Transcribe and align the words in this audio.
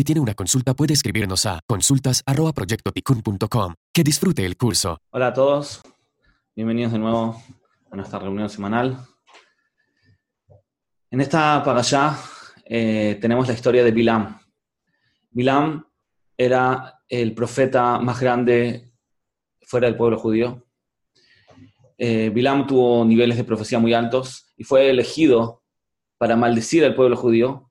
Si 0.00 0.04
tiene 0.04 0.20
una 0.20 0.34
consulta 0.34 0.72
puede 0.72 0.94
escribirnos 0.94 1.46
a 1.46 1.60
consultas@proyectoticun.com. 1.66 3.74
Que 3.92 4.02
disfrute 4.02 4.46
el 4.46 4.56
curso. 4.56 4.96
Hola 5.10 5.26
a 5.26 5.34
todos, 5.34 5.82
bienvenidos 6.56 6.92
de 6.92 7.00
nuevo 7.00 7.42
a 7.90 7.96
nuestra 7.96 8.18
reunión 8.18 8.48
semanal. 8.48 8.96
En 11.10 11.20
esta 11.20 11.62
para 11.62 11.82
eh, 12.64 13.18
tenemos 13.20 13.46
la 13.48 13.52
historia 13.52 13.84
de 13.84 13.90
Bilam. 13.90 14.40
Bilam 15.30 15.84
era 16.34 17.02
el 17.08 17.34
profeta 17.34 17.98
más 17.98 18.20
grande 18.20 18.94
fuera 19.60 19.86
del 19.88 19.96
pueblo 19.96 20.18
judío. 20.18 20.66
Eh, 22.02 22.30
Bilam 22.30 22.66
tuvo 22.66 23.04
niveles 23.04 23.36
de 23.36 23.44
profecía 23.44 23.78
muy 23.78 23.92
altos 23.92 24.54
y 24.56 24.64
fue 24.64 24.88
elegido 24.88 25.62
para 26.16 26.34
maldecir 26.34 26.82
al 26.82 26.94
pueblo 26.94 27.14
judío, 27.14 27.70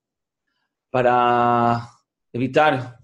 para 0.91 1.89
evitar 2.31 2.99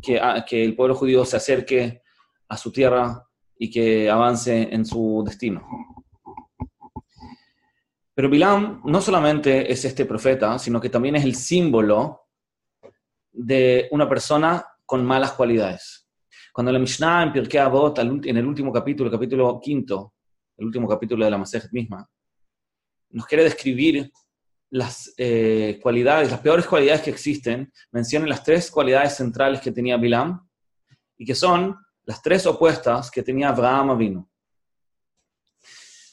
que, 0.00 0.20
que 0.48 0.64
el 0.64 0.76
pueblo 0.76 0.94
judío 0.94 1.24
se 1.24 1.38
acerque 1.38 2.02
a 2.48 2.56
su 2.56 2.70
tierra 2.70 3.26
y 3.58 3.68
que 3.68 4.08
avance 4.08 4.72
en 4.72 4.86
su 4.86 5.24
destino. 5.26 5.66
Pero 8.14 8.30
Bilam 8.30 8.80
no 8.84 9.00
solamente 9.00 9.72
es 9.72 9.84
este 9.84 10.04
profeta, 10.04 10.56
sino 10.60 10.80
que 10.80 10.88
también 10.88 11.16
es 11.16 11.24
el 11.24 11.34
símbolo 11.34 12.28
de 13.32 13.88
una 13.90 14.08
persona 14.08 14.64
con 14.86 15.04
malas 15.04 15.32
cualidades. 15.32 16.08
Cuando 16.52 16.70
la 16.70 16.78
Mishnah 16.78 17.24
en 17.24 17.32
Pirkei 17.32 17.60
Avot, 17.60 17.98
en 17.98 18.36
el 18.36 18.46
último 18.46 18.72
capítulo, 18.72 19.10
capítulo 19.10 19.58
quinto, 19.60 20.14
el 20.58 20.66
último 20.66 20.88
capítulo 20.88 21.24
de 21.24 21.30
la 21.30 21.38
Masej 21.38 21.68
misma, 21.72 22.08
nos 23.10 23.26
quiere 23.26 23.44
describir 23.44 24.12
las 24.70 25.14
eh, 25.16 25.78
cualidades, 25.82 26.30
las 26.30 26.40
peores 26.40 26.66
cualidades 26.66 27.02
que 27.02 27.10
existen, 27.10 27.72
menciona 27.90 28.26
las 28.26 28.42
tres 28.42 28.70
cualidades 28.70 29.16
centrales 29.16 29.60
que 29.60 29.72
tenía 29.72 29.96
Bilam 29.96 30.46
y 31.16 31.24
que 31.24 31.34
son 31.34 31.76
las 32.04 32.20
tres 32.22 32.46
opuestas 32.46 33.10
que 33.10 33.22
tenía 33.22 33.48
Abraham 33.48 33.90
Avinu. 33.90 34.28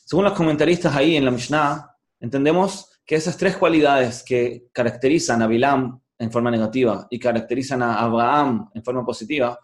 Según 0.05 0.25
los 0.25 0.33
comentaristas 0.33 0.95
ahí 0.95 1.17
en 1.17 1.25
la 1.25 1.31
Mishnah, 1.31 1.91
entendemos 2.19 2.91
que 3.05 3.15
esas 3.15 3.37
tres 3.37 3.57
cualidades 3.57 4.23
que 4.23 4.67
caracterizan 4.71 5.41
a 5.41 5.47
Bilam 5.47 5.99
en 6.17 6.31
forma 6.31 6.49
negativa 6.49 7.07
y 7.09 7.19
caracterizan 7.19 7.81
a 7.83 7.99
Abraham 7.99 8.69
en 8.73 8.83
forma 8.83 9.05
positiva, 9.05 9.59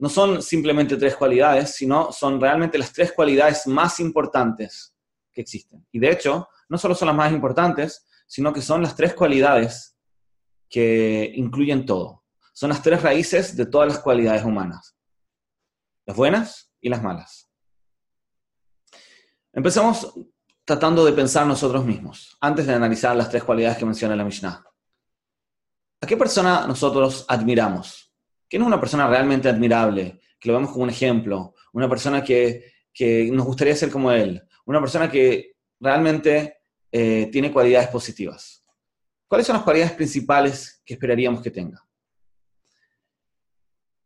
no 0.00 0.08
son 0.08 0.42
simplemente 0.42 0.96
tres 0.96 1.14
cualidades, 1.14 1.74
sino 1.74 2.10
son 2.10 2.40
realmente 2.40 2.78
las 2.78 2.92
tres 2.92 3.12
cualidades 3.12 3.66
más 3.66 4.00
importantes 4.00 4.94
que 5.30 5.42
existen. 5.42 5.86
Y 5.92 5.98
de 5.98 6.10
hecho, 6.10 6.48
no 6.70 6.78
solo 6.78 6.94
son 6.94 7.08
las 7.08 7.16
más 7.16 7.30
importantes, 7.32 8.06
sino 8.26 8.52
que 8.52 8.62
son 8.62 8.82
las 8.82 8.96
tres 8.96 9.12
cualidades 9.12 9.96
que 10.70 11.30
incluyen 11.34 11.84
todo. 11.84 12.24
Son 12.54 12.70
las 12.70 12.82
tres 12.82 13.02
raíces 13.02 13.54
de 13.56 13.66
todas 13.66 13.88
las 13.88 13.98
cualidades 13.98 14.42
humanas. 14.42 14.96
Las 16.06 16.16
buenas 16.16 16.72
y 16.80 16.88
las 16.88 17.02
malas. 17.02 17.50
Empecemos 19.52 20.14
tratando 20.64 21.04
de 21.04 21.12
pensar 21.12 21.46
nosotros 21.46 21.84
mismos, 21.84 22.38
antes 22.40 22.66
de 22.66 22.72
analizar 22.72 23.14
las 23.14 23.28
tres 23.28 23.44
cualidades 23.44 23.76
que 23.76 23.84
menciona 23.84 24.16
la 24.16 24.24
Mishnah. 24.24 24.64
¿A 26.00 26.06
qué 26.06 26.16
persona 26.16 26.66
nosotros 26.66 27.26
admiramos? 27.28 28.09
¿Quién 28.50 28.62
es 28.62 28.66
una 28.66 28.80
persona 28.80 29.06
realmente 29.06 29.48
admirable? 29.48 30.20
Que 30.40 30.48
lo 30.48 30.56
vemos 30.56 30.72
como 30.72 30.82
un 30.82 30.90
ejemplo. 30.90 31.54
Una 31.72 31.88
persona 31.88 32.24
que, 32.24 32.72
nos 33.30 33.46
gustaría 33.46 33.76
ser 33.76 33.92
como 33.92 34.10
él. 34.10 34.42
Una 34.66 34.80
persona 34.80 35.08
que 35.08 35.52
realmente 35.78 36.58
eh, 36.90 37.28
tiene 37.30 37.52
cualidades 37.52 37.88
positivas. 37.88 38.66
¿Cuáles 39.28 39.46
son 39.46 39.54
las 39.54 39.62
cualidades 39.62 39.92
principales 39.92 40.82
que 40.84 40.94
esperaríamos 40.94 41.40
que 41.40 41.52
tenga? 41.52 41.80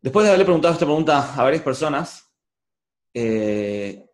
Después 0.02 0.24
de 0.24 0.28
haberle 0.28 0.44
preguntado 0.44 0.74
esta 0.74 0.84
pregunta 0.84 1.34
a 1.34 1.42
varias 1.42 1.62
personas, 1.62 2.30
eh, 3.14 4.04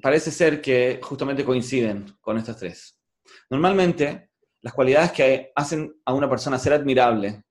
parece 0.00 0.30
ser 0.30 0.62
que 0.62 1.00
justamente 1.02 1.44
coinciden 1.44 2.16
con 2.22 2.38
estas 2.38 2.56
tres. 2.56 2.98
Normalmente, 3.50 4.30
las 4.62 4.72
cualidades 4.72 5.12
que 5.12 5.52
hacen 5.54 6.00
a 6.06 6.14
una 6.14 6.30
persona 6.30 6.58
ser 6.58 6.72
admirable 6.72 7.44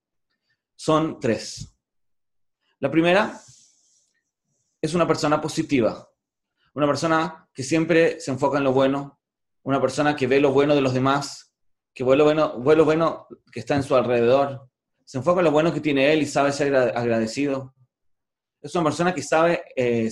son 0.78 1.20
tres. 1.20 1.76
La 2.80 2.90
primera 2.90 3.42
es 4.80 4.94
una 4.94 5.08
persona 5.08 5.42
positiva, 5.42 6.08
una 6.76 6.86
persona 6.86 7.50
que 7.52 7.64
siempre 7.64 8.20
se 8.20 8.32
enfoca 8.32 8.60
en 8.60 8.64
lo 8.64 8.72
bueno, 8.72 9.20
una 9.64 9.82
persona 9.82 10.16
que 10.16 10.28
ve 10.28 10.40
lo 10.40 10.52
bueno 10.52 10.76
de 10.76 10.82
los 10.82 10.94
demás, 10.94 11.52
que 11.94 12.04
ve 12.04 12.16
lo 12.16 12.24
bueno, 12.24 12.62
ve 12.62 12.76
lo 12.76 12.86
bueno 12.86 13.28
que 13.52 13.60
está 13.60 13.76
en 13.76 13.82
su 13.84 13.96
alrededor, 13.96 14.70
se 15.04 15.18
enfoca 15.18 15.40
en 15.40 15.46
lo 15.46 15.52
bueno 15.52 15.74
que 15.74 15.82
tiene 15.82 16.14
él 16.14 16.22
y 16.22 16.28
sabe 16.28 16.52
ser 16.52 16.76
agradecido. 16.76 17.74
Es 18.62 18.76
una 18.76 18.84
persona 18.84 19.16
que 19.16 19.24
sabe, 19.24 19.64
eh, 19.76 20.12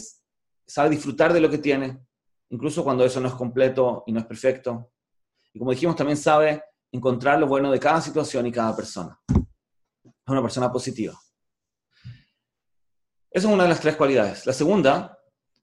sabe 0.65 0.89
disfrutar 0.89 1.31
de 1.31 1.41
lo 1.41 1.49
que 1.49 1.59
tiene, 1.59 1.99
incluso 2.49 2.83
cuando 2.83 3.05
eso 3.05 3.19
no 3.19 3.27
es 3.27 3.35
completo 3.35 4.03
y 4.07 4.11
no 4.11 4.19
es 4.19 4.25
perfecto. 4.25 4.91
Y 5.53 5.59
como 5.59 5.71
dijimos, 5.71 5.95
también 5.95 6.17
sabe 6.17 6.63
encontrar 6.91 7.39
lo 7.39 7.45
bueno 7.45 7.71
de 7.71 7.79
cada 7.79 8.01
situación 8.01 8.47
y 8.47 8.51
cada 8.51 8.75
persona. 8.75 9.19
Es 10.25 10.31
una 10.31 10.41
persona 10.41 10.71
positiva. 10.71 11.13
Esa 13.29 13.47
es 13.47 13.53
una 13.53 13.63
de 13.63 13.69
las 13.69 13.79
tres 13.79 13.95
cualidades. 13.95 14.45
La 14.47 14.53
segunda, 14.53 15.19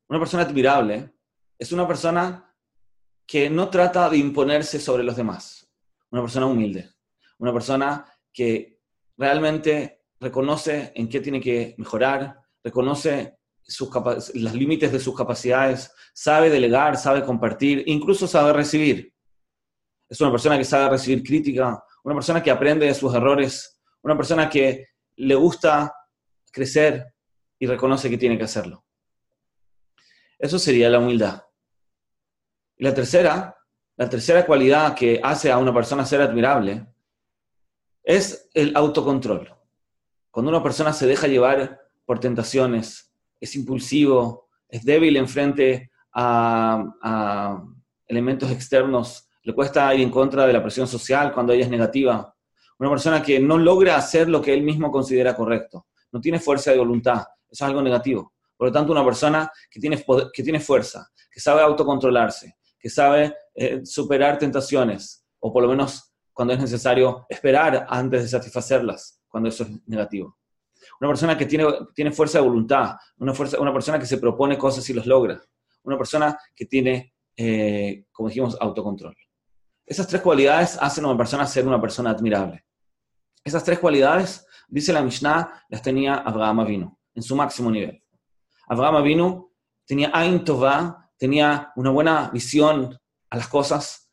una 0.08 0.20
persona 0.20 0.44
admirable, 0.44 1.14
es 1.58 1.72
una 1.72 1.88
persona 1.88 2.54
que 3.26 3.50
no 3.50 3.70
trata 3.70 4.08
de 4.08 4.18
imponerse 4.18 4.78
sobre 4.78 5.02
los 5.02 5.16
demás. 5.16 5.68
Una 6.10 6.22
persona 6.22 6.46
humilde. 6.46 6.90
Una 7.38 7.52
persona 7.52 8.06
que 8.32 8.80
realmente 9.16 10.04
reconoce 10.20 10.92
en 10.94 11.08
qué 11.08 11.20
tiene 11.20 11.40
que 11.40 11.74
mejorar, 11.78 12.40
reconoce 12.62 13.38
los 14.34 14.54
límites 14.54 14.92
de 14.92 15.00
sus 15.00 15.16
capacidades, 15.16 15.92
sabe 16.14 16.50
delegar, 16.50 16.96
sabe 16.96 17.24
compartir, 17.24 17.82
incluso 17.86 18.28
sabe 18.28 18.52
recibir. 18.52 19.12
Es 20.08 20.20
una 20.20 20.30
persona 20.30 20.56
que 20.56 20.64
sabe 20.64 20.90
recibir 20.90 21.24
crítica, 21.24 21.82
una 22.04 22.14
persona 22.14 22.42
que 22.42 22.50
aprende 22.50 22.86
de 22.86 22.94
sus 22.94 23.12
errores, 23.12 23.81
una 24.02 24.16
persona 24.16 24.48
que 24.48 24.88
le 25.16 25.34
gusta 25.34 25.94
crecer 26.50 27.14
y 27.58 27.66
reconoce 27.66 28.10
que 28.10 28.18
tiene 28.18 28.36
que 28.36 28.44
hacerlo. 28.44 28.84
Eso 30.38 30.58
sería 30.58 30.90
la 30.90 30.98
humildad. 30.98 31.42
Y 32.76 32.84
la 32.84 32.92
tercera, 32.94 33.56
la 33.96 34.08
tercera 34.08 34.44
cualidad 34.44 34.94
que 34.94 35.20
hace 35.22 35.50
a 35.50 35.58
una 35.58 35.72
persona 35.72 36.04
ser 36.04 36.20
admirable 36.20 36.86
es 38.02 38.50
el 38.54 38.74
autocontrol. 38.76 39.54
Cuando 40.30 40.50
una 40.50 40.62
persona 40.62 40.92
se 40.92 41.06
deja 41.06 41.28
llevar 41.28 41.80
por 42.04 42.18
tentaciones, 42.18 43.12
es 43.38 43.54
impulsivo, 43.54 44.48
es 44.68 44.84
débil 44.84 45.16
en 45.16 45.28
frente 45.28 45.90
a, 46.12 47.62
elementos 48.06 48.50
externos, 48.50 49.28
le 49.42 49.54
cuesta 49.54 49.94
ir 49.94 50.02
en 50.02 50.10
contra 50.10 50.46
de 50.46 50.52
la 50.52 50.62
presión 50.62 50.86
social 50.86 51.32
cuando 51.32 51.52
ella 51.52 51.64
es 51.64 51.70
negativa. 51.70 52.31
Una 52.82 52.90
persona 52.90 53.22
que 53.22 53.38
no 53.38 53.58
logra 53.58 53.94
hacer 53.94 54.28
lo 54.28 54.42
que 54.42 54.52
él 54.52 54.64
mismo 54.64 54.90
considera 54.90 55.36
correcto, 55.36 55.86
no 56.10 56.20
tiene 56.20 56.40
fuerza 56.40 56.72
de 56.72 56.78
voluntad, 56.78 57.18
eso 57.48 57.52
es 57.52 57.62
algo 57.62 57.80
negativo. 57.80 58.32
Por 58.56 58.66
lo 58.66 58.72
tanto, 58.72 58.90
una 58.90 59.04
persona 59.04 59.52
que 59.70 59.78
tiene, 59.78 60.04
que 60.32 60.42
tiene 60.42 60.58
fuerza, 60.58 61.08
que 61.30 61.38
sabe 61.38 61.62
autocontrolarse, 61.62 62.56
que 62.80 62.90
sabe 62.90 63.36
eh, 63.54 63.86
superar 63.86 64.36
tentaciones, 64.36 65.24
o 65.38 65.52
por 65.52 65.62
lo 65.62 65.68
menos 65.68 66.12
cuando 66.32 66.54
es 66.54 66.60
necesario 66.60 67.24
esperar 67.28 67.86
antes 67.88 68.22
de 68.22 68.28
satisfacerlas, 68.28 69.22
cuando 69.28 69.48
eso 69.48 69.62
es 69.62 69.70
negativo. 69.86 70.36
Una 71.00 71.10
persona 71.10 71.38
que 71.38 71.46
tiene, 71.46 71.66
tiene 71.94 72.10
fuerza 72.10 72.38
de 72.38 72.48
voluntad, 72.48 72.96
una, 73.18 73.32
fuerza, 73.32 73.60
una 73.60 73.72
persona 73.72 74.00
que 74.00 74.06
se 74.06 74.18
propone 74.18 74.58
cosas 74.58 74.90
y 74.90 74.92
los 74.92 75.06
logra, 75.06 75.40
una 75.84 75.96
persona 75.96 76.36
que 76.52 76.66
tiene, 76.66 77.14
eh, 77.36 78.06
como 78.10 78.28
dijimos, 78.28 78.56
autocontrol. 78.60 79.14
Esas 79.86 80.08
tres 80.08 80.20
cualidades 80.20 80.76
hacen 80.80 81.04
a 81.04 81.10
una 81.10 81.16
persona 81.16 81.46
ser 81.46 81.64
una 81.64 81.80
persona 81.80 82.10
admirable. 82.10 82.64
Esas 83.44 83.64
tres 83.64 83.78
cualidades, 83.78 84.46
dice 84.68 84.92
la 84.92 85.02
Mishnah, 85.02 85.64
las 85.68 85.82
tenía 85.82 86.14
Abraham 86.14 86.60
Avinu, 86.60 86.98
en 87.14 87.22
su 87.22 87.34
máximo 87.34 87.70
nivel. 87.70 88.02
Abraham 88.68 88.96
Avinu 88.96 89.52
tenía 89.84 90.10
Ain 90.14 90.44
Tová, 90.44 91.10
tenía 91.18 91.72
una 91.76 91.90
buena 91.90 92.30
visión 92.30 92.98
a 93.30 93.36
las 93.36 93.48
cosas, 93.48 94.10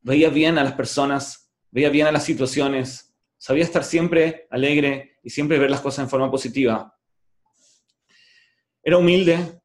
veía 0.00 0.28
bien 0.28 0.58
a 0.58 0.64
las 0.64 0.74
personas, 0.74 1.50
veía 1.70 1.90
bien 1.90 2.06
a 2.06 2.12
las 2.12 2.24
situaciones, 2.24 3.14
sabía 3.38 3.64
estar 3.64 3.84
siempre 3.84 4.46
alegre 4.50 5.18
y 5.22 5.30
siempre 5.30 5.58
ver 5.58 5.70
las 5.70 5.80
cosas 5.80 6.04
en 6.04 6.10
forma 6.10 6.30
positiva. 6.30 6.94
Era 8.82 8.98
humilde, 8.98 9.60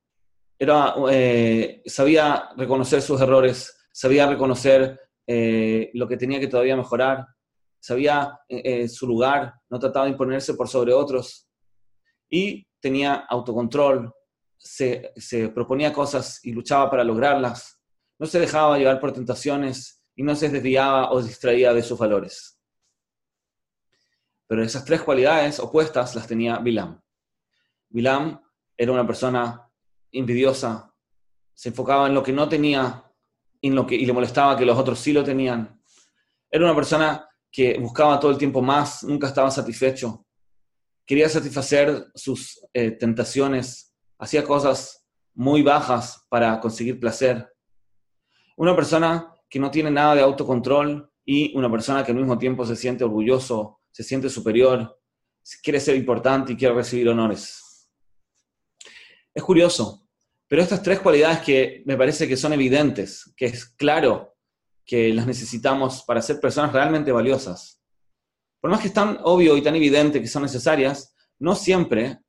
era, 0.58 0.96
eh, 1.12 1.82
sabía 1.86 2.50
reconocer 2.56 3.02
sus 3.02 3.20
errores, 3.20 3.88
sabía 3.92 4.28
reconocer 4.28 5.00
eh, 5.28 5.92
lo 5.94 6.08
que 6.08 6.18
tenía 6.18 6.40
que 6.40 6.48
todavía 6.48 6.76
mejorar, 6.76 7.28
sabía 7.84 8.40
eh, 8.48 8.88
su 8.88 9.06
lugar, 9.06 9.56
no 9.70 9.78
trataba 9.78 10.06
de 10.06 10.12
imponerse 10.12 10.54
por 10.54 10.70
sobre 10.70 10.94
otros 10.94 11.50
y 12.30 12.66
tenía 12.80 13.26
autocontrol, 13.28 14.14
se, 14.58 15.12
se 15.18 15.50
proponía 15.50 15.92
cosas 15.92 16.40
y 16.46 16.54
luchaba 16.54 16.90
para 16.90 17.04
lograrlas, 17.04 17.82
no 18.18 18.26
se 18.26 18.40
dejaba 18.40 18.78
llevar 18.78 19.02
por 19.02 19.12
tentaciones 19.12 20.02
y 20.16 20.24
no 20.24 20.34
se 20.34 20.48
desviaba 20.48 21.12
o 21.12 21.22
distraía 21.22 21.74
de 21.74 21.84
sus 21.84 22.00
valores. 22.00 22.58
Pero 24.48 24.64
esas 24.64 24.86
tres 24.86 25.02
cualidades 25.02 25.60
opuestas 25.60 26.16
las 26.16 26.26
tenía 26.26 26.60
Bilam. 26.60 27.02
Bilam 27.90 28.42
era 28.78 28.94
una 28.94 29.06
persona 29.06 29.70
envidiosa, 30.10 30.96
se 31.54 31.68
enfocaba 31.68 32.08
en 32.08 32.14
lo 32.14 32.24
que 32.24 32.32
no 32.32 32.48
tenía 32.48 33.12
en 33.62 33.76
lo 33.76 33.86
que, 33.86 33.96
y 33.96 34.06
le 34.06 34.14
molestaba 34.14 34.58
que 34.58 34.66
los 34.66 34.78
otros 34.78 35.00
sí 35.00 35.12
lo 35.12 35.24
tenían. 35.24 35.82
Era 36.50 36.64
una 36.64 36.76
persona 36.76 37.28
que 37.54 37.78
buscaba 37.78 38.20
todo 38.20 38.32
el 38.32 38.38
tiempo 38.40 38.64
más, 38.64 39.04
nunca 39.04 39.28
estaba 39.28 39.52
satisfecho. 39.52 40.26
Quería 41.06 41.30
satisfacer 41.30 42.08
sus 42.16 42.60
eh, 42.74 42.92
tentaciones, 42.92 43.94
hacía 44.18 44.44
cosas 44.44 45.06
muy 45.36 45.62
bajas 45.62 46.26
para 46.30 46.60
conseguir 46.60 47.00
placer. 47.00 47.48
Una 48.58 48.76
persona 48.76 49.32
que 49.48 49.60
no 49.60 49.70
tiene 49.70 49.92
nada 49.92 50.16
de 50.16 50.22
autocontrol 50.22 51.12
y 51.24 51.56
una 51.56 51.70
persona 51.70 52.04
que 52.04 52.12
al 52.12 52.18
mismo 52.18 52.40
tiempo 52.40 52.66
se 52.66 52.76
siente 52.76 53.04
orgulloso, 53.04 53.82
se 53.92 54.02
siente 54.04 54.30
superior, 54.30 55.00
quiere 55.62 55.80
ser 55.80 55.96
importante 55.96 56.54
y 56.54 56.58
quiere 56.58 56.74
recibir 56.74 57.08
honores. 57.08 57.88
Es 59.32 59.44
curioso, 59.44 60.08
pero 60.48 60.64
estas 60.64 60.82
tres 60.82 61.00
cualidades 61.00 61.40
que 61.40 61.84
me 61.86 61.98
parece 61.98 62.28
que 62.28 62.38
son 62.38 62.54
evidentes, 62.54 63.32
que 63.38 63.46
es 63.46 63.66
claro 63.66 64.33
que 64.86 65.14
las 65.14 65.26
necesitamos 65.26 66.04
para 66.04 66.22
ser 66.22 66.40
personas 66.40 66.74
realmente 66.74 67.12
valiosas, 67.12 67.82
por 68.60 68.72
más 68.72 68.80
que 68.80 68.88
es 68.88 68.94
tan 68.94 69.20
obvio 69.24 69.58
y 69.58 69.62
tan 69.62 69.76
evidente 69.76 70.22
que 70.22 70.28
son 70.28 70.44
necesarias, 70.44 71.16
no 71.40 71.56
siempre 71.56 72.22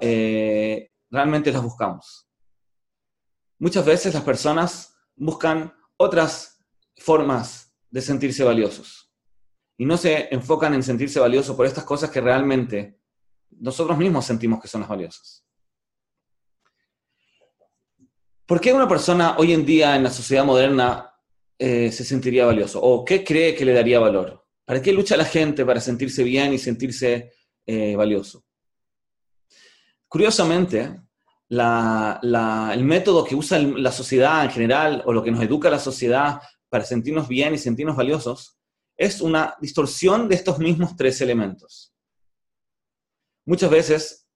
eh, 0.00 0.90
realmente 1.10 1.52
las 1.52 1.62
buscamos. 1.62 2.28
Muchas 3.58 3.84
veces 3.84 4.14
las 4.14 4.22
personas 4.22 4.94
buscan 5.16 5.74
otras 5.96 6.62
formas 6.96 7.74
de 7.90 8.02
sentirse 8.02 8.44
valiosos 8.44 9.10
y 9.78 9.86
no 9.86 9.96
se 9.96 10.32
enfocan 10.34 10.74
en 10.74 10.82
sentirse 10.82 11.20
valiosos 11.20 11.56
por 11.56 11.66
estas 11.66 11.84
cosas 11.84 12.10
que 12.10 12.20
realmente 12.20 13.00
nosotros 13.50 13.96
mismos 13.96 14.24
sentimos 14.26 14.60
que 14.60 14.68
son 14.68 14.82
las 14.82 14.90
valiosas. 14.90 15.44
¿Por 18.44 18.60
qué 18.60 18.72
una 18.72 18.88
persona 18.88 19.36
hoy 19.38 19.52
en 19.52 19.64
día 19.64 19.94
en 19.96 20.02
la 20.02 20.10
sociedad 20.10 20.44
moderna 20.44 21.14
eh, 21.58 21.90
se 21.90 22.04
sentiría 22.04 22.46
valioso? 22.46 22.80
¿O 22.80 23.04
qué 23.04 23.24
cree 23.24 23.54
que 23.54 23.64
le 23.64 23.72
daría 23.72 23.98
valor? 23.98 24.44
¿Para 24.64 24.80
qué 24.80 24.92
lucha 24.92 25.16
la 25.16 25.24
gente 25.24 25.64
para 25.64 25.80
sentirse 25.80 26.22
bien 26.22 26.52
y 26.52 26.58
sentirse 26.58 27.32
eh, 27.66 27.96
valioso? 27.96 28.44
Curiosamente, 30.06 31.00
el 31.50 32.84
método 32.84 33.24
que 33.24 33.34
usa 33.34 33.58
la 33.58 33.92
sociedad 33.92 34.44
en 34.44 34.50
general 34.50 35.02
o 35.06 35.12
lo 35.12 35.22
que 35.22 35.30
nos 35.30 35.42
educa 35.42 35.70
la 35.70 35.78
sociedad 35.78 36.40
para 36.68 36.84
sentirnos 36.84 37.28
bien 37.28 37.54
y 37.54 37.58
sentirnos 37.58 37.96
valiosos 37.96 38.58
es 38.96 39.20
una 39.20 39.54
distorsión 39.60 40.28
de 40.28 40.34
estos 40.34 40.58
mismos 40.58 40.96
tres 40.96 41.20
elementos. 41.20 41.94
Muchas 43.46 43.70
veces 43.70 44.28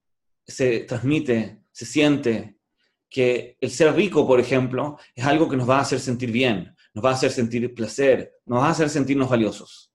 se 0.46 0.80
transmite, 0.80 1.64
se 1.70 1.84
siente 1.84 2.56
que 3.10 3.58
el 3.60 3.70
ser 3.70 3.94
rico, 3.94 4.26
por 4.26 4.40
ejemplo, 4.40 4.98
es 5.14 5.24
algo 5.24 5.48
que 5.48 5.56
nos 5.56 5.68
va 5.68 5.78
a 5.78 5.82
hacer 5.82 6.00
sentir 6.00 6.32
bien, 6.32 6.74
nos 6.94 7.04
va 7.04 7.10
a 7.10 7.14
hacer 7.14 7.30
sentir 7.30 7.74
placer, 7.74 8.32
nos 8.46 8.62
va 8.62 8.68
a 8.68 8.70
hacer 8.70 8.88
sentirnos 8.88 9.28
valiosos. 9.28 9.92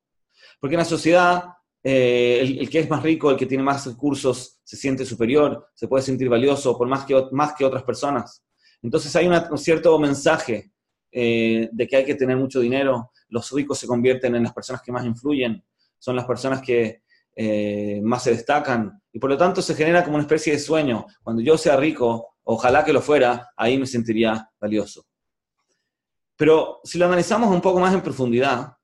Porque 0.59 0.75
en 0.75 0.79
la 0.79 0.85
sociedad 0.85 1.43
eh, 1.89 2.39
el, 2.41 2.69
que 2.69 2.79
es 2.79 2.89
más 2.89 3.01
rico, 3.01 3.31
el 3.31 3.37
que 3.37 3.45
tiene 3.45 3.63
más 3.63 3.85
recursos, 3.85 4.59
se 4.61 4.75
siente 4.75 5.05
superior, 5.05 5.69
se 5.73 5.87
puede 5.87 6.03
sentir 6.03 6.27
valioso 6.27 6.77
por 6.77 6.87
más 6.87 7.05
que, 7.05 7.15
más 7.31 7.53
que 7.53 7.63
otras 7.63 7.83
personas. 7.83 8.43
Entonces 8.81 9.15
hay 9.15 9.27
un 9.27 9.57
cierto 9.57 9.97
mensaje 9.97 10.71
eh, 11.11 11.69
de 11.71 11.87
que 11.87 11.95
hay 11.95 12.05
que 12.05 12.15
tener 12.15 12.35
mucho 12.35 12.59
dinero, 12.59 13.11
los 13.29 13.51
ricos 13.51 13.79
se 13.79 13.87
convierten 13.87 14.35
en 14.35 14.43
las 14.43 14.53
personas 14.53 14.81
que 14.81 14.91
más 14.91 15.05
influyen, 15.05 15.63
son 15.97 16.15
las 16.15 16.25
personas 16.25 16.61
que 16.61 17.03
eh, 17.35 18.01
más 18.03 18.23
se 18.23 18.31
destacan, 18.31 19.01
y 19.13 19.19
por 19.19 19.29
lo 19.29 19.37
tanto 19.37 19.61
se 19.61 19.73
genera 19.73 20.03
como 20.03 20.15
una 20.15 20.23
especie 20.23 20.53
de 20.53 20.59
sueño. 20.59 21.05
Cuando 21.23 21.41
yo 21.41 21.57
sea 21.57 21.77
rico, 21.77 22.35
ojalá 22.43 22.83
que 22.83 22.91
lo 22.91 23.01
fuera, 23.01 23.51
ahí 23.55 23.77
me 23.77 23.87
sentiría 23.87 24.49
valioso. 24.59 25.05
Pero 26.37 26.79
si 26.83 26.99
lo 26.99 27.05
analizamos 27.05 27.53
un 27.53 27.61
poco 27.61 27.79
más 27.79 27.93
en 27.93 28.01
profundidad, 28.01 28.77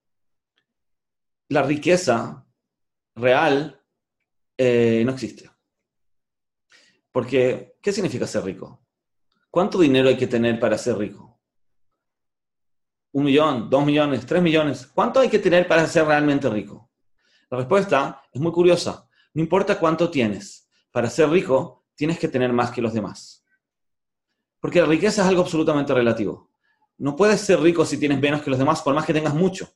la 1.50 1.62
riqueza 1.62 2.46
real 3.16 3.80
eh, 4.58 5.04
no 5.06 5.12
existe. 5.12 5.50
Porque, 7.12 7.78
¿qué 7.80 7.92
significa 7.92 8.26
ser 8.26 8.44
rico? 8.44 8.84
¿Cuánto 9.52 9.80
dinero 9.80 10.10
hay 10.10 10.18
que 10.18 10.26
tener 10.26 10.60
para 10.60 10.80
ser 10.80 10.98
rico? 10.98 11.40
¿Un 13.12 13.26
millón, 13.26 13.70
dos 13.70 13.86
millones, 13.86 14.26
tres 14.26 14.42
millones? 14.42 14.88
¿Cuánto 14.88 15.20
hay 15.20 15.30
que 15.30 15.38
tener 15.38 15.68
para 15.68 15.86
ser 15.86 16.06
realmente 16.06 16.50
rico? 16.50 16.90
La 17.52 17.60
respuesta 17.60 18.24
es 18.32 18.42
muy 18.42 18.52
curiosa. 18.52 19.08
No 19.36 19.44
importa 19.44 19.80
cuánto 19.80 20.10
tienes. 20.10 20.68
Para 20.92 21.08
ser 21.08 21.30
rico, 21.30 21.86
tienes 21.94 22.18
que 22.18 22.28
tener 22.28 22.52
más 22.52 22.72
que 22.72 22.82
los 22.82 22.94
demás. 22.94 23.46
Porque 24.60 24.82
la 24.82 24.88
riqueza 24.88 25.22
es 25.22 25.28
algo 25.28 25.44
absolutamente 25.44 25.94
relativo. 25.94 26.53
No 26.98 27.16
puedes 27.16 27.42
ser 27.42 27.60
rico 27.60 27.86
si 27.86 27.98
tienes 27.98 28.20
menos 28.20 28.42
que 28.42 28.50
los 28.50 28.60
demás, 28.60 28.82
por 28.82 28.94
más 28.94 29.06
que 29.06 29.14
tengas 29.14 29.34
mucho. 29.34 29.70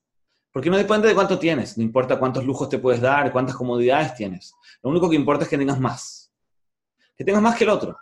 Porque 0.51 0.69
no 0.69 0.77
depende 0.77 1.07
de 1.07 1.13
cuánto 1.13 1.37
tienes, 1.37 1.77
no 1.77 1.83
importa 1.83 2.17
cuántos 2.17 2.43
lujos 2.45 2.69
te 2.69 2.79
puedes 2.79 3.01
dar, 3.01 3.31
cuántas 3.31 3.55
comodidades 3.55 4.15
tienes. 4.15 4.53
Lo 4.81 4.89
único 4.89 5.09
que 5.09 5.15
importa 5.15 5.43
es 5.43 5.49
que 5.49 5.57
tengas 5.57 5.79
más. 5.79 6.31
Que 7.15 7.23
tengas 7.23 7.41
más 7.41 7.55
que 7.55 7.63
el 7.63 7.69
otro. 7.69 7.97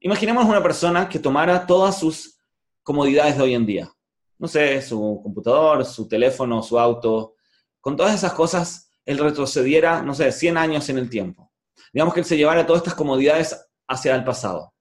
Imaginemos 0.00 0.44
una 0.44 0.62
persona 0.62 1.08
que 1.08 1.18
tomara 1.18 1.66
todas 1.66 1.98
sus 1.98 2.38
comodidades 2.82 3.36
de 3.36 3.42
hoy 3.42 3.54
en 3.54 3.66
día. 3.66 3.92
No 4.38 4.46
sé, 4.46 4.80
su 4.80 5.20
computador, 5.22 5.84
su 5.84 6.06
teléfono, 6.06 6.62
su 6.62 6.78
auto. 6.78 7.34
Con 7.80 7.96
todas 7.96 8.14
esas 8.14 8.32
cosas, 8.32 8.90
él 9.04 9.18
retrocediera, 9.18 10.02
no 10.02 10.14
sé, 10.14 10.30
100 10.30 10.56
años 10.56 10.88
en 10.88 10.98
el 10.98 11.10
tiempo. 11.10 11.50
Digamos 11.92 12.14
que 12.14 12.20
él 12.20 12.26
se 12.26 12.36
llevara 12.36 12.64
todas 12.64 12.80
estas 12.80 12.94
comodidades 12.94 13.68
hacia 13.88 14.14
el 14.14 14.24
pasado. 14.24 14.72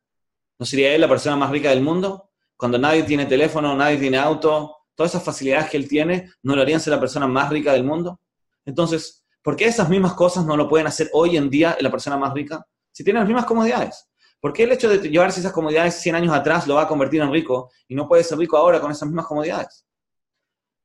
¿No 0.59 0.65
sería 0.65 0.93
él 0.93 1.01
la 1.01 1.07
persona 1.07 1.35
más 1.35 1.49
rica 1.49 1.69
del 1.69 1.81
mundo? 1.81 2.26
Cuando 2.57 2.77
nadie 2.79 3.03
tiene 3.03 3.27
teléfono, 3.27 3.75
nadie 3.75 3.97
tiene 3.97 4.17
auto, 4.17 4.75
todas 4.95 5.11
esas 5.11 5.23
facilidades 5.23 5.69
que 5.69 5.77
él 5.77 5.87
tiene, 5.87 6.31
¿no 6.41 6.55
lo 6.55 6.63
harían 6.63 6.79
ser 6.79 6.91
la 6.91 6.99
persona 6.99 7.27
más 7.27 7.49
rica 7.51 7.71
del 7.71 7.83
mundo? 7.83 8.19
Entonces, 8.65 9.23
¿por 9.43 9.55
qué 9.55 9.65
esas 9.65 9.87
mismas 9.89 10.15
cosas 10.15 10.43
no 10.43 10.57
lo 10.57 10.67
pueden 10.67 10.87
hacer 10.87 11.09
hoy 11.13 11.37
en 11.37 11.51
día 11.51 11.77
la 11.79 11.91
persona 11.91 12.17
más 12.17 12.33
rica? 12.33 12.65
Si 12.91 13.03
tiene 13.03 13.19
las 13.19 13.27
mismas 13.27 13.45
comodidades. 13.45 14.09
¿Por 14.39 14.53
qué 14.53 14.63
el 14.63 14.71
hecho 14.71 14.89
de 14.89 15.07
llevarse 15.07 15.39
esas 15.39 15.51
comodidades 15.51 15.95
100 15.95 16.15
años 16.15 16.33
atrás 16.33 16.67
lo 16.67 16.75
va 16.75 16.83
a 16.83 16.87
convertir 16.87 17.21
en 17.21 17.31
rico 17.31 17.71
y 17.87 17.95
no 17.95 18.07
puede 18.07 18.23
ser 18.23 18.37
rico 18.39 18.57
ahora 18.57 18.81
con 18.81 18.91
esas 18.91 19.07
mismas 19.07 19.27
comodidades? 19.27 19.85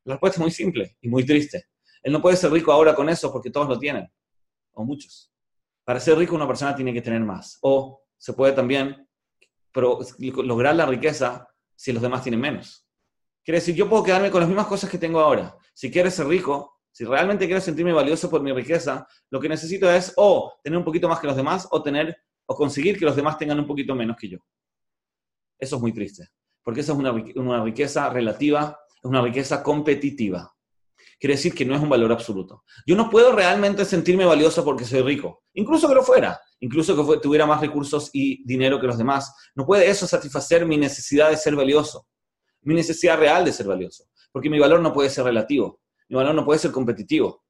La 0.05 0.15
respuesta 0.15 0.37
es 0.37 0.41
muy 0.41 0.51
simple 0.51 0.97
y 1.01 1.09
muy 1.09 1.25
triste. 1.25 1.69
Él 2.03 2.13
no 2.13 2.21
puede 2.21 2.37
ser 2.37 2.51
rico 2.51 2.71
ahora 2.71 2.95
con 2.95 3.09
eso 3.09 3.33
porque 3.33 3.51
todos 3.51 3.69
lo 3.69 3.79
tienen, 3.79 4.11
o 4.73 4.85
muchos. 4.85 5.33
Para 5.85 6.01
ser 6.01 6.19
rico 6.19 6.35
una 6.35 6.47
persona 6.47 6.75
tiene 6.75 6.93
que 6.93 7.03
tener 7.03 7.21
más. 7.21 7.59
O 7.63 8.03
se 8.17 8.33
puede 8.33 8.53
también 8.53 9.09
lograr 9.75 10.75
la 10.75 10.87
riqueza 10.87 11.49
si 11.83 11.93
los 11.93 12.01
demás 12.01 12.23
tienen 12.23 12.41
menos. 12.41 12.87
Quiere 13.45 13.59
decir, 13.59 13.75
yo 13.75 13.89
puedo 13.89 14.05
quedarme 14.05 14.31
con 14.31 14.39
las 14.39 14.49
mismas 14.49 14.69
cosas 14.69 14.89
que 14.89 14.99
tengo 14.99 15.19
ahora. 15.19 15.57
Si 15.75 15.91
quiero 15.91 16.09
ser 16.13 16.29
rico, 16.29 16.79
si 16.93 17.05
realmente 17.05 17.45
quiero 17.47 17.61
sentirme 17.61 17.93
valioso 17.93 18.31
por 18.31 18.41
mi 18.41 18.53
riqueza, 18.53 19.05
lo 19.31 19.41
que 19.41 19.49
necesito 19.49 19.91
es 19.91 20.13
o 20.17 20.61
tener 20.63 20.79
un 20.79 20.85
poquito 20.85 21.09
más 21.09 21.19
que 21.19 21.27
los 21.27 21.35
demás 21.35 21.67
o 21.73 21.83
tener 21.83 22.17
o 22.47 22.55
conseguir 22.55 22.97
que 22.97 23.05
los 23.05 23.17
demás 23.17 23.37
tengan 23.37 23.59
un 23.59 23.67
poquito 23.67 23.97
menos 23.97 24.17
que 24.17 24.29
yo. 24.29 24.39
Eso 25.59 25.75
es 25.75 25.83
muy 25.83 25.93
triste, 25.93 26.29
porque 26.63 26.83
esa 26.83 26.93
es 26.93 26.99
una, 26.99 27.11
una 27.11 27.65
riqueza 27.65 28.09
relativa, 28.11 28.79
es 28.89 29.05
una 29.05 29.21
riqueza 29.21 29.61
competitiva. 29.61 30.55
Quiere 31.23 31.37
decir 31.37 31.55
que 31.55 31.65
no 31.65 31.77
es 31.77 31.81
un 31.81 31.89
valor 31.89 32.11
absoluto. 32.11 32.65
Yo 32.85 32.97
no 32.97 33.09
puedo 33.09 33.33
realmente 33.33 33.85
sentirme 33.85 34.25
valioso 34.25 34.65
porque 34.65 34.85
soy 34.85 35.03
rico, 35.03 35.45
incluso 35.55 35.89
que 35.89 35.95
lo 35.95 36.03
fuera, 36.03 36.41
incluso 36.59 36.97
que 36.97 37.19
tuviera 37.19 37.47
más 37.47 37.61
recursos 37.61 38.11
y 38.13 38.45
dinero 38.45 38.81
que 38.81 38.89
los 38.89 38.99
demás. 38.99 39.33
No 39.55 39.65
puede 39.65 39.89
eso 39.89 40.07
satisfacer 40.09 40.67
mi 40.67 40.77
necesidad 40.77 41.31
de 41.31 41.37
ser 41.37 41.55
valioso 41.55 42.09
mi 42.63 42.75
necesidad 42.75 43.19
real 43.19 43.45
de 43.45 43.53
ser 43.53 43.67
valioso. 43.67 44.05
Porque 44.31 44.49
mi 44.49 44.59
valor 44.59 44.81
no 44.81 44.93
puede 44.93 45.11
ser 45.11 45.25
relativo, 45.25 45.81
mi 46.09 46.17
valor 46.17 46.35
no 46.35 46.45
puede 46.45 46.59
ser 46.59 46.73
competitivo. 46.73 47.45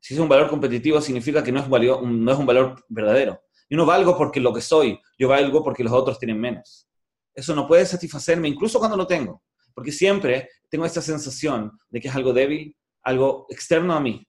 Si 0.00 0.14
es 0.14 0.20
un 0.20 0.28
valor 0.28 0.50
competitivo 0.50 1.00
significa 1.00 1.42
que 1.42 1.52
no 1.52 1.60
es, 1.60 1.68
no 1.68 2.32
es 2.32 2.38
un 2.38 2.46
valor 2.46 2.84
verdadero. 2.88 3.40
Yo 3.70 3.78
no 3.78 3.86
valgo 3.86 4.16
porque 4.16 4.40
lo 4.40 4.52
que 4.52 4.60
soy, 4.60 4.98
yo 5.18 5.28
valgo 5.28 5.62
porque 5.62 5.84
los 5.84 5.92
otros 5.92 6.18
tienen 6.18 6.38
menos. 6.38 6.88
Eso 7.34 7.54
no 7.54 7.66
puede 7.66 7.86
satisfacerme 7.86 8.48
incluso 8.48 8.78
cuando 8.78 8.96
lo 8.96 9.06
tengo, 9.06 9.42
porque 9.74 9.90
siempre 9.90 10.50
tengo 10.70 10.84
esta 10.84 11.00
sensación 11.00 11.72
de 11.88 12.00
que 12.00 12.08
es 12.08 12.14
algo 12.14 12.32
débil, 12.32 12.76
algo 13.04 13.46
externo 13.48 13.94
a 13.94 14.00
mí. 14.00 14.26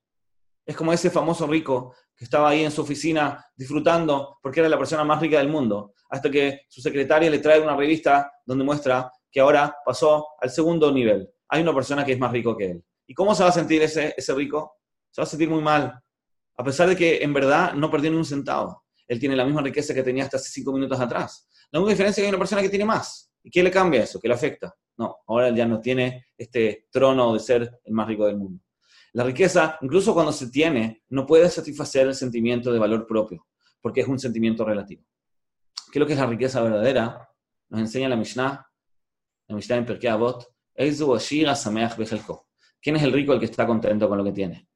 Es 0.65 0.75
como 0.75 0.93
ese 0.93 1.09
famoso 1.09 1.47
rico 1.47 1.95
que 2.15 2.25
estaba 2.25 2.49
ahí 2.49 2.63
en 2.63 2.71
su 2.71 2.81
oficina 2.81 3.45
disfrutando 3.55 4.37
porque 4.41 4.59
era 4.59 4.69
la 4.69 4.77
persona 4.77 5.03
más 5.03 5.19
rica 5.21 5.37
del 5.37 5.49
mundo, 5.49 5.93
hasta 6.09 6.29
que 6.29 6.61
su 6.69 6.81
secretaria 6.81 7.29
le 7.29 7.39
trae 7.39 7.59
una 7.59 7.75
revista 7.75 8.31
donde 8.45 8.63
muestra 8.63 9.11
que 9.31 9.39
ahora 9.39 9.75
pasó 9.85 10.27
al 10.39 10.49
segundo 10.49 10.91
nivel. 10.91 11.29
Hay 11.49 11.61
una 11.61 11.73
persona 11.73 12.05
que 12.05 12.13
es 12.13 12.19
más 12.19 12.31
rico 12.31 12.55
que 12.55 12.71
él. 12.71 12.83
¿Y 13.07 13.13
cómo 13.13 13.35
se 13.35 13.43
va 13.43 13.49
a 13.49 13.53
sentir 13.53 13.81
ese, 13.81 14.13
ese 14.17 14.33
rico? 14.33 14.77
Se 15.11 15.21
va 15.21 15.23
a 15.25 15.29
sentir 15.29 15.49
muy 15.49 15.61
mal, 15.61 16.01
a 16.57 16.63
pesar 16.63 16.87
de 16.87 16.95
que 16.95 17.21
en 17.21 17.33
verdad 17.33 17.73
no 17.73 17.91
perdió 17.91 18.11
ni 18.11 18.17
un 18.17 18.25
centavo. 18.25 18.85
Él 19.07 19.19
tiene 19.19 19.35
la 19.35 19.45
misma 19.45 19.61
riqueza 19.61 19.93
que 19.93 20.03
tenía 20.03 20.23
hasta 20.23 20.37
hace 20.37 20.49
cinco 20.49 20.73
minutos 20.73 20.99
atrás. 20.99 21.47
La 21.71 21.79
única 21.79 21.91
diferencia 21.91 22.21
es 22.21 22.23
que 22.23 22.27
hay 22.27 22.33
una 22.33 22.39
persona 22.39 22.61
que 22.61 22.69
tiene 22.69 22.85
más. 22.85 23.31
¿Y 23.43 23.51
qué 23.51 23.61
le 23.61 23.69
cambia 23.69 24.03
eso? 24.03 24.19
¿Qué 24.19 24.27
le 24.27 24.33
afecta? 24.33 24.73
No, 24.97 25.17
ahora 25.27 25.49
él 25.49 25.55
ya 25.55 25.65
no 25.65 25.79
tiene 25.79 26.27
este 26.37 26.87
trono 26.91 27.33
de 27.33 27.39
ser 27.39 27.79
el 27.83 27.93
más 27.93 28.07
rico 28.07 28.25
del 28.25 28.37
mundo. 28.37 28.63
La 29.15 29.23
riqueza, 29.23 29.77
incluso 29.79 30.13
cuando 30.13 30.33
se 30.33 30.49
tiene, 30.49 31.01
no 31.07 31.25
puede 31.25 31.49
satisfacer 31.49 32.05
el 32.05 32.15
sentimiento 32.15 32.73
de 32.73 32.79
valor 32.79 33.07
propio, 33.07 33.47
porque 33.79 34.01
es 34.01 34.09
un 34.09 34.19
sentimiento 34.19 34.65
relativo. 34.65 35.05
¿Qué 35.89 35.97
es 35.97 35.99
lo 36.01 36.05
que 36.05 36.11
es 36.11 36.19
la 36.19 36.25
riqueza 36.25 36.61
verdadera? 36.61 37.25
Nos 37.69 37.79
enseña 37.79 38.09
la 38.09 38.17
Mishnah, 38.17 38.69
la 39.47 39.55
Mishnah 39.55 39.77
en 39.77 39.85
Perkei 39.85 40.09
Avot, 40.09 40.53
¿Quién 40.75 42.95
es 42.97 43.03
el 43.03 43.13
rico 43.13 43.31
el 43.31 43.39
que 43.39 43.45
está 43.45 43.65
contento 43.65 44.09
con 44.09 44.17
lo 44.17 44.23
que 44.25 44.33
tiene? 44.33 44.67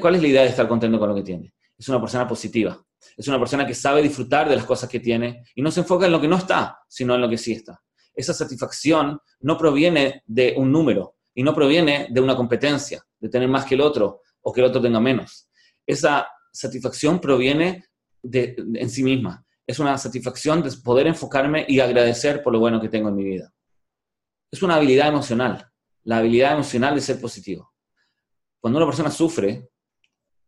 ¿Cuál 0.00 0.14
es 0.14 0.22
la 0.22 0.28
idea 0.28 0.42
de 0.44 0.48
estar 0.48 0.66
contento 0.66 0.98
con 0.98 1.10
lo 1.10 1.14
que 1.14 1.22
tiene? 1.22 1.52
Es 1.76 1.86
una 1.90 2.00
persona 2.00 2.26
positiva. 2.26 2.82
Es 3.18 3.28
una 3.28 3.38
persona 3.38 3.66
que 3.66 3.74
sabe 3.74 4.00
disfrutar 4.00 4.48
de 4.48 4.56
las 4.56 4.64
cosas 4.64 4.88
que 4.88 5.00
tiene 5.00 5.44
y 5.54 5.60
no 5.60 5.70
se 5.70 5.80
enfoca 5.80 6.06
en 6.06 6.12
lo 6.12 6.22
que 6.22 6.28
no 6.28 6.36
está, 6.36 6.78
sino 6.88 7.16
en 7.16 7.20
lo 7.20 7.28
que 7.28 7.36
sí 7.36 7.52
está. 7.52 7.82
Esa 8.14 8.32
satisfacción 8.32 9.20
no 9.40 9.58
proviene 9.58 10.22
de 10.24 10.54
un 10.56 10.72
número 10.72 11.16
y 11.34 11.42
no 11.42 11.54
proviene 11.54 12.08
de 12.10 12.20
una 12.20 12.36
competencia, 12.36 13.04
de 13.18 13.28
tener 13.28 13.48
más 13.48 13.64
que 13.64 13.74
el 13.74 13.80
otro 13.80 14.22
o 14.40 14.52
que 14.52 14.60
el 14.60 14.66
otro 14.66 14.80
tenga 14.80 15.00
menos. 15.00 15.48
Esa 15.86 16.28
satisfacción 16.52 17.20
proviene 17.20 17.86
de, 18.22 18.54
en 18.56 18.88
sí 18.88 19.02
misma. 19.02 19.44
Es 19.66 19.78
una 19.78 19.98
satisfacción 19.98 20.62
de 20.62 20.70
poder 20.82 21.06
enfocarme 21.06 21.64
y 21.68 21.80
agradecer 21.80 22.42
por 22.42 22.52
lo 22.52 22.60
bueno 22.60 22.80
que 22.80 22.88
tengo 22.88 23.08
en 23.08 23.16
mi 23.16 23.24
vida. 23.24 23.52
Es 24.50 24.62
una 24.62 24.76
habilidad 24.76 25.08
emocional, 25.08 25.68
la 26.04 26.18
habilidad 26.18 26.52
emocional 26.52 26.94
de 26.94 27.00
ser 27.00 27.20
positivo. 27.20 27.72
Cuando 28.60 28.78
una 28.78 28.86
persona 28.86 29.10
sufre 29.10 29.70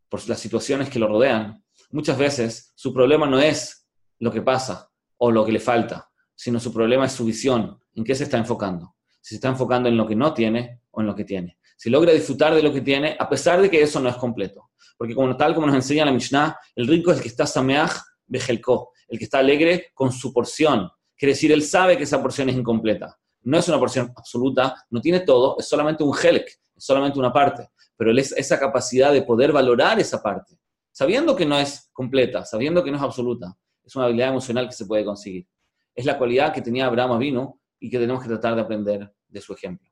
por 0.08 0.26
las 0.28 0.38
situaciones 0.38 0.88
que 0.88 0.98
lo 0.98 1.08
rodean, 1.08 1.64
muchas 1.90 2.16
veces 2.16 2.72
su 2.76 2.92
problema 2.92 3.26
no 3.26 3.38
es 3.38 3.88
lo 4.20 4.30
que 4.30 4.42
pasa 4.42 4.90
o 5.18 5.30
lo 5.30 5.44
que 5.44 5.52
le 5.52 5.60
falta, 5.60 6.10
sino 6.34 6.60
su 6.60 6.72
problema 6.72 7.06
es 7.06 7.12
su 7.12 7.24
visión, 7.24 7.78
en 7.94 8.04
qué 8.04 8.14
se 8.14 8.24
está 8.24 8.38
enfocando. 8.38 8.95
Si 9.26 9.30
se 9.30 9.34
está 9.38 9.48
enfocando 9.48 9.88
en 9.88 9.96
lo 9.96 10.06
que 10.06 10.14
no 10.14 10.32
tiene 10.32 10.82
o 10.92 11.00
en 11.00 11.08
lo 11.08 11.12
que 11.16 11.24
tiene. 11.24 11.58
Si 11.76 11.90
logra 11.90 12.12
disfrutar 12.12 12.54
de 12.54 12.62
lo 12.62 12.72
que 12.72 12.80
tiene, 12.80 13.16
a 13.18 13.28
pesar 13.28 13.60
de 13.60 13.68
que 13.68 13.82
eso 13.82 13.98
no 13.98 14.08
es 14.08 14.14
completo. 14.14 14.70
Porque 14.96 15.16
como 15.16 15.36
tal 15.36 15.52
como 15.52 15.66
nos 15.66 15.74
enseña 15.74 16.04
la 16.04 16.12
Mishnah, 16.12 16.56
el 16.76 16.86
rico 16.86 17.10
es 17.10 17.16
el 17.16 17.24
que 17.24 17.28
está 17.30 17.44
sameach 17.44 17.90
bejelko, 18.24 18.92
el 19.08 19.18
que 19.18 19.24
está 19.24 19.40
alegre 19.40 19.90
con 19.94 20.12
su 20.12 20.32
porción. 20.32 20.88
Quiere 21.16 21.32
decir, 21.32 21.50
él 21.50 21.64
sabe 21.64 21.96
que 21.96 22.04
esa 22.04 22.22
porción 22.22 22.50
es 22.50 22.56
incompleta. 22.56 23.18
No 23.42 23.58
es 23.58 23.66
una 23.66 23.80
porción 23.80 24.12
absoluta, 24.14 24.76
no 24.90 25.00
tiene 25.00 25.18
todo, 25.18 25.56
es 25.58 25.66
solamente 25.66 26.04
un 26.04 26.16
helek, 26.16 26.46
es 26.76 26.84
solamente 26.84 27.18
una 27.18 27.32
parte. 27.32 27.68
Pero 27.96 28.12
él 28.12 28.20
es 28.20 28.30
esa 28.30 28.60
capacidad 28.60 29.12
de 29.12 29.22
poder 29.22 29.50
valorar 29.50 29.98
esa 29.98 30.22
parte, 30.22 30.56
sabiendo 30.92 31.34
que 31.34 31.46
no 31.46 31.58
es 31.58 31.90
completa, 31.92 32.44
sabiendo 32.44 32.84
que 32.84 32.92
no 32.92 32.98
es 32.98 33.02
absoluta. 33.02 33.56
Es 33.82 33.96
una 33.96 34.04
habilidad 34.04 34.28
emocional 34.28 34.68
que 34.68 34.74
se 34.74 34.86
puede 34.86 35.04
conseguir 35.04 35.48
es 35.96 36.04
la 36.04 36.18
cualidad 36.18 36.52
que 36.52 36.60
tenía 36.60 36.86
Abraham 36.86 37.18
vino 37.18 37.60
y 37.86 37.90
que 37.90 38.00
tenemos 38.00 38.20
que 38.20 38.28
tratar 38.28 38.56
de 38.56 38.62
aprender 38.62 39.14
de 39.28 39.40
su 39.40 39.52
ejemplo. 39.52 39.88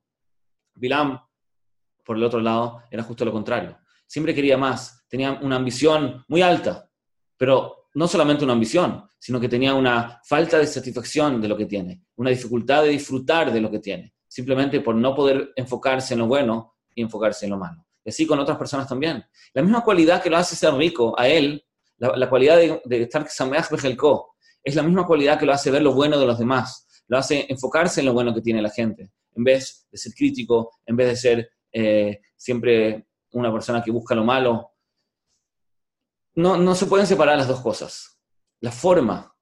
Bilam, 0.75 1.17
por 2.05 2.17
el 2.17 2.25
otro 2.25 2.41
lado, 2.41 2.83
era 2.91 3.05
justo 3.05 3.25
lo 3.25 3.31
contrario. 3.31 3.79
Siempre 4.05 4.35
quería 4.35 4.59
más, 4.59 5.07
tenía 5.09 5.39
una 5.41 5.55
ambición 5.55 6.25
muy 6.27 6.43
alta, 6.43 6.91
pero 7.37 7.87
no 7.95 8.09
solamente 8.09 8.43
una 8.43 8.55
ambición, 8.55 9.09
sino 9.17 9.39
que 9.39 9.49
tenía 9.49 9.75
una 9.75 10.21
falta 10.25 10.59
de 10.59 10.67
satisfacción 10.67 11.41
de 11.41 11.47
lo 11.47 11.57
que 11.57 11.67
tiene, 11.67 12.03
una 12.17 12.31
dificultad 12.31 12.83
de 12.83 12.89
disfrutar 12.89 13.53
de 13.53 13.61
lo 13.61 13.71
que 13.71 13.79
tiene, 13.79 14.13
simplemente 14.27 14.81
por 14.81 14.97
no 14.97 15.15
poder 15.15 15.53
enfocarse 15.55 16.15
en 16.15 16.21
lo 16.21 16.27
bueno 16.27 16.75
y 16.97 17.03
enfocarse 17.03 17.47
en 17.47 17.53
lo 17.53 17.59
malo. 17.59 17.87
Y 18.05 18.11
así 18.11 18.27
con 18.27 18.41
otras 18.41 18.59
personas 18.59 18.89
también. 18.89 19.25
La 19.53 19.63
misma 19.63 19.85
cualidad 19.85 20.21
que 20.21 20.31
lo 20.31 20.37
hace 20.37 20.57
ser 20.57 20.75
rico 20.75 21.15
a 21.17 21.29
él, 21.29 21.65
la, 21.99 22.29
cualidad 22.29 22.57
de, 22.57 22.83
de 22.85 23.03
estar 23.03 23.25
Sameach 23.29 23.71
Bejelko, 23.71 24.35
es 24.65 24.75
la 24.75 24.83
misma 24.83 25.07
cualidad 25.07 25.39
que 25.39 25.47
lo 25.47 25.53
hace 25.53 25.71
ver 25.71 25.83
lo 25.83 25.95
bueno 25.95 26.19
de 26.19 26.27
los 26.27 26.41
demás, 26.41 26.84
lo 27.09 27.19
hace 27.19 27.47
enfocarse 27.49 28.01
en 28.01 28.07
lo 28.07 28.13
bueno 28.13 28.35
que 28.35 28.41
tiene 28.41 28.63
la 28.63 28.71
gente, 28.71 29.11
en 29.35 29.45
vez 29.45 29.87
de 29.91 29.99
ser 29.99 30.13
crítico, 30.13 30.73
en 30.87 30.97
vez 30.97 31.09
de 31.09 31.17
ser 31.17 31.51
eh, 31.73 32.21
siempre 32.37 33.07
una 33.33 33.53
persona 33.53 33.83
que 33.83 33.91
busca 33.91 34.15
lo 34.15 34.25
malo. 34.25 34.73
No, 36.37 36.57
no 36.57 36.75
se 36.75 36.87
pueden 36.87 37.07
separar 37.07 37.37
las 37.37 37.49
dos 37.49 37.61
cosas. 37.61 38.19
La 38.61 38.73
forma 38.73 39.35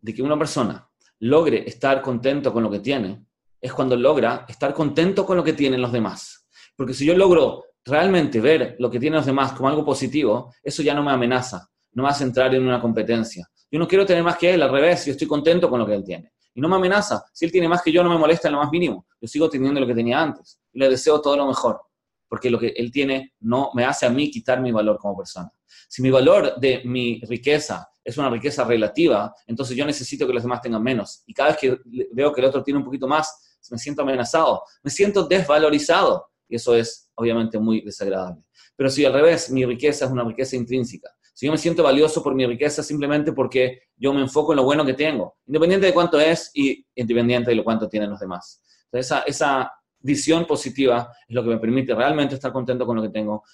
de 0.00 0.14
que 0.14 0.22
una 0.22 0.38
persona 0.38 0.88
logre 1.20 1.68
estar 1.68 2.02
contento 2.02 2.52
con 2.52 2.62
lo 2.62 2.70
que 2.70 2.80
tiene 2.80 3.26
es 3.60 3.72
cuando 3.72 3.96
logra 3.96 4.44
estar 4.48 4.74
contento 4.74 5.24
con 5.24 5.36
lo 5.36 5.44
que 5.44 5.52
tienen 5.52 5.80
los 5.80 5.92
demás. 5.92 6.46
Porque 6.76 6.94
si 6.94 7.06
yo 7.06 7.16
logro 7.16 7.64
realmente 7.84 8.40
ver 8.40 8.76
lo 8.78 8.90
que 8.90 8.98
tienen 8.98 9.18
los 9.18 9.26
demás 9.26 9.52
como 9.52 9.68
algo 9.68 9.84
positivo, 9.84 10.52
eso 10.62 10.82
ya 10.82 10.94
no 10.94 11.02
me 11.02 11.12
amenaza, 11.12 11.68
no 11.92 12.02
me 12.02 12.08
hace 12.08 12.24
entrar 12.24 12.54
en 12.54 12.64
una 12.66 12.80
competencia, 12.80 13.48
yo 13.70 13.78
no 13.78 13.88
quiero 13.88 14.04
tener 14.04 14.22
más 14.22 14.36
que 14.36 14.52
él, 14.52 14.62
al 14.62 14.70
revés, 14.70 15.06
yo 15.06 15.12
estoy 15.12 15.26
contento 15.26 15.70
con 15.70 15.80
lo 15.80 15.86
que 15.86 15.94
él 15.94 16.04
tiene. 16.04 16.32
Y 16.54 16.60
no 16.60 16.68
me 16.68 16.76
amenaza. 16.76 17.24
Si 17.32 17.44
él 17.44 17.52
tiene 17.52 17.68
más 17.68 17.82
que 17.82 17.92
yo, 17.92 18.02
no 18.02 18.10
me 18.10 18.18
molesta 18.18 18.48
en 18.48 18.54
lo 18.54 18.60
más 18.60 18.70
mínimo. 18.70 19.06
Yo 19.20 19.28
sigo 19.28 19.48
teniendo 19.48 19.80
lo 19.80 19.86
que 19.86 19.94
tenía 19.94 20.20
antes. 20.20 20.60
Y 20.72 20.78
le 20.78 20.88
deseo 20.88 21.20
todo 21.20 21.36
lo 21.36 21.46
mejor. 21.46 21.80
Porque 22.28 22.50
lo 22.50 22.58
que 22.58 22.68
él 22.68 22.90
tiene 22.90 23.34
no 23.40 23.70
me 23.74 23.84
hace 23.84 24.06
a 24.06 24.10
mí 24.10 24.30
quitar 24.30 24.60
mi 24.60 24.72
valor 24.72 24.98
como 24.98 25.16
persona. 25.16 25.50
Si 25.88 26.02
mi 26.02 26.10
valor 26.10 26.58
de 26.58 26.82
mi 26.84 27.20
riqueza 27.20 27.88
es 28.04 28.18
una 28.18 28.30
riqueza 28.30 28.64
relativa, 28.64 29.32
entonces 29.46 29.76
yo 29.76 29.86
necesito 29.86 30.26
que 30.26 30.32
los 30.32 30.42
demás 30.42 30.60
tengan 30.60 30.82
menos. 30.82 31.22
Y 31.26 31.34
cada 31.34 31.50
vez 31.50 31.58
que 31.58 31.78
veo 32.12 32.32
que 32.32 32.40
el 32.40 32.46
otro 32.46 32.62
tiene 32.62 32.78
un 32.78 32.84
poquito 32.84 33.06
más, 33.06 33.58
me 33.70 33.78
siento 33.78 34.02
amenazado, 34.02 34.62
me 34.82 34.90
siento 34.90 35.24
desvalorizado. 35.24 36.26
Y 36.48 36.56
eso 36.56 36.74
es 36.74 37.10
obviamente 37.14 37.58
muy 37.58 37.80
desagradable. 37.80 38.42
Pero 38.76 38.90
si 38.90 39.04
al 39.04 39.12
revés, 39.12 39.50
mi 39.50 39.64
riqueza 39.64 40.06
es 40.06 40.10
una 40.10 40.24
riqueza 40.24 40.56
intrínseca, 40.56 41.10
si 41.32 41.46
yo 41.46 41.52
me 41.52 41.58
siento 41.58 41.82
valioso 41.82 42.22
por 42.22 42.34
mi 42.34 42.46
riqueza 42.46 42.82
simplemente 42.82 43.32
porque 43.32 43.82
yo 43.96 44.12
me 44.12 44.20
enfoco 44.20 44.52
en 44.52 44.58
lo 44.58 44.64
bueno 44.64 44.84
que 44.84 44.94
tengo, 44.94 45.36
independiente 45.46 45.86
de 45.86 45.94
cuánto 45.94 46.20
es 46.20 46.50
y 46.54 46.84
independiente 46.94 47.50
de 47.50 47.56
lo 47.56 47.64
cuánto 47.64 47.88
tienen 47.88 48.10
los 48.10 48.20
demás. 48.20 48.62
Entonces, 48.84 49.06
esa, 49.06 49.20
esa 49.20 49.72
visión 50.02 50.46
positiva 50.46 51.10
es 51.26 51.34
lo 51.34 51.42
que 51.42 51.50
me 51.50 51.58
permite 51.58 51.94
realmente 51.94 52.34
estar 52.34 52.52
contento 52.52 52.84
con 52.84 52.96
lo 52.96 53.02
que 53.02 53.08
tengo, 53.08 53.44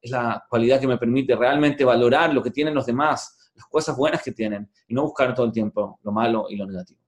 es 0.00 0.10
la 0.10 0.44
cualidad 0.48 0.80
que 0.80 0.86
me 0.86 0.98
permite 0.98 1.34
realmente 1.34 1.84
valorar 1.84 2.32
lo 2.32 2.42
que 2.42 2.50
tienen 2.50 2.74
los 2.74 2.86
demás, 2.86 3.50
las 3.54 3.66
cosas 3.66 3.96
buenas 3.96 4.22
que 4.22 4.32
tienen, 4.32 4.70
y 4.86 4.94
no 4.94 5.02
buscar 5.02 5.34
todo 5.34 5.46
el 5.46 5.52
tiempo 5.52 5.98
lo 6.02 6.12
malo 6.12 6.46
y 6.48 6.56
lo 6.56 6.66
negativo. 6.66 7.00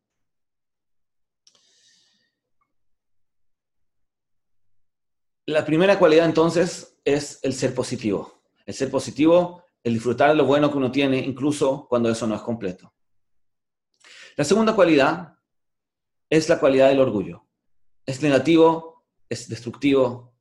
La 5.46 5.64
primera 5.64 5.98
cualidad 5.98 6.26
entonces 6.26 6.98
es 7.04 7.40
el 7.42 7.54
ser 7.54 7.74
positivo. 7.74 8.42
El 8.66 8.74
ser 8.74 8.90
positivo 8.90 9.64
el 9.82 9.94
disfrutar 9.94 10.30
de 10.30 10.36
lo 10.36 10.44
bueno 10.44 10.70
que 10.70 10.78
uno 10.78 10.90
tiene, 10.90 11.18
incluso 11.18 11.86
cuando 11.88 12.10
eso 12.10 12.26
no 12.26 12.34
es 12.34 12.42
completo. 12.42 12.92
La 14.36 14.44
segunda 14.44 14.74
cualidad 14.74 15.34
es 16.30 16.48
la 16.48 16.60
cualidad 16.60 16.88
del 16.88 17.00
orgullo. 17.00 17.46
Es 18.06 18.22
negativo, 18.22 19.04
es 19.28 19.48
destructivo, 19.48 20.34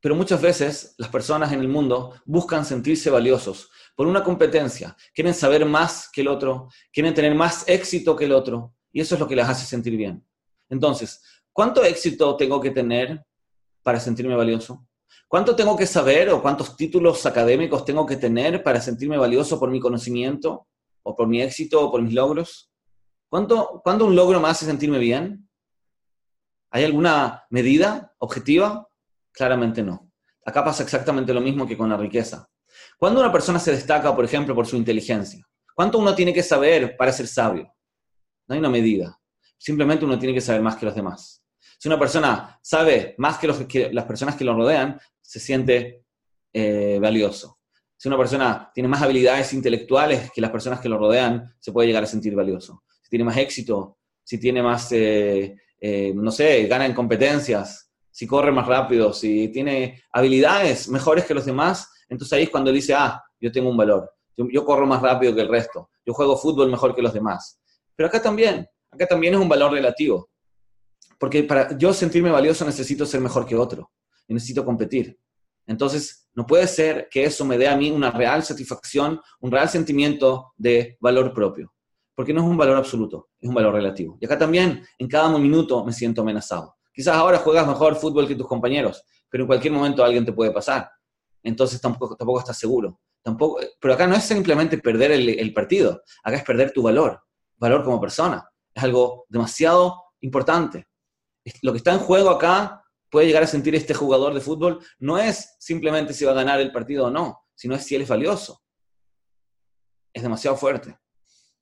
pero 0.00 0.14
muchas 0.14 0.40
veces 0.40 0.94
las 0.98 1.08
personas 1.08 1.52
en 1.52 1.60
el 1.60 1.68
mundo 1.68 2.14
buscan 2.24 2.64
sentirse 2.64 3.10
valiosos 3.10 3.70
por 3.96 4.06
una 4.06 4.22
competencia, 4.22 4.96
quieren 5.12 5.34
saber 5.34 5.64
más 5.64 6.08
que 6.12 6.20
el 6.20 6.28
otro, 6.28 6.68
quieren 6.92 7.14
tener 7.14 7.34
más 7.34 7.68
éxito 7.68 8.14
que 8.14 8.26
el 8.26 8.32
otro, 8.32 8.74
y 8.92 9.00
eso 9.00 9.16
es 9.16 9.20
lo 9.20 9.26
que 9.26 9.34
les 9.34 9.48
hace 9.48 9.66
sentir 9.66 9.96
bien. 9.96 10.24
Entonces, 10.68 11.22
¿cuánto 11.52 11.82
éxito 11.82 12.36
tengo 12.36 12.60
que 12.60 12.70
tener 12.70 13.24
para 13.82 13.98
sentirme 13.98 14.36
valioso? 14.36 14.87
¿Cuánto 15.26 15.54
tengo 15.54 15.76
que 15.76 15.86
saber 15.86 16.30
o 16.30 16.40
cuántos 16.40 16.76
títulos 16.76 17.26
académicos 17.26 17.84
tengo 17.84 18.06
que 18.06 18.16
tener 18.16 18.62
para 18.62 18.80
sentirme 18.80 19.18
valioso 19.18 19.58
por 19.58 19.70
mi 19.70 19.80
conocimiento 19.80 20.66
o 21.02 21.14
por 21.14 21.28
mi 21.28 21.42
éxito 21.42 21.84
o 21.84 21.90
por 21.90 22.02
mis 22.02 22.14
logros? 22.14 22.70
¿Cuánto, 23.28 23.80
¿Cuándo 23.84 24.06
un 24.06 24.16
logro 24.16 24.40
me 24.40 24.48
hace 24.48 24.64
sentirme 24.64 24.98
bien? 24.98 25.48
¿Hay 26.70 26.84
alguna 26.84 27.44
medida 27.50 28.14
objetiva? 28.18 28.88
Claramente 29.32 29.82
no. 29.82 30.10
Acá 30.44 30.64
pasa 30.64 30.82
exactamente 30.82 31.34
lo 31.34 31.40
mismo 31.40 31.66
que 31.66 31.76
con 31.76 31.90
la 31.90 31.96
riqueza. 31.96 32.48
¿Cuándo 32.98 33.20
una 33.20 33.32
persona 33.32 33.58
se 33.58 33.72
destaca, 33.72 34.14
por 34.14 34.24
ejemplo, 34.24 34.54
por 34.54 34.66
su 34.66 34.76
inteligencia? 34.76 35.46
¿Cuánto 35.74 35.98
uno 35.98 36.14
tiene 36.14 36.32
que 36.32 36.42
saber 36.42 36.96
para 36.96 37.12
ser 37.12 37.26
sabio? 37.26 37.72
No 38.46 38.54
hay 38.54 38.58
una 38.58 38.70
medida. 38.70 39.20
Simplemente 39.58 40.04
uno 40.04 40.18
tiene 40.18 40.34
que 40.34 40.40
saber 40.40 40.62
más 40.62 40.76
que 40.76 40.86
los 40.86 40.94
demás. 40.94 41.42
Si 41.78 41.86
una 41.86 41.98
persona 41.98 42.58
sabe 42.60 43.14
más 43.18 43.38
que, 43.38 43.90
las 43.92 44.04
personas 44.04 44.34
que 44.34 44.44
lo 44.44 44.54
rodean, 44.54 45.00
se 45.22 45.38
siente 45.38 46.02
eh, 46.52 46.98
valioso. 47.00 47.60
Si 47.96 48.08
una 48.08 48.18
persona 48.18 48.70
tiene 48.74 48.88
más 48.88 49.00
habilidades 49.00 49.52
intelectuales 49.52 50.32
que 50.32 50.40
las 50.40 50.50
personas 50.50 50.80
que 50.80 50.88
lo 50.88 50.98
rodean, 50.98 51.54
se 51.60 51.70
puede 51.70 51.86
llegar 51.86 52.02
a 52.02 52.06
sentir 52.06 52.34
valioso. 52.34 52.82
Si 53.00 53.10
tiene 53.10 53.24
más 53.24 53.36
éxito, 53.36 53.98
si 54.24 54.38
tiene 54.38 54.60
más, 54.60 54.90
eh, 54.90 55.56
eh, 55.80 56.12
no 56.14 56.32
sé, 56.32 56.66
gana 56.66 56.84
en 56.84 56.94
competencias, 56.94 57.92
si 58.10 58.26
corre 58.26 58.50
más 58.50 58.66
rápido, 58.66 59.12
si 59.12 59.48
tiene 59.48 60.02
habilidades 60.12 60.88
mejores 60.88 61.24
que 61.24 61.34
los 61.34 61.46
demás, 61.46 61.88
entonces 62.08 62.36
ahí 62.36 62.42
es 62.44 62.50
cuando 62.50 62.72
dice, 62.72 62.92
ah, 62.94 63.22
yo 63.40 63.52
tengo 63.52 63.70
un 63.70 63.76
valor, 63.76 64.12
yo 64.36 64.64
corro 64.64 64.86
más 64.86 65.00
rápido 65.00 65.32
que 65.34 65.42
el 65.42 65.48
resto, 65.48 65.90
yo 66.04 66.12
juego 66.12 66.36
fútbol 66.36 66.70
mejor 66.70 66.94
que 66.94 67.02
los 67.02 67.12
demás. 67.12 67.60
Pero 67.94 68.08
acá 68.08 68.20
también, 68.20 68.66
acá 68.90 69.06
también 69.06 69.34
es 69.34 69.40
un 69.40 69.48
valor 69.48 69.72
relativo. 69.72 70.30
Porque 71.18 71.42
para 71.42 71.76
yo 71.76 71.92
sentirme 71.92 72.30
valioso 72.30 72.64
necesito 72.64 73.04
ser 73.04 73.20
mejor 73.20 73.44
que 73.44 73.56
otro 73.56 73.90
necesito 74.34 74.64
competir. 74.64 75.18
Entonces, 75.66 76.28
no 76.34 76.46
puede 76.46 76.66
ser 76.66 77.08
que 77.10 77.24
eso 77.24 77.44
me 77.44 77.58
dé 77.58 77.68
a 77.68 77.76
mí 77.76 77.90
una 77.90 78.10
real 78.10 78.42
satisfacción, 78.42 79.20
un 79.40 79.50
real 79.50 79.68
sentimiento 79.68 80.52
de 80.56 80.96
valor 81.00 81.32
propio. 81.32 81.72
porque 82.14 82.34
no 82.34 82.40
es 82.40 82.48
un 82.48 82.56
valor 82.56 82.76
absoluto, 82.76 83.28
es 83.38 83.48
un 83.48 83.54
valor 83.54 83.72
relativo. 83.74 84.18
Y 84.20 84.26
acá 84.26 84.36
también, 84.36 84.84
en 84.98 85.06
cada 85.06 85.38
minuto 85.38 85.84
me 85.84 85.92
siento 85.92 86.22
amenazado. 86.22 86.74
Quizás 86.92 87.14
ahora 87.14 87.38
juegas 87.38 87.64
mejor 87.64 87.94
fútbol 87.94 88.26
que 88.26 88.34
tus 88.34 88.48
compañeros, 88.48 89.04
pero 89.30 89.44
en 89.44 89.46
cualquier 89.46 89.72
momento 89.72 90.02
alguien 90.02 90.24
te 90.24 90.32
puede 90.32 90.50
pasar. 90.50 90.90
Entonces 91.44 91.80
tampoco, 91.80 92.16
tampoco 92.16 92.40
estás 92.40 92.58
seguro. 92.58 92.98
Tampoco, 93.22 93.60
pero 93.80 93.94
acá 93.94 94.08
no 94.08 94.16
es 94.16 94.24
simplemente 94.24 94.78
perder 94.78 95.12
el, 95.12 95.28
el 95.28 95.54
partido, 95.54 96.02
acá 96.24 96.38
es 96.38 96.42
perder 96.42 96.72
tu 96.72 96.82
valor, 96.82 97.22
valor 97.56 97.84
como 97.84 98.00
persona. 98.00 98.50
Es 98.74 98.82
algo 98.82 99.26
demasiado 99.28 100.02
importante. 100.20 100.88
Lo 101.62 101.72
que 101.72 101.78
está 101.78 101.92
en 101.92 102.00
juego 102.00 102.30
acá 102.30 102.84
puede 103.10 103.26
llegar 103.26 103.42
a 103.42 103.46
sentir 103.46 103.74
este 103.74 103.94
jugador 103.94 104.34
de 104.34 104.40
fútbol 104.40 104.84
no 104.98 105.18
es 105.18 105.56
simplemente 105.58 106.12
si 106.12 106.24
va 106.24 106.32
a 106.32 106.36
ganar 106.36 106.60
el 106.60 106.72
partido 106.72 107.06
o 107.06 107.10
no, 107.10 107.46
sino 107.54 107.74
es 107.74 107.84
si 107.84 107.94
él 107.94 108.02
es 108.02 108.08
valioso. 108.08 108.62
Es 110.12 110.22
demasiado 110.22 110.56
fuerte, 110.56 110.90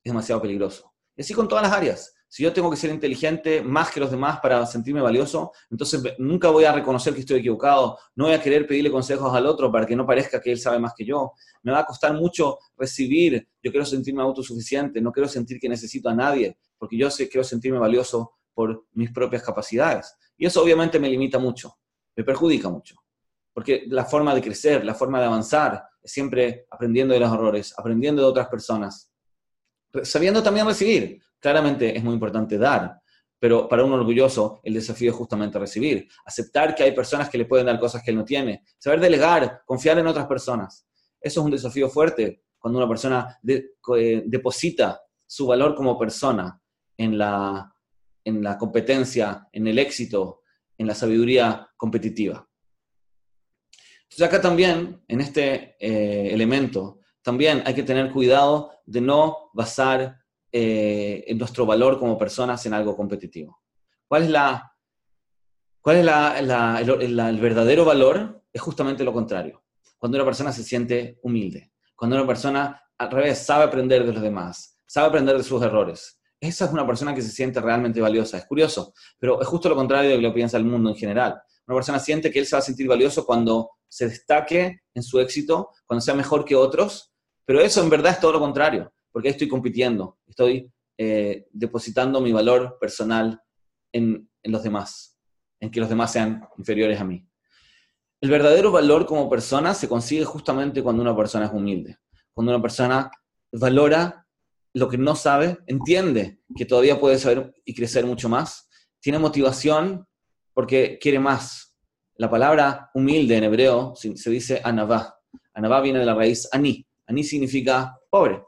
es 0.03 0.11
demasiado 0.11 0.41
peligroso. 0.41 0.93
Y 1.15 1.21
así 1.21 1.33
con 1.33 1.47
todas 1.47 1.63
las 1.63 1.73
áreas. 1.73 2.13
Si 2.29 2.43
yo 2.43 2.51
tengo 2.51 2.69
que 2.69 2.75
ser 2.75 2.89
inteligente 2.89 3.61
más 3.61 3.89
que 3.89 4.01
los 4.01 4.11
demás 4.11 4.39
para 4.41 4.65
sentirme 4.65 4.99
valioso, 4.99 5.53
entonces 5.69 6.03
nunca 6.17 6.49
voy 6.49 6.65
a 6.65 6.73
reconocer 6.73 7.13
que 7.13 7.21
estoy 7.21 7.39
equivocado, 7.39 7.97
no 8.15 8.25
voy 8.25 8.33
a 8.33 8.41
querer 8.41 8.67
pedirle 8.67 8.91
consejos 8.91 9.33
al 9.33 9.45
otro 9.45 9.71
para 9.71 9.85
que 9.85 9.95
no 9.95 10.05
parezca 10.05 10.41
que 10.41 10.51
él 10.51 10.59
sabe 10.59 10.77
más 10.77 10.93
que 10.93 11.05
yo. 11.05 11.31
Me 11.63 11.71
va 11.71 11.79
a 11.79 11.85
costar 11.85 12.13
mucho 12.13 12.57
recibir, 12.75 13.47
yo 13.63 13.71
quiero 13.71 13.85
sentirme 13.85 14.23
autosuficiente, 14.23 14.99
no 14.99 15.13
quiero 15.13 15.29
sentir 15.29 15.57
que 15.57 15.69
necesito 15.69 16.09
a 16.09 16.13
nadie, 16.13 16.57
porque 16.77 16.97
yo 16.97 17.09
sé, 17.09 17.29
quiero 17.29 17.45
sentirme 17.45 17.79
valioso 17.79 18.36
por 18.57 18.87
mis 18.93 19.11
propias 19.11 19.43
capacidades. 19.43 20.15
Y 20.35 20.47
eso 20.47 20.63
obviamente 20.63 20.99
me 20.99 21.07
limita 21.07 21.37
mucho, 21.37 21.77
me 22.15 22.23
perjudica 22.23 22.67
mucho, 22.69 22.95
porque 23.53 23.83
la 23.87 24.03
forma 24.03 24.33
de 24.33 24.41
crecer, 24.41 24.83
la 24.83 24.95
forma 24.95 25.19
de 25.19 25.27
avanzar, 25.27 25.83
es 26.01 26.11
siempre 26.11 26.65
aprendiendo 26.71 27.13
de 27.13 27.19
los 27.19 27.31
errores, 27.31 27.71
aprendiendo 27.77 28.23
de 28.23 28.27
otras 28.27 28.47
personas, 28.47 29.13
sabiendo 30.01 30.41
también 30.41 30.65
recibir. 30.65 31.21
Claramente 31.39 31.95
es 31.95 32.03
muy 32.03 32.15
importante 32.15 32.57
dar, 32.57 32.99
pero 33.37 33.69
para 33.69 33.83
un 33.83 33.93
orgulloso 33.93 34.59
el 34.63 34.73
desafío 34.73 35.11
es 35.11 35.15
justamente 35.15 35.59
recibir, 35.59 36.07
aceptar 36.25 36.73
que 36.73 36.81
hay 36.81 36.93
personas 36.93 37.29
que 37.29 37.37
le 37.37 37.45
pueden 37.45 37.67
dar 37.67 37.79
cosas 37.79 38.01
que 38.01 38.09
él 38.09 38.17
no 38.17 38.25
tiene, 38.25 38.63
saber 38.79 38.99
delegar, 38.99 39.61
confiar 39.67 39.99
en 39.99 40.07
otras 40.07 40.25
personas. 40.25 40.87
Eso 41.21 41.41
es 41.41 41.45
un 41.45 41.51
desafío 41.51 41.89
fuerte 41.89 42.41
cuando 42.57 42.79
una 42.79 42.87
persona 42.87 43.37
eh, 43.47 44.23
deposita 44.25 44.99
su 45.27 45.45
valor 45.45 45.75
como 45.75 45.95
persona 45.95 46.59
en 46.97 47.19
la, 47.19 47.71
en 48.27 48.43
la 48.43 48.57
competencia, 48.57 49.47
en 49.53 49.67
el 49.67 49.79
éxito, 49.79 50.41
en 50.77 50.85
la 50.85 50.93
sabiduría 50.93 51.69
competitiva. 51.77 52.45
Entonces 54.03 54.27
acá 54.27 54.41
también, 54.41 55.01
en 55.07 55.21
este 55.21 55.77
eh, 55.79 56.33
elemento, 56.33 56.99
también 57.21 57.63
hay 57.65 57.73
que 57.73 57.83
tener 57.83 58.11
cuidado 58.11 58.71
de 58.85 58.99
no 58.99 59.49
basar 59.53 60.17
eh, 60.51 61.25
nuestro 61.37 61.65
valor 61.65 61.99
como 61.99 62.17
personas 62.17 62.65
en 62.65 62.73
algo 62.73 62.97
competitivo. 62.97 63.61
¿Cuál 64.09 64.23
es, 64.23 64.29
la, 64.29 64.73
cuál 65.81 65.97
es 65.97 66.05
la, 66.05 66.79
el, 66.79 67.39
verdadero 67.39 67.85
valor? 67.85 68.43
Es 68.51 68.61
justamente 68.61 69.05
lo 69.05 69.13
contrario. 69.13 69.63
Cuando 69.97 70.17
una 70.17 70.25
persona 70.25 70.51
se 70.51 70.63
siente 70.63 71.17
humilde, 71.21 71.71
cuando 71.95 72.17
una 72.17 72.27
persona 72.27 72.81
al 72.97 73.09
revés 73.09 73.37
sabe 73.37 73.63
aprender 73.63 74.05
de 74.05 74.11
los 74.11 74.21
demás, 74.21 74.79
sabe 74.85 75.07
aprender 75.07 75.37
de 75.37 75.43
sus 75.43 75.61
errores, 75.63 76.16
esa 76.39 76.65
es 76.65 76.71
una 76.71 76.85
persona 76.85 77.15
que 77.15 77.21
se 77.21 77.31
siente 77.31 77.59
realmente 77.59 77.99
valiosa. 77.99 78.37
Es 78.37 78.45
curioso, 78.45 78.93
pero 79.19 79.41
es 79.41 79.47
justo 79.47 79.69
lo 79.69 79.75
contrario 79.75 80.11
de 80.11 80.17
lo 80.17 80.29
que 80.29 80.35
piensa 80.35 80.57
el 80.57 80.65
mundo 80.65 80.89
en 80.89 80.95
general. 80.95 81.41
Una 81.67 81.75
persona 81.75 81.99
siente 81.99 82.31
que 82.31 82.39
él 82.39 82.45
se 82.45 82.55
va 82.55 82.59
a 82.59 82.63
sentir 82.63 82.87
valioso 82.87 83.25
cuando 83.25 83.71
se 83.87 84.07
destaque 84.07 84.81
en 84.93 85.03
su 85.03 85.19
éxito, 85.19 85.71
cuando 85.85 86.01
sea 86.01 86.13
mejor 86.13 86.45
que 86.45 86.55
otros, 86.55 87.13
pero 87.45 87.61
eso 87.61 87.81
en 87.81 87.89
verdad 87.89 88.13
es 88.13 88.19
todo 88.19 88.33
lo 88.33 88.39
contrario, 88.39 88.93
porque 89.11 89.29
estoy 89.29 89.47
compitiendo, 89.47 90.19
estoy 90.27 90.71
eh, 90.97 91.47
depositando 91.51 92.21
mi 92.21 92.31
valor 92.31 92.77
personal 92.79 93.41
en, 93.91 94.29
en 94.43 94.51
los 94.51 94.63
demás, 94.63 95.17
en 95.59 95.71
que 95.71 95.79
los 95.79 95.89
demás 95.89 96.11
sean 96.11 96.47
inferiores 96.57 96.99
a 96.99 97.05
mí. 97.05 97.27
El 98.19 98.29
verdadero 98.29 98.71
valor 98.71 99.05
como 99.05 99.29
persona 99.29 99.73
se 99.73 99.87
consigue 99.87 100.25
justamente 100.25 100.83
cuando 100.83 101.01
una 101.01 101.15
persona 101.15 101.45
es 101.45 101.53
humilde, 101.53 101.97
cuando 102.33 102.51
una 102.51 102.61
persona 102.61 103.11
valora 103.51 104.26
lo 104.73 104.89
que 104.89 104.97
no 104.97 105.15
sabe, 105.15 105.57
entiende 105.67 106.39
que 106.55 106.65
todavía 106.65 106.99
puede 106.99 107.17
saber 107.17 107.53
y 107.65 107.73
crecer 107.73 108.05
mucho 108.05 108.29
más, 108.29 108.69
tiene 108.99 109.19
motivación 109.19 110.07
porque 110.53 110.99
quiere 110.99 111.19
más. 111.19 111.75
La 112.15 112.29
palabra 112.29 112.89
humilde 112.93 113.37
en 113.37 113.43
hebreo 113.43 113.93
se 113.95 114.29
dice 114.29 114.61
anavá. 114.63 115.19
Anavá 115.53 115.81
viene 115.81 115.99
de 115.99 116.05
la 116.05 116.15
raíz 116.15 116.47
ani. 116.51 116.85
Ani 117.05 117.23
significa 117.23 117.97
pobre. 118.09 118.43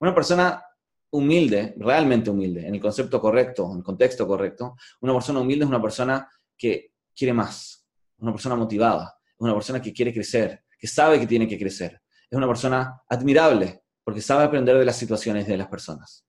Una 0.00 0.14
persona 0.14 0.62
humilde, 1.10 1.74
realmente 1.78 2.30
humilde, 2.30 2.66
en 2.66 2.74
el 2.74 2.80
concepto 2.80 3.20
correcto, 3.20 3.70
en 3.70 3.78
el 3.78 3.84
contexto 3.84 4.26
correcto, 4.26 4.74
una 5.00 5.12
persona 5.12 5.40
humilde 5.40 5.64
es 5.64 5.68
una 5.68 5.80
persona 5.80 6.28
que 6.58 6.92
quiere 7.14 7.32
más, 7.32 7.86
una 8.18 8.32
persona 8.32 8.56
motivada, 8.56 9.16
una 9.38 9.54
persona 9.54 9.80
que 9.80 9.92
quiere 9.92 10.12
crecer, 10.12 10.64
que 10.76 10.88
sabe 10.88 11.20
que 11.20 11.26
tiene 11.28 11.46
que 11.46 11.56
crecer, 11.56 12.02
es 12.28 12.36
una 12.36 12.48
persona 12.48 13.00
admirable, 13.08 13.83
porque 14.04 14.20
sabe 14.20 14.44
aprender 14.44 14.76
de 14.78 14.84
las 14.84 14.96
situaciones 14.96 15.46
de 15.46 15.56
las 15.56 15.68
personas. 15.68 16.24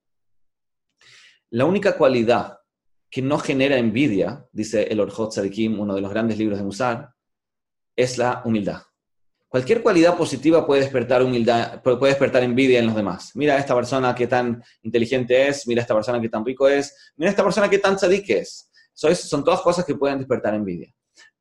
La 1.50 1.64
única 1.64 1.96
cualidad 1.96 2.58
que 3.10 3.22
no 3.22 3.38
genera 3.38 3.78
envidia, 3.78 4.46
dice 4.52 4.84
el 4.84 5.00
Orjot 5.00 5.32
Sadikim, 5.32 5.78
uno 5.78 5.94
de 5.94 6.00
los 6.00 6.10
grandes 6.10 6.38
libros 6.38 6.58
de 6.58 6.64
Musar, 6.64 7.10
es 7.94 8.18
la 8.18 8.42
humildad. 8.44 8.82
Cualquier 9.48 9.82
cualidad 9.82 10.16
positiva 10.16 10.66
puede 10.66 10.82
despertar 10.82 11.22
humildad, 11.22 11.80
puede 11.82 12.08
despertar 12.08 12.42
envidia 12.42 12.80
en 12.80 12.86
los 12.86 12.96
demás. 12.96 13.30
Mira 13.34 13.56
esta 13.56 13.74
persona 13.74 14.14
que 14.14 14.26
tan 14.26 14.62
inteligente 14.82 15.48
es, 15.48 15.66
mira 15.68 15.80
esta 15.80 15.94
persona 15.94 16.20
que 16.20 16.28
tan 16.28 16.44
rico 16.44 16.68
es, 16.68 17.12
mira 17.16 17.30
esta 17.30 17.44
persona 17.44 17.70
que 17.70 17.78
tan 17.78 17.96
tzadik 17.96 18.28
es. 18.30 18.70
son 18.92 19.44
todas 19.44 19.60
cosas 19.60 19.84
que 19.84 19.94
pueden 19.94 20.18
despertar 20.18 20.54
envidia. 20.54 20.92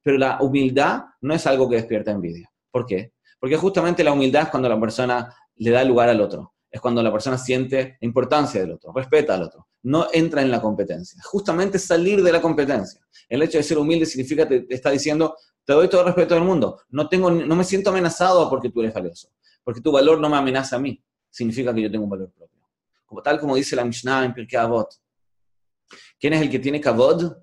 Pero 0.04 0.18
la 0.18 0.38
humildad 0.40 1.04
no 1.22 1.34
es 1.34 1.48
algo 1.48 1.68
que 1.68 1.78
despierta 1.78 2.12
envidia. 2.12 2.50
¿Por 2.72 2.86
qué? 2.86 3.14
Porque 3.40 3.58
justamente 3.58 4.04
la 4.04 4.14
humildad 4.14 4.44
es 4.44 4.50
cuando 4.50 4.70
la 4.70 4.80
persona 4.80 5.36
le 5.58 5.72
da 5.72 5.84
lugar 5.84 6.10
al 6.10 6.22
otro. 6.22 6.54
Es 6.70 6.82
cuando 6.82 7.02
la 7.02 7.12
persona 7.12 7.38
siente 7.38 7.98
la 8.02 8.06
importancia 8.06 8.60
del 8.60 8.74
otro, 8.74 8.92
respeta 8.94 9.36
al 9.36 9.44
otro, 9.44 9.68
no 9.84 10.08
entra 10.12 10.42
en 10.42 10.52
la 10.52 10.62
competencia. 10.62 11.22
Justamente 11.24 11.80
salir 11.80 12.22
de 12.22 12.32
la 12.32 12.42
competencia. 12.42 13.00
El 13.30 13.42
hecho 13.44 13.58
de 13.58 13.64
ser 13.64 13.78
humilde 13.78 14.06
significa 14.06 14.48
que 14.48 14.62
te 14.62 14.76
está 14.76 14.90
diciendo, 14.90 15.38
te 15.64 15.74
doy 15.74 15.88
todo 15.88 16.02
el 16.02 16.08
respeto 16.08 16.36
del 16.36 16.44
mundo, 16.44 16.82
no, 16.90 17.08
tengo, 17.08 17.32
no 17.32 17.56
me 17.56 17.64
siento 17.64 17.90
amenazado 17.92 18.50
porque 18.50 18.70
tú 18.70 18.82
eres 18.82 18.94
valioso, 18.94 19.30
porque 19.64 19.82
tu 19.82 19.92
valor 19.92 20.20
no 20.20 20.30
me 20.30 20.38
amenaza 20.38 20.76
a 20.76 20.80
mí, 20.80 21.02
significa 21.30 21.74
que 21.74 21.82
yo 21.82 21.90
tengo 21.90 22.04
un 22.04 22.10
valor 22.10 22.32
propio. 22.32 22.62
Como 23.06 23.22
tal 23.22 23.40
como 23.40 23.56
dice 23.56 23.76
la 23.76 23.86
Mishnah 23.86 24.26
en 24.26 24.34
Pirkei 24.34 24.60
Avot. 24.60 24.90
¿Quién 26.20 26.34
es 26.34 26.42
el 26.42 26.50
que 26.50 26.60
tiene 26.60 26.82
kavod? 26.82 27.38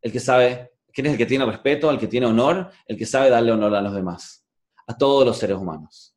El 0.00 0.10
que 0.10 0.20
sabe, 0.20 0.72
¿quién 0.92 1.06
es 1.06 1.12
el 1.12 1.18
que 1.18 1.26
tiene 1.26 1.44
respeto, 1.44 1.90
el 1.90 1.98
que 1.98 2.08
tiene 2.08 2.26
honor? 2.26 2.70
El 2.86 2.96
que 2.96 3.06
sabe 3.06 3.30
darle 3.30 3.52
honor 3.52 3.74
a 3.74 3.80
los 3.80 3.94
demás, 3.94 4.44
a 4.86 4.96
todos 4.96 5.24
los 5.24 5.36
seres 5.36 5.56
humanos. 5.56 6.11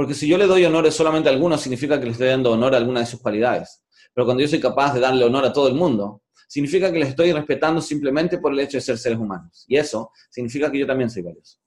Porque 0.00 0.14
si 0.14 0.26
yo 0.26 0.38
le 0.38 0.46
doy 0.46 0.64
honores 0.64 0.94
solamente 0.94 1.28
a 1.28 1.32
algunos, 1.32 1.60
significa 1.60 2.00
que 2.00 2.06
le 2.06 2.12
estoy 2.12 2.28
dando 2.28 2.52
honor 2.52 2.72
a 2.72 2.78
alguna 2.78 3.00
de 3.00 3.06
sus 3.06 3.20
cualidades. 3.20 3.84
Pero 4.14 4.24
cuando 4.24 4.40
yo 4.40 4.48
soy 4.48 4.58
capaz 4.58 4.94
de 4.94 5.00
darle 5.00 5.26
honor 5.26 5.44
a 5.44 5.52
todo 5.52 5.68
el 5.68 5.74
mundo, 5.74 6.22
significa 6.48 6.90
que 6.90 7.00
les 7.00 7.10
estoy 7.10 7.34
respetando 7.34 7.82
simplemente 7.82 8.38
por 8.38 8.50
el 8.50 8.60
hecho 8.60 8.78
de 8.78 8.80
ser 8.80 8.96
seres 8.96 9.18
humanos. 9.18 9.66
Y 9.68 9.76
eso 9.76 10.10
significa 10.30 10.72
que 10.72 10.78
yo 10.78 10.86
también 10.86 11.10
soy 11.10 11.20
valioso. 11.20 11.58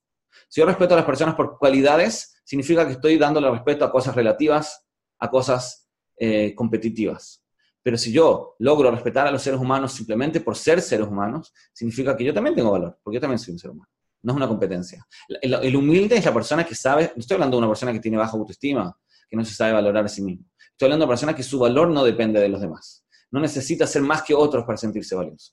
Si 0.48 0.60
yo 0.60 0.66
respeto 0.66 0.94
a 0.94 0.96
las 0.96 1.06
personas 1.06 1.36
por 1.36 1.58
cualidades, 1.58 2.42
significa 2.44 2.84
que 2.84 2.94
estoy 2.94 3.18
dándole 3.18 3.48
respeto 3.52 3.84
a 3.84 3.92
cosas 3.92 4.16
relativas, 4.16 4.84
a 5.20 5.30
cosas 5.30 5.88
eh, 6.16 6.56
competitivas. 6.56 7.40
Pero 7.84 7.96
si 7.96 8.10
yo 8.10 8.56
logro 8.58 8.90
respetar 8.90 9.28
a 9.28 9.30
los 9.30 9.42
seres 9.42 9.60
humanos 9.60 9.92
simplemente 9.92 10.40
por 10.40 10.56
ser 10.56 10.82
seres 10.82 11.06
humanos, 11.06 11.52
significa 11.72 12.16
que 12.16 12.24
yo 12.24 12.34
también 12.34 12.56
tengo 12.56 12.72
valor, 12.72 12.98
porque 13.00 13.18
yo 13.18 13.20
también 13.20 13.38
soy 13.38 13.52
un 13.52 13.60
ser 13.60 13.70
humano 13.70 13.93
no 14.24 14.32
es 14.32 14.36
una 14.36 14.48
competencia. 14.48 15.06
El, 15.28 15.76
humilde 15.76 16.16
es 16.16 16.24
la 16.24 16.32
persona 16.32 16.64
que 16.64 16.74
sabe, 16.74 17.12
no 17.14 17.20
estoy 17.20 17.34
hablando 17.34 17.56
de 17.56 17.58
una 17.58 17.68
persona 17.68 17.92
que 17.92 18.00
tiene 18.00 18.16
baja 18.16 18.36
autoestima, 18.36 18.98
que 19.28 19.36
no 19.36 19.44
se 19.44 19.54
sabe 19.54 19.72
valorar 19.72 20.06
a 20.06 20.08
sí 20.08 20.22
mismo. 20.22 20.46
Estoy 20.70 20.86
hablando 20.86 21.04
de 21.04 21.08
una 21.08 21.12
persona 21.12 21.36
que 21.36 21.42
su 21.42 21.58
valor 21.58 21.88
no 21.88 22.02
depende 22.02 22.40
de 22.40 22.48
los 22.48 22.60
demás. 22.60 23.04
No 23.30 23.38
necesita 23.38 23.86
ser 23.86 24.00
más 24.00 24.22
que 24.22 24.34
otros 24.34 24.64
para 24.64 24.78
sentirse 24.78 25.14
valioso. 25.14 25.52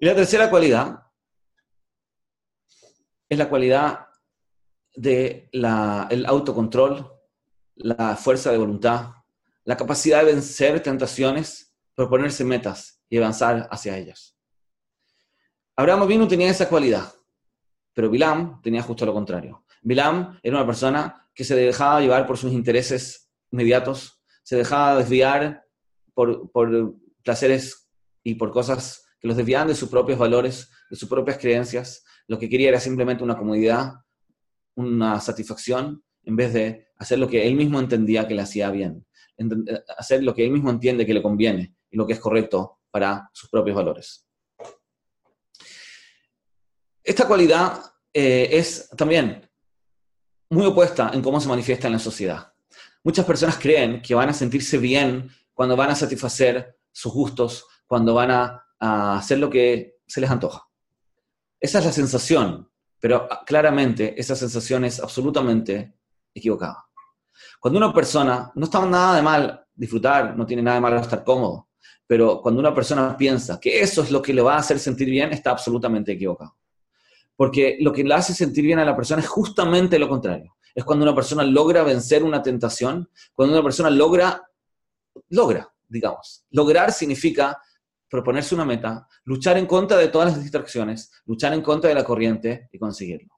Y 0.00 0.06
la 0.06 0.16
tercera 0.16 0.50
cualidad 0.50 1.00
es 3.28 3.38
la 3.38 3.48
cualidad 3.48 4.08
del 4.96 5.48
el 5.52 6.26
autocontrol, 6.26 7.08
la 7.76 8.16
fuerza 8.16 8.50
de 8.50 8.58
voluntad, 8.58 9.12
la 9.64 9.76
capacidad 9.76 10.18
de 10.18 10.32
vencer 10.32 10.82
tentaciones, 10.82 11.72
proponerse 11.94 12.44
metas 12.44 13.00
y 13.08 13.18
avanzar 13.18 13.68
hacia 13.70 13.96
ellas. 13.96 14.36
Abraham 15.76 16.02
Avinu 16.02 16.28
tenía 16.28 16.50
esa 16.50 16.68
cualidad, 16.68 17.12
pero 17.94 18.10
Bilam 18.10 18.60
tenía 18.62 18.82
justo 18.82 19.06
lo 19.06 19.14
contrario. 19.14 19.64
Bilam 19.82 20.38
era 20.42 20.56
una 20.56 20.66
persona 20.66 21.28
que 21.34 21.44
se 21.44 21.56
dejaba 21.56 22.00
llevar 22.00 22.26
por 22.26 22.36
sus 22.36 22.52
intereses 22.52 23.30
inmediatos, 23.50 24.22
se 24.42 24.56
dejaba 24.56 24.98
desviar 24.98 25.64
por, 26.14 26.50
por 26.50 26.94
placeres 27.22 27.90
y 28.22 28.34
por 28.34 28.50
cosas 28.50 29.04
que 29.18 29.28
los 29.28 29.36
desviaban 29.36 29.68
de 29.68 29.74
sus 29.74 29.88
propios 29.88 30.18
valores, 30.18 30.70
de 30.90 30.96
sus 30.96 31.08
propias 31.08 31.38
creencias. 31.38 32.04
Lo 32.26 32.38
que 32.38 32.48
quería 32.48 32.68
era 32.68 32.80
simplemente 32.80 33.24
una 33.24 33.38
comodidad, 33.38 33.94
una 34.74 35.20
satisfacción, 35.20 36.02
en 36.24 36.36
vez 36.36 36.52
de 36.52 36.88
hacer 36.96 37.18
lo 37.18 37.28
que 37.28 37.46
él 37.46 37.54
mismo 37.54 37.80
entendía 37.80 38.28
que 38.28 38.34
le 38.34 38.42
hacía 38.42 38.70
bien. 38.70 39.06
hacer 39.96 40.22
lo 40.22 40.34
que 40.34 40.44
él 40.44 40.50
mismo 40.50 40.70
entiende 40.70 41.06
que 41.06 41.14
le 41.14 41.22
conviene 41.22 41.74
y 41.90 41.96
lo 41.96 42.06
que 42.06 42.12
es 42.12 42.20
correcto 42.20 42.80
para 42.90 43.30
sus 43.32 43.48
propios 43.48 43.76
valores. 43.76 44.26
Esta 47.04 47.26
cualidad 47.26 47.82
eh, 48.12 48.48
es 48.52 48.88
también 48.96 49.50
muy 50.50 50.66
opuesta 50.66 51.10
en 51.12 51.20
cómo 51.20 51.40
se 51.40 51.48
manifiesta 51.48 51.88
en 51.88 51.94
la 51.94 51.98
sociedad. 51.98 52.52
Muchas 53.02 53.24
personas 53.24 53.58
creen 53.58 54.00
que 54.00 54.14
van 54.14 54.28
a 54.28 54.32
sentirse 54.32 54.78
bien 54.78 55.28
cuando 55.52 55.76
van 55.76 55.90
a 55.90 55.96
satisfacer 55.96 56.78
sus 56.92 57.12
gustos, 57.12 57.66
cuando 57.86 58.14
van 58.14 58.30
a, 58.30 58.58
hacer 59.16 59.38
lo 59.38 59.48
que 59.48 60.00
se 60.06 60.20
les 60.20 60.30
antoja. 60.30 60.66
Esa 61.60 61.78
es 61.78 61.84
la 61.84 61.92
sensación, 61.92 62.68
pero 62.98 63.28
claramente 63.46 64.20
esa 64.20 64.34
sensación 64.34 64.84
es 64.84 64.98
absolutamente 64.98 65.94
equivocada. 66.34 66.84
Cuando 67.60 67.78
una 67.78 67.92
persona, 67.92 68.50
no 68.56 68.64
está 68.64 68.84
nada 68.84 69.16
de 69.16 69.22
mal 69.22 69.66
disfrutar, 69.72 70.36
no 70.36 70.44
tiene 70.44 70.62
nada 70.62 70.76
de 70.76 70.80
malo 70.80 70.98
estar 70.98 71.22
cómodo, 71.22 71.68
pero 72.06 72.40
cuando 72.42 72.60
una 72.60 72.74
persona 72.74 73.16
piensa 73.16 73.60
que 73.60 73.80
eso 73.80 74.02
es 74.02 74.10
lo 74.10 74.20
que 74.20 74.34
le 74.34 74.42
va 74.42 74.56
a 74.56 74.58
hacer 74.58 74.80
sentir 74.80 75.08
bien, 75.08 75.32
está 75.32 75.52
absolutamente 75.52 76.12
equivocado. 76.12 76.56
Porque 77.36 77.78
lo 77.80 77.92
que 77.92 78.04
le 78.04 78.14
hace 78.14 78.34
sentir 78.34 78.64
bien 78.64 78.78
a 78.78 78.84
la 78.84 78.96
persona 78.96 79.22
es 79.22 79.28
justamente 79.28 79.98
lo 79.98 80.08
contrario. 80.08 80.54
Es 80.74 80.84
cuando 80.84 81.04
una 81.04 81.14
persona 81.14 81.42
logra 81.44 81.82
vencer 81.82 82.22
una 82.22 82.42
tentación, 82.42 83.08
cuando 83.34 83.54
una 83.54 83.62
persona 83.62 83.90
logra, 83.90 84.42
logra, 85.28 85.72
digamos. 85.88 86.44
Lograr 86.50 86.92
significa 86.92 87.60
proponerse 88.08 88.54
una 88.54 88.64
meta, 88.64 89.08
luchar 89.24 89.56
en 89.56 89.66
contra 89.66 89.96
de 89.96 90.08
todas 90.08 90.32
las 90.32 90.42
distracciones, 90.42 91.10
luchar 91.24 91.54
en 91.54 91.62
contra 91.62 91.88
de 91.88 91.94
la 91.94 92.04
corriente 92.04 92.68
y 92.70 92.78
conseguirlo. 92.78 93.32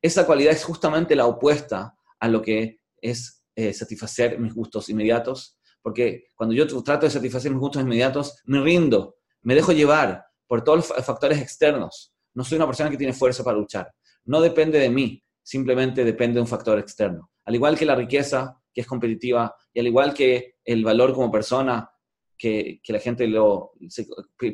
Esa 0.00 0.24
cualidad 0.24 0.52
es 0.52 0.64
justamente 0.64 1.16
la 1.16 1.26
opuesta 1.26 1.96
a 2.18 2.28
lo 2.28 2.40
que 2.40 2.80
es 3.00 3.42
eh, 3.56 3.72
satisfacer 3.72 4.38
mis 4.38 4.54
gustos 4.54 4.88
inmediatos, 4.88 5.58
porque 5.82 6.28
cuando 6.36 6.54
yo 6.54 6.66
trato 6.82 7.06
de 7.06 7.10
satisfacer 7.10 7.50
mis 7.50 7.60
gustos 7.60 7.82
inmediatos, 7.82 8.40
me 8.44 8.60
rindo, 8.60 9.16
me 9.42 9.54
dejo 9.54 9.72
llevar 9.72 10.24
por 10.46 10.62
todos 10.62 10.90
los 10.90 11.04
factores 11.04 11.40
externos. 11.40 12.12
No 12.34 12.44
soy 12.44 12.56
una 12.56 12.66
persona 12.66 12.90
que 12.90 12.96
tiene 12.96 13.12
fuerza 13.12 13.42
para 13.42 13.58
luchar. 13.58 13.92
No 14.24 14.40
depende 14.40 14.78
de 14.78 14.90
mí, 14.90 15.22
simplemente 15.42 16.04
depende 16.04 16.34
de 16.34 16.40
un 16.42 16.46
factor 16.46 16.78
externo. 16.78 17.30
Al 17.44 17.54
igual 17.54 17.76
que 17.76 17.84
la 17.84 17.94
riqueza, 17.94 18.60
que 18.72 18.82
es 18.82 18.86
competitiva, 18.86 19.54
y 19.72 19.80
al 19.80 19.86
igual 19.86 20.14
que 20.14 20.56
el 20.64 20.84
valor 20.84 21.12
como 21.12 21.30
persona, 21.30 21.90
que, 22.40 22.80
la 22.88 22.98
gente 22.98 23.26
lo, 23.26 23.72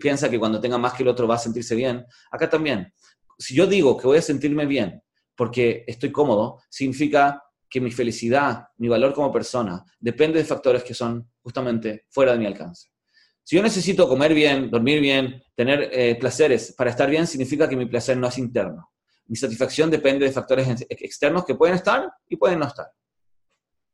piensa 0.01 0.29
que 0.29 0.39
cuando 0.39 0.61
tenga 0.61 0.79
más 0.79 0.95
que 0.95 1.03
el 1.03 1.09
otro 1.09 1.29
va 1.29 1.37
a 1.37 1.39
sentirse 1.39 1.75
bien, 1.75 2.05
acá 2.31 2.51
también. 2.51 2.93
Si 3.39 3.55
yo 3.55 3.67
digo 3.67 3.97
que 3.97 4.07
voy 4.07 4.19
a 4.19 4.23
sentirme 4.23 4.67
bien 4.67 5.03
porque 5.37 5.85
estoy 5.87 6.11
cómodo, 6.11 6.63
significa 6.69 7.43
que 7.69 7.81
mi 7.81 7.91
felicidad, 7.91 8.69
mi 8.79 8.89
valor 8.89 9.13
como 9.13 9.31
persona, 9.31 9.85
depende 10.01 10.39
de 10.39 10.45
factores 10.45 10.83
que 10.83 10.95
son 10.95 11.31
justamente 11.43 12.07
fuera 12.09 12.33
de 12.33 12.39
mi 12.39 12.47
alcance. 12.47 12.89
Si 13.47 13.55
yo 13.55 13.63
necesito 13.63 14.09
comer 14.09 14.35
bien, 14.35 14.73
dormir 14.73 15.01
bien, 15.01 15.41
tener 15.55 15.89
eh, 15.93 16.17
placeres 16.19 16.75
para 16.77 16.91
estar 16.91 17.09
bien, 17.09 17.29
significa 17.29 17.69
que 17.69 17.77
mi 17.77 17.87
placer 17.87 18.17
no 18.17 18.27
es 18.27 18.39
interno. 18.39 18.91
Mi 19.27 19.37
satisfacción 19.37 19.89
depende 19.89 20.27
de 20.27 20.33
factores 20.33 20.67
externos 20.89 21.45
que 21.45 21.55
pueden 21.55 21.77
estar 21.77 22.13
y 22.29 22.35
pueden 22.35 22.59
no 22.59 22.67
estar. 22.67 22.91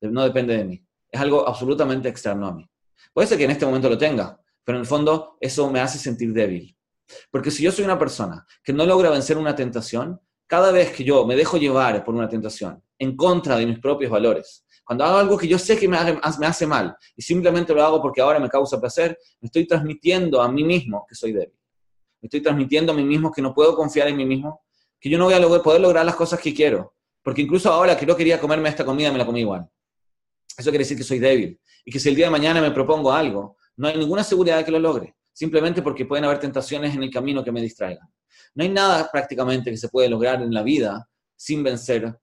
No 0.00 0.24
depende 0.24 0.56
de 0.56 0.64
mí. 0.64 0.82
Es 1.10 1.20
algo 1.20 1.46
absolutamente 1.46 2.08
externo 2.08 2.46
a 2.46 2.54
mí. 2.54 2.66
Puede 3.12 3.28
ser 3.28 3.36
que 3.36 3.44
en 3.44 3.50
este 3.50 3.66
momento 3.66 3.90
lo 3.90 3.98
tenga, 3.98 4.40
pero 4.64 4.78
en 4.78 4.80
el 4.80 4.86
fondo 4.86 5.36
eso 5.38 5.70
me 5.70 5.80
hace 5.80 5.98
sentir 5.98 6.32
débil. 6.32 6.74
Porque 7.30 7.50
si 7.50 7.62
yo 7.62 7.70
soy 7.70 7.84
una 7.84 7.98
persona 7.98 8.46
que 8.64 8.72
no 8.72 8.86
logra 8.86 9.10
vencer 9.10 9.36
una 9.36 9.54
tentación, 9.54 10.18
cada 10.46 10.72
vez 10.72 10.92
que 10.92 11.04
yo 11.04 11.26
me 11.26 11.36
dejo 11.36 11.58
llevar 11.58 12.02
por 12.06 12.14
una 12.14 12.26
tentación 12.30 12.82
en 12.98 13.14
contra 13.16 13.56
de 13.56 13.66
mis 13.66 13.80
propios 13.80 14.10
valores, 14.10 14.61
cuando 14.84 15.04
hago 15.04 15.18
algo 15.18 15.38
que 15.38 15.48
yo 15.48 15.58
sé 15.58 15.78
que 15.78 15.88
me 15.88 15.96
hace, 15.96 16.66
mal 16.66 16.96
y 17.16 17.22
simplemente 17.22 17.72
lo 17.72 17.84
hago 17.84 18.02
porque 18.02 18.20
ahora 18.20 18.40
me 18.40 18.48
causa 18.48 18.80
placer, 18.80 19.16
me 19.40 19.46
estoy 19.46 19.66
transmitiendo 19.66 20.42
a 20.42 20.50
mí 20.50 20.64
mismo 20.64 21.06
que 21.08 21.14
soy 21.14 21.32
débil. 21.32 21.54
Me 22.20 22.26
estoy 22.26 22.40
transmitiendo 22.40 22.92
a 22.92 22.94
mí 22.94 23.02
mismo 23.02 23.32
que 23.32 23.42
no 23.42 23.54
puedo 23.54 23.74
confiar 23.74 24.08
en 24.08 24.16
mí 24.16 24.24
mismo, 24.24 24.62
que 25.00 25.08
yo 25.08 25.18
no 25.18 25.24
voy 25.24 25.34
a 25.34 25.62
poder 25.62 25.80
lograr 25.80 26.04
las 26.04 26.14
cosas 26.14 26.40
que 26.40 26.54
quiero. 26.54 26.94
Porque 27.22 27.42
incluso 27.42 27.70
ahora 27.70 27.96
que 27.96 28.06
no 28.06 28.16
quería 28.16 28.40
comerme 28.40 28.68
esta 28.68 28.84
comida, 28.84 29.10
me 29.12 29.18
la 29.18 29.26
comí 29.26 29.40
igual. 29.40 29.68
Eso 30.56 30.70
quiere 30.70 30.84
decir 30.84 30.96
que 30.96 31.04
soy 31.04 31.18
débil. 31.18 31.60
Y 31.84 31.90
que 31.90 31.98
si 31.98 32.08
el 32.08 32.14
día 32.14 32.26
de 32.26 32.30
mañana 32.30 32.60
me 32.60 32.70
propongo 32.70 33.12
algo, 33.12 33.56
no 33.76 33.88
hay 33.88 33.96
ninguna 33.96 34.22
seguridad 34.24 34.58
de 34.58 34.64
que 34.64 34.70
lo 34.70 34.78
logre. 34.78 35.16
Simplemente 35.32 35.82
porque 35.82 36.04
pueden 36.04 36.24
haber 36.24 36.38
tentaciones 36.38 36.94
en 36.94 37.02
el 37.02 37.10
camino 37.10 37.42
que 37.42 37.52
me 37.52 37.60
distraigan. 37.60 38.08
No 38.54 38.64
hay 38.64 38.70
nada 38.70 39.08
prácticamente 39.10 39.70
que 39.70 39.76
se 39.76 39.88
puede 39.88 40.08
lograr 40.08 40.42
en 40.42 40.52
la 40.52 40.62
vida 40.62 41.08
sin 41.36 41.62
vencer 41.62 42.18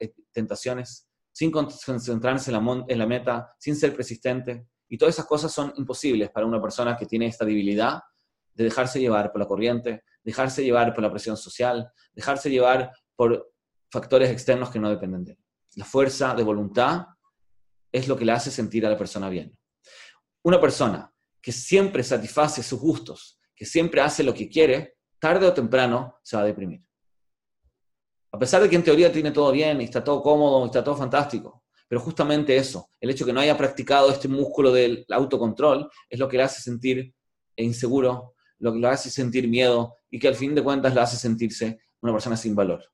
eh, 0.00 0.12
tentaciones 0.32 1.09
sin 1.40 1.50
concentrarse 1.50 2.50
en 2.50 2.98
la, 2.98 3.06
meta, 3.06 3.56
sin 3.58 3.74
ser 3.74 3.96
persistente. 3.96 4.66
Y 4.90 4.98
todas 4.98 5.14
esas 5.14 5.24
cosas 5.24 5.50
son 5.50 5.72
imposibles 5.76 6.28
para 6.28 6.44
una 6.44 6.60
persona 6.60 6.98
que 6.98 7.06
tiene 7.06 7.28
esta 7.28 7.46
debilidad 7.46 7.98
de 8.52 8.64
dejarse 8.64 9.00
llevar 9.00 9.32
por 9.32 9.40
la 9.40 9.46
corriente, 9.46 10.04
dejarse 10.22 10.62
llevar 10.62 10.92
por 10.92 11.02
la 11.02 11.10
presión 11.10 11.38
social, 11.38 11.90
dejarse 12.12 12.50
llevar 12.50 12.92
por 13.16 13.54
factores 13.90 14.28
externos 14.28 14.68
que 14.68 14.78
no 14.78 14.90
dependen 14.90 15.24
de 15.24 15.32
él. 15.32 15.38
La 15.76 15.86
fuerza 15.86 16.34
de 16.34 16.42
voluntad 16.42 17.06
es 17.90 18.06
lo 18.06 18.18
que 18.18 18.26
le 18.26 18.32
hace 18.32 18.50
sentir 18.50 18.84
a 18.84 18.90
la 18.90 18.98
persona 18.98 19.30
bien. 19.30 19.58
Una 20.42 20.60
persona 20.60 21.10
que 21.40 21.52
siempre 21.52 22.02
satisface 22.02 22.62
sus 22.62 22.78
gustos, 22.78 23.40
que 23.56 23.64
siempre 23.64 24.02
hace 24.02 24.22
lo 24.22 24.34
que 24.34 24.46
quiere, 24.46 24.98
tarde 25.18 25.46
o 25.46 25.54
temprano 25.54 26.18
se 26.22 26.36
va 26.36 26.42
a 26.42 26.46
deprimir. 26.46 26.82
A 28.32 28.38
pesar 28.38 28.62
de 28.62 28.68
que 28.68 28.76
en 28.76 28.84
teoría 28.84 29.10
tiene 29.12 29.32
todo 29.32 29.50
bien 29.52 29.80
y 29.80 29.84
está 29.84 30.02
todo 30.02 30.22
cómodo, 30.22 30.64
está 30.66 30.84
todo 30.84 30.96
fantástico. 30.96 31.64
Pero 31.88 32.00
justamente 32.00 32.56
eso, 32.56 32.88
el 33.00 33.10
hecho 33.10 33.24
de 33.24 33.30
que 33.30 33.32
no 33.34 33.40
haya 33.40 33.56
practicado 33.56 34.10
este 34.10 34.28
músculo 34.28 34.70
del 34.70 35.04
autocontrol, 35.10 35.90
es 36.08 36.18
lo 36.18 36.28
que 36.28 36.36
le 36.36 36.44
hace 36.44 36.60
sentir 36.60 37.12
inseguro, 37.56 38.34
lo 38.58 38.72
que 38.72 38.78
le 38.78 38.88
hace 38.88 39.10
sentir 39.10 39.48
miedo 39.48 39.96
y 40.10 40.18
que 40.18 40.28
al 40.28 40.36
fin 40.36 40.54
de 40.54 40.62
cuentas 40.62 40.94
le 40.94 41.00
hace 41.00 41.16
sentirse 41.16 41.80
una 42.00 42.12
persona 42.12 42.36
sin 42.36 42.54
valor. 42.54 42.84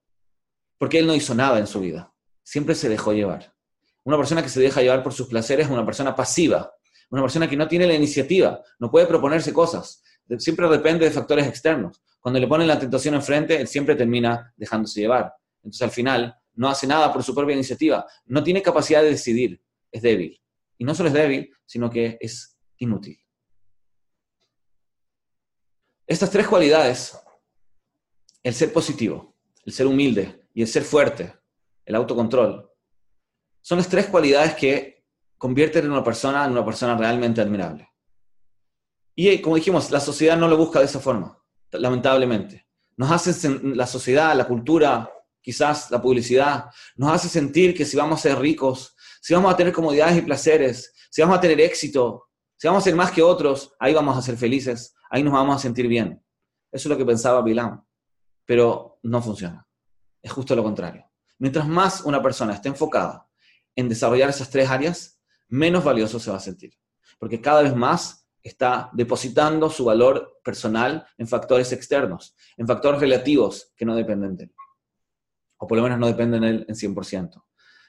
Porque 0.79 0.99
él 0.99 1.07
no 1.07 1.14
hizo 1.14 1.35
nada 1.35 1.59
en 1.59 1.66
su 1.66 1.81
vida, 1.81 2.12
siempre 2.42 2.75
se 2.75 2.88
dejó 2.88 3.12
llevar. 3.12 3.53
Una 4.05 4.16
persona 4.16 4.42
que 4.42 4.49
se 4.49 4.61
deja 4.61 4.83
llevar 4.83 5.03
por 5.03 5.12
sus 5.12 5.27
placeres 5.27 5.66
es 5.66 5.72
una 5.72 5.85
persona 5.85 6.14
pasiva, 6.14 6.72
una 7.11 7.22
persona 7.22 7.49
que 7.49 7.57
no 7.57 7.68
tiene 7.68 7.87
la 7.87 7.94
iniciativa, 7.94 8.62
no 8.79 8.90
puede 8.90 9.07
proponerse 9.07 9.53
cosas, 9.53 10.03
siempre 10.38 10.68
depende 10.68 11.05
de 11.05 11.11
factores 11.11 11.46
externos. 11.46 12.03
Cuando 12.27 12.41
le 12.41 12.49
ponen 12.49 12.67
la 12.67 12.77
tentación 12.77 13.15
enfrente, 13.15 13.55
él 13.61 13.69
siempre 13.69 13.95
termina 13.95 14.53
dejándose 14.57 15.01
llevar. 15.01 15.33
Entonces 15.59 15.83
al 15.83 15.93
final 15.93 16.37
no 16.55 16.69
hace 16.69 16.85
nada 16.85 17.12
por 17.12 17.23
su 17.23 17.33
propia 17.33 17.55
iniciativa, 17.55 18.05
no 18.25 18.43
tiene 18.43 18.62
capacidad 18.62 19.01
de 19.01 19.11
decidir, 19.11 19.62
es 19.93 20.03
débil. 20.03 20.43
Y 20.77 20.85
no 20.85 20.93
solo 20.93 21.09
es 21.09 21.15
débil, 21.15 21.55
sino 21.65 21.89
que 21.89 22.19
es 22.21 22.59
inútil. 22.79 23.17
Estas 26.05 26.29
tres 26.29 26.49
cualidades, 26.49 27.17
el 28.43 28.55
ser 28.55 28.73
positivo, 28.73 29.37
el 29.65 29.73
ser 29.73 29.87
humilde 29.87 30.49
y 30.53 30.62
el 30.62 30.67
ser 30.67 30.83
fuerte, 30.83 31.33
el 31.85 31.95
autocontrol, 31.95 32.69
son 33.61 33.79
las 33.79 33.89
tres 33.89 34.07
cualidades 34.07 34.57
que 34.57 35.05
convierten 35.39 35.87
a 35.87 35.93
una 35.93 36.03
persona 36.03 36.45
en 36.45 36.51
una 36.51 36.65
persona 36.65 36.99
realmente 36.99 37.41
admirable. 37.41 37.89
Y 39.15 39.41
como 39.41 39.55
dijimos, 39.55 39.93
la 39.93 40.01
sociedad 40.01 40.37
no 40.37 40.49
lo 40.49 40.57
busca 40.57 40.81
de 40.81 40.87
esa 40.87 40.99
forma, 40.99 41.41
lamentablemente. 41.79 42.67
Nos 42.97 43.11
hace 43.11 43.61
la 43.62 43.87
sociedad, 43.87 44.35
la 44.35 44.47
cultura, 44.47 45.11
quizás 45.41 45.91
la 45.91 46.01
publicidad, 46.01 46.67
nos 46.97 47.12
hace 47.12 47.29
sentir 47.29 47.75
que 47.75 47.85
si 47.85 47.97
vamos 47.97 48.19
a 48.19 48.23
ser 48.23 48.39
ricos, 48.39 48.97
si 49.21 49.35
vamos 49.35 49.53
a 49.53 49.57
tener 49.57 49.73
comodidades 49.73 50.19
y 50.19 50.23
placeres, 50.23 50.93
si 51.11 51.23
vamos 51.23 51.39
a 51.39 51.41
tener 51.41 51.61
éxito, 51.61 52.29
si 52.57 52.67
vamos 52.67 52.83
a 52.83 52.85
ser 52.85 52.95
más 52.95 53.12
que 53.12 53.23
otros, 53.23 53.75
ahí 53.79 53.95
vamos 53.95 54.17
a 54.17 54.23
ser 54.23 54.37
felices, 54.37 54.95
ahí 55.11 55.23
nos 55.23 55.33
vamos 55.33 55.57
a 55.57 55.59
sentir 55.59 55.87
bien. 55.89 56.23
Eso 56.73 56.89
es 56.89 56.91
lo 56.91 56.97
que 56.97 57.05
pensaba 57.05 57.43
Bilam, 57.43 57.85
pero 58.45 58.99
no 59.03 59.23
funciona. 59.23 59.67
Es 60.23 60.33
justo 60.33 60.57
lo 60.57 60.62
contrario. 60.62 61.05
Mientras 61.39 61.69
más 61.69 62.01
una 62.03 62.23
persona 62.23 62.55
esté 62.55 62.69
enfocada 62.69 63.29
en 63.75 63.89
desarrollar 63.89 64.31
esas 64.31 64.51
tres 64.51 64.69
áreas, 64.69 65.21
menos 65.49 65.85
valioso 65.85 66.19
se 66.19 66.31
va 66.31 66.39
a 66.39 66.41
sentir. 66.41 66.73
Porque 67.19 67.41
cada 67.41 67.62
vez 67.62 67.77
más 67.77 68.26
está 68.49 68.91
depositando 68.93 69.71
su 69.71 69.85
valor 69.85 70.41
personal 70.45 71.07
en 71.19 71.27
factores 71.27 71.73
externos, 71.73 72.35
en 72.57 72.67
factores 72.67 73.01
relativos 73.01 73.73
que 73.77 73.85
no 73.85 73.95
dependen 73.95 74.37
de 74.37 74.45
él. 74.45 74.55
O 75.59 75.67
por 75.67 75.77
lo 75.77 75.83
menos 75.83 75.99
no 75.99 76.07
dependen 76.07 76.43
de 76.43 76.49
él 76.49 76.67
en 76.69 76.75
100%. 76.75 77.43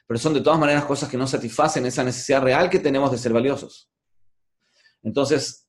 Pero 0.06 0.18
son 0.18 0.34
de 0.34 0.40
todas 0.40 0.58
maneras 0.58 0.84
cosas 0.84 1.08
que 1.08 1.18
no 1.18 1.26
satisfacen 1.26 1.84
esa 1.86 2.02
necesidad 2.02 2.42
real 2.42 2.70
que 2.70 2.78
tenemos 2.78 3.12
de 3.12 3.18
ser 3.18 3.32
valiosos. 3.32 3.90
Entonces, 5.02 5.68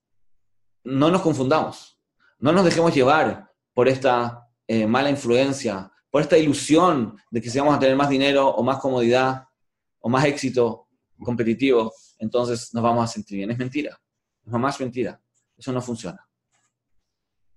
no 0.84 1.12
nos 1.12 1.22
confundamos. 1.22 2.00
No 2.40 2.52
nos 2.52 2.64
dejemos 2.64 2.96
llevar 2.96 3.52
por 3.74 3.88
esta 3.88 4.48
eh, 4.66 4.88
mala 4.88 5.10
influencia, 5.10 5.92
por 6.10 6.22
esta 6.22 6.38
ilusión 6.38 7.18
de 7.30 7.42
que 7.42 7.50
si 7.50 7.60
vamos 7.60 7.76
a 7.76 7.80
tener 7.80 7.96
más 7.96 8.10
dinero 8.10 8.48
o 8.48 8.64
más 8.64 8.80
comodidad 8.80 9.46
o 10.00 10.10
más 10.10 10.26
éxito 10.26 10.88
competitivo, 11.22 11.92
entonces 12.18 12.74
nos 12.74 12.84
vamos 12.84 13.04
a 13.04 13.08
sentir 13.08 13.38
bien. 13.38 13.52
Es 13.52 13.58
mentira. 13.58 14.00
Es 14.52 14.60
más 14.60 14.80
mentira. 14.80 15.22
Eso 15.56 15.72
no 15.72 15.82
funciona. 15.82 16.26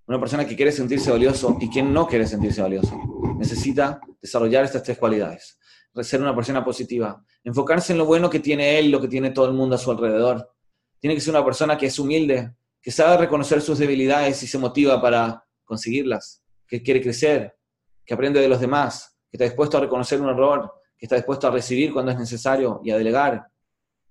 una 0.06 0.20
persona 0.20 0.46
que 0.46 0.54
quiere 0.56 0.72
sentirse 0.72 1.10
valioso 1.10 1.56
y 1.60 1.70
quien 1.70 1.92
no 1.92 2.06
quiere 2.06 2.26
sentirse 2.26 2.60
valioso. 2.60 3.00
Necesita 3.38 3.98
desarrollar 4.20 4.64
estas 4.64 4.82
tres 4.82 4.98
cualidades. 4.98 5.58
Ser 6.02 6.20
una 6.20 6.34
persona 6.34 6.62
positiva, 6.64 7.24
enfocarse 7.44 7.92
en 7.92 7.98
lo 7.98 8.04
bueno 8.04 8.28
que 8.28 8.40
tiene 8.40 8.78
él, 8.78 8.90
lo 8.90 9.00
que 9.00 9.08
tiene 9.08 9.30
todo 9.30 9.46
el 9.46 9.54
mundo 9.54 9.76
a 9.76 9.78
su 9.78 9.90
alrededor. 9.90 10.54
Tiene 10.98 11.14
que 11.14 11.20
ser 11.20 11.34
una 11.34 11.44
persona 11.44 11.78
que 11.78 11.86
es 11.86 11.98
humilde, 11.98 12.54
que 12.80 12.90
sabe 12.90 13.16
reconocer 13.16 13.62
sus 13.62 13.78
debilidades 13.78 14.42
y 14.42 14.46
se 14.46 14.58
motiva 14.58 15.00
para 15.00 15.46
conseguirlas, 15.64 16.42
que 16.66 16.82
quiere 16.82 17.00
crecer, 17.00 17.56
que 18.04 18.14
aprende 18.14 18.40
de 18.40 18.48
los 18.48 18.60
demás, 18.60 19.16
que 19.30 19.36
está 19.36 19.44
dispuesto 19.44 19.78
a 19.78 19.80
reconocer 19.80 20.20
un 20.20 20.28
error, 20.28 20.72
que 20.98 21.06
está 21.06 21.16
dispuesto 21.16 21.46
a 21.46 21.50
recibir 21.50 21.92
cuando 21.92 22.10
es 22.10 22.18
necesario 22.18 22.80
y 22.84 22.90
a 22.90 22.98
delegar 22.98 23.46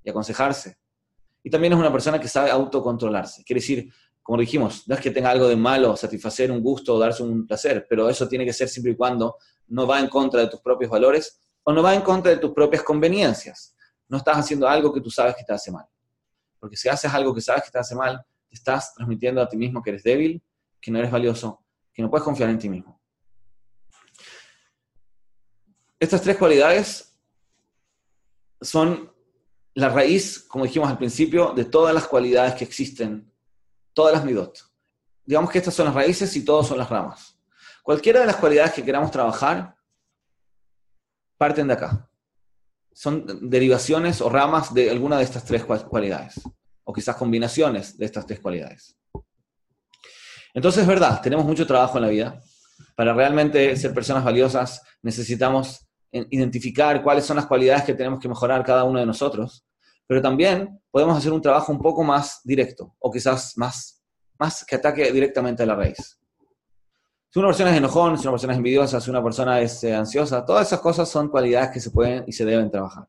y 0.04 0.10
aconsejarse. 0.10 0.81
Y 1.44 1.50
también 1.50 1.74
es 1.74 1.80
una 1.80 1.92
persona 1.92 2.20
que 2.20 2.28
sabe 2.28 2.52
autocontrolarse. 2.52 3.44
Quiere 3.44 3.60
decir, 3.60 3.92
como 4.22 4.40
dijimos, 4.40 4.88
no 4.88 4.96
es 4.96 5.02
que 5.02 5.12
tenga 5.12 5.32
algo 5.32 5.48
de 5.48 5.56
malo 5.56 5.96
satisfacer 5.98 6.52
un 6.52 6.62
gusto 6.62 6.96
o 6.96 7.00
darse 7.00 7.24
un 7.24 7.48
placer, 7.48 7.86
pero 7.90 8.10
eso 8.10 8.28
tiene 8.28 8.46
que 8.46 8.54
ser 8.54 8.70
siempre 8.70 8.92
y 8.92 8.96
cuando 8.96 9.38
no 9.68 9.88
va 9.88 10.00
en 10.00 10.08
contra 10.08 10.42
de 10.42 10.48
tus 10.48 10.62
propios 10.62 10.92
valores 10.92 11.42
o 11.64 11.74
no 11.74 11.82
va 11.82 11.94
en 11.96 12.02
contra 12.02 12.32
de 12.32 12.38
tus 12.38 12.52
propias 12.52 12.84
conveniencias. 12.84 13.76
No 14.08 14.18
estás 14.18 14.38
haciendo 14.38 14.68
algo 14.68 14.94
que 14.94 15.02
tú 15.02 15.10
sabes 15.10 15.36
que 15.36 15.44
te 15.44 15.54
hace 15.54 15.72
mal. 15.72 15.86
Porque 16.60 16.76
si 16.76 16.90
haces 16.90 17.12
algo 17.12 17.34
que 17.34 17.42
sabes 17.42 17.64
que 17.64 17.72
te 17.72 17.80
hace 17.80 17.96
mal, 17.96 18.24
te 18.48 18.56
estás 18.56 18.94
transmitiendo 18.94 19.42
a 19.42 19.48
ti 19.48 19.58
mismo 19.58 19.82
que 19.82 19.92
eres 19.92 20.04
débil, 20.04 20.44
que 20.80 20.92
no 20.92 21.00
eres 21.00 21.12
valioso, 21.12 21.64
que 21.94 22.02
no 22.02 22.10
puedes 22.10 22.24
confiar 22.24 22.50
en 22.50 22.60
ti 22.60 22.70
mismo. 22.70 23.02
Estas 26.00 26.22
tres 26.22 26.38
cualidades 26.38 27.16
son 28.60 29.11
la 29.74 29.90
raíz, 29.90 30.40
como 30.40 30.66
dijimos 30.66 30.90
al 30.90 30.98
principio, 30.98 31.54
de 31.54 31.66
todas 31.66 31.94
las 31.94 32.08
cualidades 32.08 32.56
que 32.56 32.64
existen 32.64 33.32
todas 33.94 34.14
las 34.14 34.26
midot. 34.26 34.58
Digamos 35.26 35.50
que 35.52 35.60
estas 35.60 35.74
son 35.74 35.86
las 35.86 35.96
raíces 35.96 36.36
y 36.36 36.44
todos 36.44 36.68
son 36.68 36.78
las 36.78 36.90
ramas. 36.90 37.38
Cualquiera 37.84 38.20
de 38.20 38.26
las 38.28 38.36
cualidades 38.36 38.74
que 38.74 38.84
queramos 38.84 39.12
trabajar 39.12 39.76
parten 41.38 41.68
de 41.68 41.74
acá. 41.74 42.10
Son 42.94 43.50
derivaciones 43.50 44.22
o 44.22 44.30
ramas 44.30 44.74
de 44.74 44.90
alguna 44.92 45.18
de 45.18 45.24
estas 45.24 45.46
tres 45.46 45.64
cualidades, 45.64 46.40
o 46.84 46.94
quizás 46.94 47.16
combinaciones 47.16 47.98
de 47.98 48.06
estas 48.06 48.26
tres 48.26 48.40
cualidades. 48.40 48.98
Entonces 50.54 50.82
es 50.82 50.88
verdad, 50.88 51.22
tenemos 51.22 51.46
mucho 51.46 51.66
trabajo 51.66 51.98
en 51.98 52.04
la 52.04 52.10
vida. 52.10 52.42
Para 52.96 53.14
realmente 53.14 53.76
ser 53.78 53.94
personas 53.94 54.24
valiosas 54.24 54.82
necesitamos 55.02 55.88
identificar 56.12 57.02
cuáles 57.04 57.26
son 57.26 57.38
las 57.38 57.46
cualidades 57.46 57.84
que 57.84 57.94
tenemos 57.94 58.20
que 58.20 58.28
mejorar 58.28 58.64
cada 58.64 58.84
uno 58.84 59.00
de 59.00 59.06
nosotros 59.06 59.66
pero 60.12 60.22
también 60.22 60.78
podemos 60.92 61.18
hacer 61.18 61.32
un 61.32 61.42
trabajo 61.42 61.72
un 61.72 61.80
poco 61.80 62.04
más 62.04 62.42
directo 62.44 62.94
o 63.00 63.10
quizás 63.10 63.58
más, 63.58 64.04
más 64.38 64.66
que 64.66 64.76
ataque 64.76 65.10
directamente 65.10 65.64
a 65.64 65.66
la 65.66 65.74
raíz. 65.74 66.20
Si 67.30 67.40
una 67.40 67.48
persona 67.48 67.72
es 67.72 67.78
enojón, 67.78 68.18
si 68.18 68.24
una 68.24 68.34
persona 68.34 68.52
es 68.52 68.58
envidiosa, 68.58 69.00
si 69.00 69.10
una 69.10 69.24
persona 69.24 69.62
es 69.62 69.82
eh, 69.86 69.96
ansiosa, 69.96 70.46
todas 70.46 70.68
esas 70.68 70.82
cosas 70.82 71.08
son 71.08 71.30
cualidades 71.30 71.70
que 71.70 71.80
se 71.80 71.92
pueden 71.92 72.26
y 72.28 72.34
se 72.34 72.44
deben 72.44 72.70
trabajar. 72.70 73.08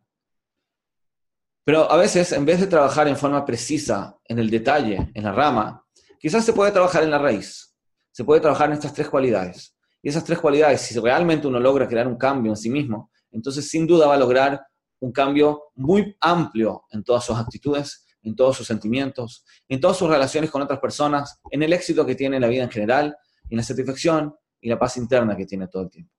Pero 1.65 1.91
a 1.91 1.97
veces, 1.97 2.31
en 2.31 2.45
vez 2.45 2.61
de 2.61 2.69
trabajar 2.69 3.09
en 3.09 3.17
forma 3.17 3.45
precisa, 3.45 4.17
en 4.25 4.39
el 4.39 4.49
detalle, 4.49 5.11
en 5.13 5.25
la 5.25 5.33
rama, 5.33 5.85
quizás 6.21 6.45
se 6.45 6.53
puede 6.53 6.71
trabajar 6.71 7.03
en 7.03 7.11
la 7.11 7.19
raíz. 7.19 7.75
Se 8.13 8.23
puede 8.23 8.41
trabajar 8.41 8.69
en 8.69 8.75
estas 8.75 8.95
tres 8.95 9.09
cualidades. 9.09 9.72
Y 10.03 10.09
esas 10.09 10.25
tres 10.25 10.41
cualidades, 10.41 10.81
si 10.81 10.99
realmente 10.99 11.47
uno 11.47 11.61
logra 11.61 11.87
crear 11.87 12.09
un 12.09 12.17
cambio 12.17 12.53
en 12.53 12.57
sí 12.57 12.69
mismo, 12.69 13.11
entonces 13.31 13.69
sin 13.69 13.87
duda 13.87 14.09
va 14.09 14.15
a 14.15 14.19
lograr 14.19 14.61
un 15.01 15.13
cambio 15.13 15.65
muy 15.77 16.17
amplio 16.21 16.85
en 16.91 17.03
todas 17.03 17.25
sus 17.25 17.37
actitudes, 17.37 18.05
en 18.23 18.37
todos 18.37 18.57
sus 18.57 18.67
sentimientos, 18.67 19.45
en 19.69 19.81
todas 19.81 19.97
sus 19.97 20.09
relaciones 20.09 20.51
con 20.51 20.63
otras 20.63 20.81
personas, 20.81 21.41
en 21.51 21.63
el 21.63 21.73
éxito 21.73 22.05
que 22.05 22.15
tiene 22.15 22.37
en 22.37 22.43
la 22.43 22.49
vida 22.49 22.65
en 22.65 22.71
general, 22.71 23.17
en 23.49 23.57
la 23.57 23.63
satisfacción 23.63 24.35
y 24.61 24.69
la 24.69 24.79
paz 24.79 24.97
interna 24.97 25.37
que 25.37 25.47
tiene 25.47 25.69
todo 25.69 25.83
el 25.83 25.91
tiempo. 25.91 26.13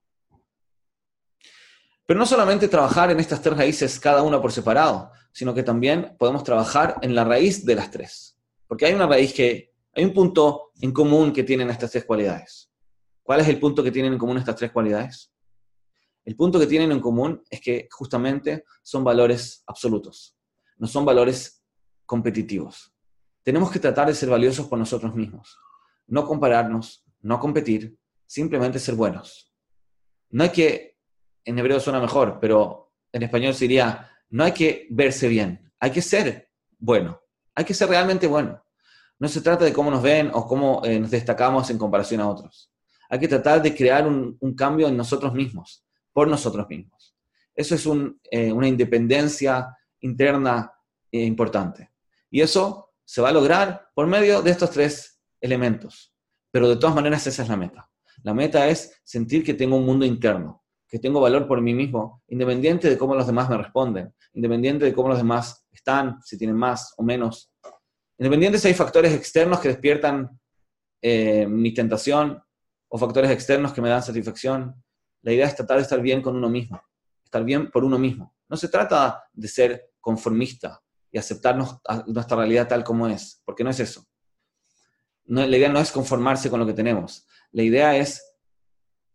Pero 2.06 2.20
no 2.20 2.26
solamente 2.26 2.68
trabajar 2.68 3.12
en 3.12 3.20
estas 3.20 3.42
tres 3.42 3.56
raíces 3.56 4.00
cada 4.00 4.24
una 4.24 4.42
por 4.42 4.52
separado, 4.52 5.12
sino 5.32 5.54
que 5.54 5.64
también 5.64 6.16
podemos 6.20 6.44
trabajar 6.44 6.98
en 7.02 7.16
la 7.16 7.24
raíz 7.24 7.66
de 7.66 7.76
las 7.76 7.90
tres. 7.90 8.38
Porque 8.68 8.86
hay 8.86 8.94
una 8.94 9.08
raíz 9.08 9.34
que, 9.34 9.72
hay 9.96 10.04
un 10.04 10.14
punto 10.14 10.72
en 10.82 10.92
común 10.92 11.32
que 11.32 11.44
tienen 11.44 11.70
estas 11.70 11.92
tres 11.92 12.04
cualidades. 12.04 12.73
¿Cuál 13.24 13.40
es 13.40 13.48
el 13.48 13.60
punto 13.60 13.82
que 13.82 13.92
tienen 13.92 14.14
en 14.14 14.20
común 14.20 14.38
estas 14.38 14.58
tres 14.58 14.72
cualidades? 14.72 15.34
El 16.26 16.36
punto 16.36 16.60
que 16.60 16.68
tienen 16.68 16.92
en 16.92 17.00
común 17.00 17.42
es 17.50 17.62
que 17.62 17.88
justamente 17.92 18.66
son 18.82 19.04
valores 19.04 19.64
absolutos, 19.66 20.38
no 20.78 20.88
son 20.88 21.06
valores 21.06 21.64
competitivos. 22.06 22.94
Tenemos 23.44 23.72
que 23.72 23.80
tratar 23.80 24.08
de 24.08 24.16
ser 24.16 24.30
valiosos 24.30 24.68
por 24.68 24.78
nosotros 24.78 25.16
mismos, 25.16 25.58
no 26.08 26.26
compararnos, 26.26 27.06
no 27.22 27.40
competir, 27.40 27.98
simplemente 28.26 28.80
ser 28.80 28.96
buenos. 28.96 29.54
No 30.30 30.44
hay 30.44 30.50
que, 30.50 30.98
en 31.46 31.60
hebreo 31.60 31.80
suena 31.80 32.00
mejor, 32.00 32.40
pero 32.40 32.94
en 33.12 33.24
español 33.24 33.54
sería, 33.54 34.10
no 34.30 34.44
hay 34.44 34.54
que 34.54 34.88
verse 34.90 35.28
bien, 35.28 35.72
hay 35.80 35.92
que 35.92 36.02
ser 36.02 36.50
bueno, 36.78 37.22
hay 37.56 37.66
que 37.66 37.74
ser 37.74 37.90
realmente 37.90 38.28
bueno. 38.28 38.62
No 39.20 39.28
se 39.30 39.42
trata 39.42 39.64
de 39.64 39.72
cómo 39.72 39.92
nos 39.92 40.02
ven 40.02 40.32
o 40.34 40.48
cómo 40.48 40.82
eh, 40.84 41.00
nos 41.00 41.12
destacamos 41.12 41.70
en 41.70 41.78
comparación 41.78 42.20
a 42.20 42.30
otros. 42.30 42.73
Hay 43.14 43.20
que 43.20 43.28
tratar 43.28 43.62
de 43.62 43.76
crear 43.76 44.08
un, 44.08 44.56
cambio 44.56 44.88
en 44.88 44.98
nosotros 44.98 45.36
mismos 45.36 45.86
por 46.12 46.28
nosotros 46.28 46.68
mismos. 46.68 47.16
Eso 47.54 47.76
es 47.76 47.88
eh, 48.32 48.52
una 48.52 48.68
independencia 48.68 49.68
interna 50.00 50.74
eh, 51.12 51.24
importante. 51.24 51.92
Y 52.32 52.42
eso 52.42 52.96
se 53.06 53.22
va 53.22 53.30
a 53.30 53.32
lograr 53.32 53.88
por 53.94 54.08
medio 54.08 54.42
de 54.42 54.50
estos 54.50 54.72
tres 54.72 55.22
elementos. 55.40 56.12
Pero 56.50 56.68
de 56.68 56.78
todas 56.78 56.96
maneras 56.96 57.28
esa 57.28 57.44
es 57.44 57.50
la 57.50 57.56
meta. 57.56 57.88
La 58.24 58.34
meta 58.34 58.68
es 58.68 59.00
sentir 59.04 59.44
que 59.44 59.54
tengo 59.54 59.76
un 59.76 59.86
mundo 59.86 60.08
interno, 60.08 60.64
que 60.88 60.98
tengo 60.98 61.22
valor 61.22 61.48
por 61.48 61.62
mí 61.62 61.76
mismo, 61.76 62.24
independiente 62.30 62.90
de 62.90 62.98
cómo 62.98 63.14
los 63.14 63.28
demás 63.28 63.48
me 63.48 63.58
responden, 63.58 64.12
independiente 64.34 64.86
de 64.86 64.94
cómo 64.96 65.10
los 65.10 65.20
demás 65.20 65.68
están, 65.72 66.20
si 66.24 66.36
tienen 66.36 66.58
más 66.58 66.96
o 66.98 67.04
menos. 67.04 67.54
Independiente 68.18 68.58
si 68.58 68.70
hay 68.70 68.74
factores 68.74 69.14
externos 69.14 69.60
que 69.60 69.68
despiertan 69.68 70.32
eh, 71.00 71.46
mi 71.46 71.76
tentación 71.76 72.43
o 72.94 72.98
factores 73.00 73.32
externos 73.32 73.74
que 73.74 73.82
me 73.82 73.90
dan 73.90 74.04
satisfacción, 74.04 74.76
la 75.24 75.34
idea 75.34 75.48
es 75.48 75.56
tratar 75.56 75.78
de 75.78 75.82
estar 75.82 76.00
bien 76.00 76.22
con 76.22 76.36
uno 76.36 76.48
mismo, 76.48 76.80
estar 77.26 77.44
bien 77.44 77.72
por 77.72 77.84
uno 77.84 77.98
mismo. 77.98 78.36
No 78.48 78.56
se 78.56 78.68
trata 78.68 79.24
de 79.34 79.48
ser 79.48 79.94
conformista 80.00 80.80
y 81.12 81.18
aceptarnos 81.18 81.80
nuestra 82.06 82.38
realidad 82.38 82.68
tal 82.68 82.84
como 82.84 83.08
es, 83.08 83.42
porque 83.46 83.64
no 83.64 83.72
es 83.72 83.80
eso. 83.80 84.06
la 85.26 85.48
idea 85.48 85.70
no 85.70 85.80
es 85.80 85.92
conformarse 85.92 86.52
con 86.52 86.60
lo 86.60 86.68
que 86.68 86.74
tenemos. 86.74 87.26
La 87.52 87.64
idea 87.64 87.98
es 87.98 88.36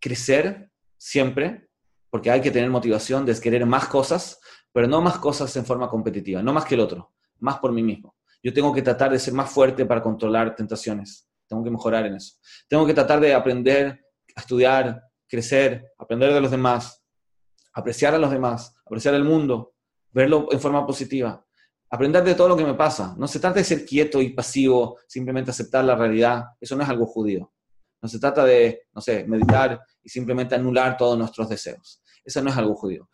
crecer 0.00 0.72
siempre, 0.96 1.70
porque 2.10 2.32
hay 2.32 2.40
que 2.40 2.50
tener 2.50 2.70
motivación 2.70 3.24
de 3.24 3.40
querer 3.40 3.64
más 3.64 3.86
cosas, 3.86 4.40
pero 4.72 4.88
no 4.88 5.00
más 5.00 5.18
cosas 5.18 5.54
en 5.54 5.64
forma 5.64 5.88
competitiva, 5.88 6.42
no 6.42 6.52
más 6.52 6.64
que 6.64 6.74
el 6.74 6.80
otro, 6.80 7.12
más 7.38 7.60
por 7.60 7.70
mí 7.70 7.84
mismo. 7.84 8.16
Yo 8.42 8.52
tengo 8.52 8.74
que 8.74 8.82
tratar 8.82 9.12
de 9.12 9.20
ser 9.20 9.34
más 9.34 9.48
fuerte 9.48 9.86
para 9.86 10.02
controlar 10.02 10.56
tentaciones. 10.56 11.27
Tengo 11.48 11.64
que 11.64 11.70
mejorar 11.70 12.06
en 12.06 12.16
eso. 12.16 12.34
Tengo 12.68 12.86
que 12.86 12.94
tratar 12.94 13.20
de 13.20 13.34
aprender 13.34 14.00
estudiar, 14.38 15.02
crecer, 15.28 15.92
aprender 15.98 16.32
de 16.32 16.40
los 16.40 16.50
demás, 16.50 17.04
apreciar 17.72 18.14
a 18.14 18.18
los 18.18 18.30
demás, 18.30 18.74
apreciar 18.84 19.14
el 19.14 19.24
mundo, 19.24 19.74
verlo 20.10 20.48
en 20.50 20.60
forma 20.60 20.86
positiva, 20.86 21.44
aprender 21.90 22.24
de 22.24 22.34
todo 22.34 22.48
lo 22.48 22.56
que 22.56 22.64
me 22.64 22.74
pasa. 22.74 23.14
No 23.18 23.26
se 23.28 23.40
trata 23.40 23.58
de 23.58 23.64
ser 23.64 23.84
quieto 23.84 24.22
y 24.22 24.30
pasivo, 24.30 24.98
simplemente 25.06 25.50
aceptar 25.50 25.84
la 25.84 25.96
realidad. 25.96 26.44
Eso 26.60 26.76
no 26.76 26.82
es 26.82 26.88
algo 26.88 27.06
judío. 27.06 27.52
No 28.00 28.08
se 28.08 28.18
trata 28.18 28.44
de, 28.44 28.82
no 28.92 29.00
sé, 29.00 29.24
meditar 29.24 29.80
y 30.02 30.08
simplemente 30.08 30.54
anular 30.54 30.96
todos 30.96 31.18
nuestros 31.18 31.48
deseos. 31.48 32.02
Eso 32.24 32.42
no 32.42 32.50
es 32.50 32.56
algo 32.56 32.74
judío. 32.74 33.08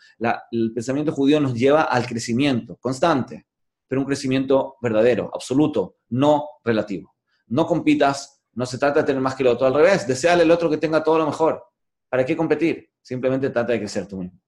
el 0.51 0.73
pensamiento 0.75 1.13
judío 1.13 1.41
nos 1.41 1.55
lleva 1.55 1.83
al 1.83 2.07
crecimiento 2.07 2.77
constante, 2.77 3.47
pero 3.89 4.01
un 4.01 4.07
crecimiento 4.07 4.77
verdadero, 4.83 5.31
absoluto, 5.33 5.99
no 6.11 6.49
relativo. 6.65 7.14
No 7.47 7.67
compitas, 7.67 8.43
no 8.53 8.67
se 8.67 8.79
trata 8.79 9.01
de 9.01 9.07
tener 9.07 9.23
más 9.23 9.35
que 9.35 9.43
el 9.43 9.49
otro. 9.49 9.67
Al 9.67 9.75
revés, 9.75 10.07
deseale 10.07 10.43
al 10.43 10.51
otro 10.51 10.71
que 10.71 10.79
tenga 10.79 11.03
todo 11.03 11.19
lo 11.19 11.27
mejor. 11.27 11.63
¿Para 12.09 12.25
qué 12.25 12.37
competir? 12.37 12.91
Simplemente 13.03 13.51
trata 13.51 13.73
de 13.73 13.81
crecer 13.81 14.07
tú 14.07 14.19
mismo. 14.19 14.41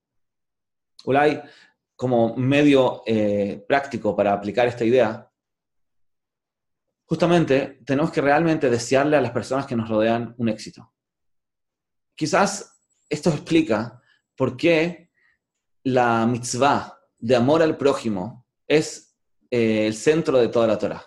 Ulay, 1.05 1.43
como 1.95 2.37
medio 2.37 3.03
eh, 3.07 3.65
práctico 3.67 4.15
para 4.15 4.33
aplicar 4.33 4.67
esta 4.69 4.85
idea, 4.85 5.31
justamente 7.05 7.81
tenemos 7.85 8.11
que 8.11 8.21
realmente 8.21 8.69
desearle 8.69 9.17
a 9.17 9.21
las 9.21 9.31
personas 9.31 9.67
que 9.67 9.77
nos 9.77 9.89
rodean 9.89 10.35
un 10.39 10.49
éxito. 10.49 10.93
Quizás 12.15 12.79
esto 13.09 13.31
explica 13.31 14.01
por 14.35 14.57
qué 14.57 15.11
la 15.85 16.27
mitzvah 16.27 16.99
de 17.19 17.37
amor 17.37 17.63
al 17.63 17.77
prójimo 17.77 18.47
es 18.67 19.17
eh, 19.51 19.87
el 19.87 19.95
centro 19.95 20.39
de 20.39 20.49
toda 20.49 20.67
la 20.67 20.79
Torah. 20.79 21.03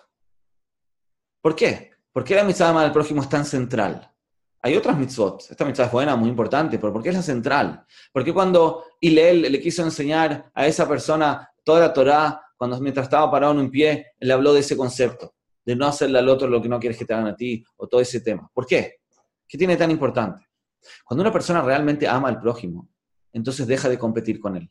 ¿Por 1.40 1.54
qué? 1.56 1.90
¿Por 2.12 2.24
qué 2.24 2.34
la 2.34 2.44
mitzvah 2.44 2.66
de 2.66 2.70
amar 2.70 2.84
al 2.86 2.92
prójimo 2.92 3.22
es 3.22 3.28
tan 3.28 3.44
central? 3.44 4.10
Hay 4.62 4.76
otras 4.76 4.98
mitzvot. 4.98 5.50
Esta 5.50 5.64
mitzvah 5.64 5.86
es 5.86 5.92
buena, 5.92 6.16
muy 6.16 6.28
importante, 6.28 6.78
pero 6.78 6.92
¿por 6.92 7.02
qué 7.02 7.10
es 7.10 7.14
la 7.14 7.22
central? 7.22 7.84
Porque 8.12 8.32
cuando 8.32 8.84
Hillel 9.00 9.42
le 9.42 9.60
quiso 9.60 9.82
enseñar 9.82 10.50
a 10.54 10.66
esa 10.66 10.86
persona 10.86 11.50
toda 11.64 11.80
la 11.80 11.92
Torah, 11.92 12.42
cuando 12.56 12.78
mientras 12.80 13.04
estaba 13.04 13.30
parado 13.30 13.52
en 13.54 13.60
un 13.60 13.70
pie, 13.70 14.12
le 14.18 14.32
habló 14.32 14.52
de 14.52 14.60
ese 14.60 14.76
concepto? 14.76 15.34
de 15.64 15.76
no 15.76 15.86
hacerle 15.86 16.18
al 16.18 16.28
otro 16.28 16.48
lo 16.48 16.60
que 16.60 16.68
no 16.68 16.80
quieres 16.80 16.98
que 16.98 17.04
te 17.04 17.14
hagan 17.14 17.26
a 17.26 17.36
ti, 17.36 17.64
o 17.76 17.86
todo 17.86 18.00
ese 18.00 18.20
tema. 18.20 18.50
¿Por 18.52 18.66
qué? 18.66 19.00
¿Qué 19.46 19.58
tiene 19.58 19.76
tan 19.76 19.90
importante? 19.90 20.46
Cuando 21.04 21.22
una 21.22 21.32
persona 21.32 21.62
realmente 21.62 22.08
ama 22.08 22.28
al 22.28 22.40
prójimo, 22.40 22.88
entonces 23.32 23.66
deja 23.66 23.88
de 23.88 23.98
competir 23.98 24.40
con 24.40 24.56
él. 24.56 24.70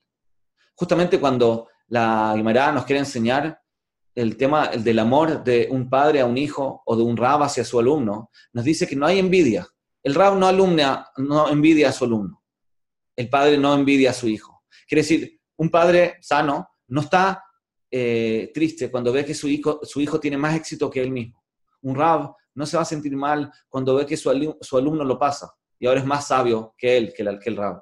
Justamente 0.75 1.19
cuando 1.19 1.67
la 1.88 2.34
Guimara 2.36 2.71
nos 2.71 2.86
quiere 2.86 2.99
enseñar 2.99 3.58
el 4.19 4.36
tema 4.36 4.67
del 4.67 4.99
amor 4.99 5.45
de 5.45 5.69
un 5.71 5.89
padre 5.89 6.19
a 6.19 6.25
un 6.25 6.38
hijo 6.38 6.82
o 6.86 6.95
de 6.97 7.03
un 7.03 7.15
rab 7.15 7.41
hacia 7.43 7.63
su 7.63 7.79
alumno, 7.79 8.29
nos 8.51 8.65
dice 8.65 8.86
que 8.86 8.95
no 8.95 9.05
hay 9.05 9.17
envidia. 9.17 9.65
El 10.03 10.13
rab 10.13 10.38
no, 10.38 10.45
alumna, 10.45 11.08
no 11.15 11.47
envidia 11.47 11.88
a 11.88 11.91
su 11.93 12.03
alumno. 12.03 12.43
El 13.15 13.29
padre 13.29 13.58
no 13.58 13.73
envidia 13.73 14.10
a 14.10 14.13
su 14.13 14.27
hijo. 14.27 14.63
Quiere 14.86 15.03
decir, 15.03 15.39
un 15.55 15.69
padre 15.69 16.17
sano 16.19 16.67
no 16.89 17.01
está 17.01 17.45
eh, 17.89 18.51
triste 18.53 18.91
cuando 18.91 19.13
ve 19.13 19.23
que 19.23 19.34
su 19.34 19.47
hijo, 19.47 19.79
su 19.84 20.01
hijo 20.01 20.19
tiene 20.19 20.36
más 20.36 20.53
éxito 20.53 20.89
que 20.89 21.01
él 21.01 21.12
mismo. 21.12 21.41
Un 21.84 21.95
rab 21.95 22.34
no 22.55 22.65
se 22.65 22.75
va 22.75 22.84
a 22.84 22.86
sentir 22.86 23.15
mal 23.15 23.49
cuando 23.69 23.95
ve 23.95 24.05
que 24.05 24.17
su, 24.17 24.29
alumno 24.29 25.05
lo 25.05 25.17
pasa 25.17 25.49
y 25.79 25.88
ahora 25.88 26.01
es 26.01 26.05
más 26.05 26.27
sabio 26.27 26.75
que 26.77 26.97
él, 26.97 27.13
que 27.15 27.23
el, 27.23 27.39
que 27.39 27.49
el 27.51 27.55
rab. 27.55 27.82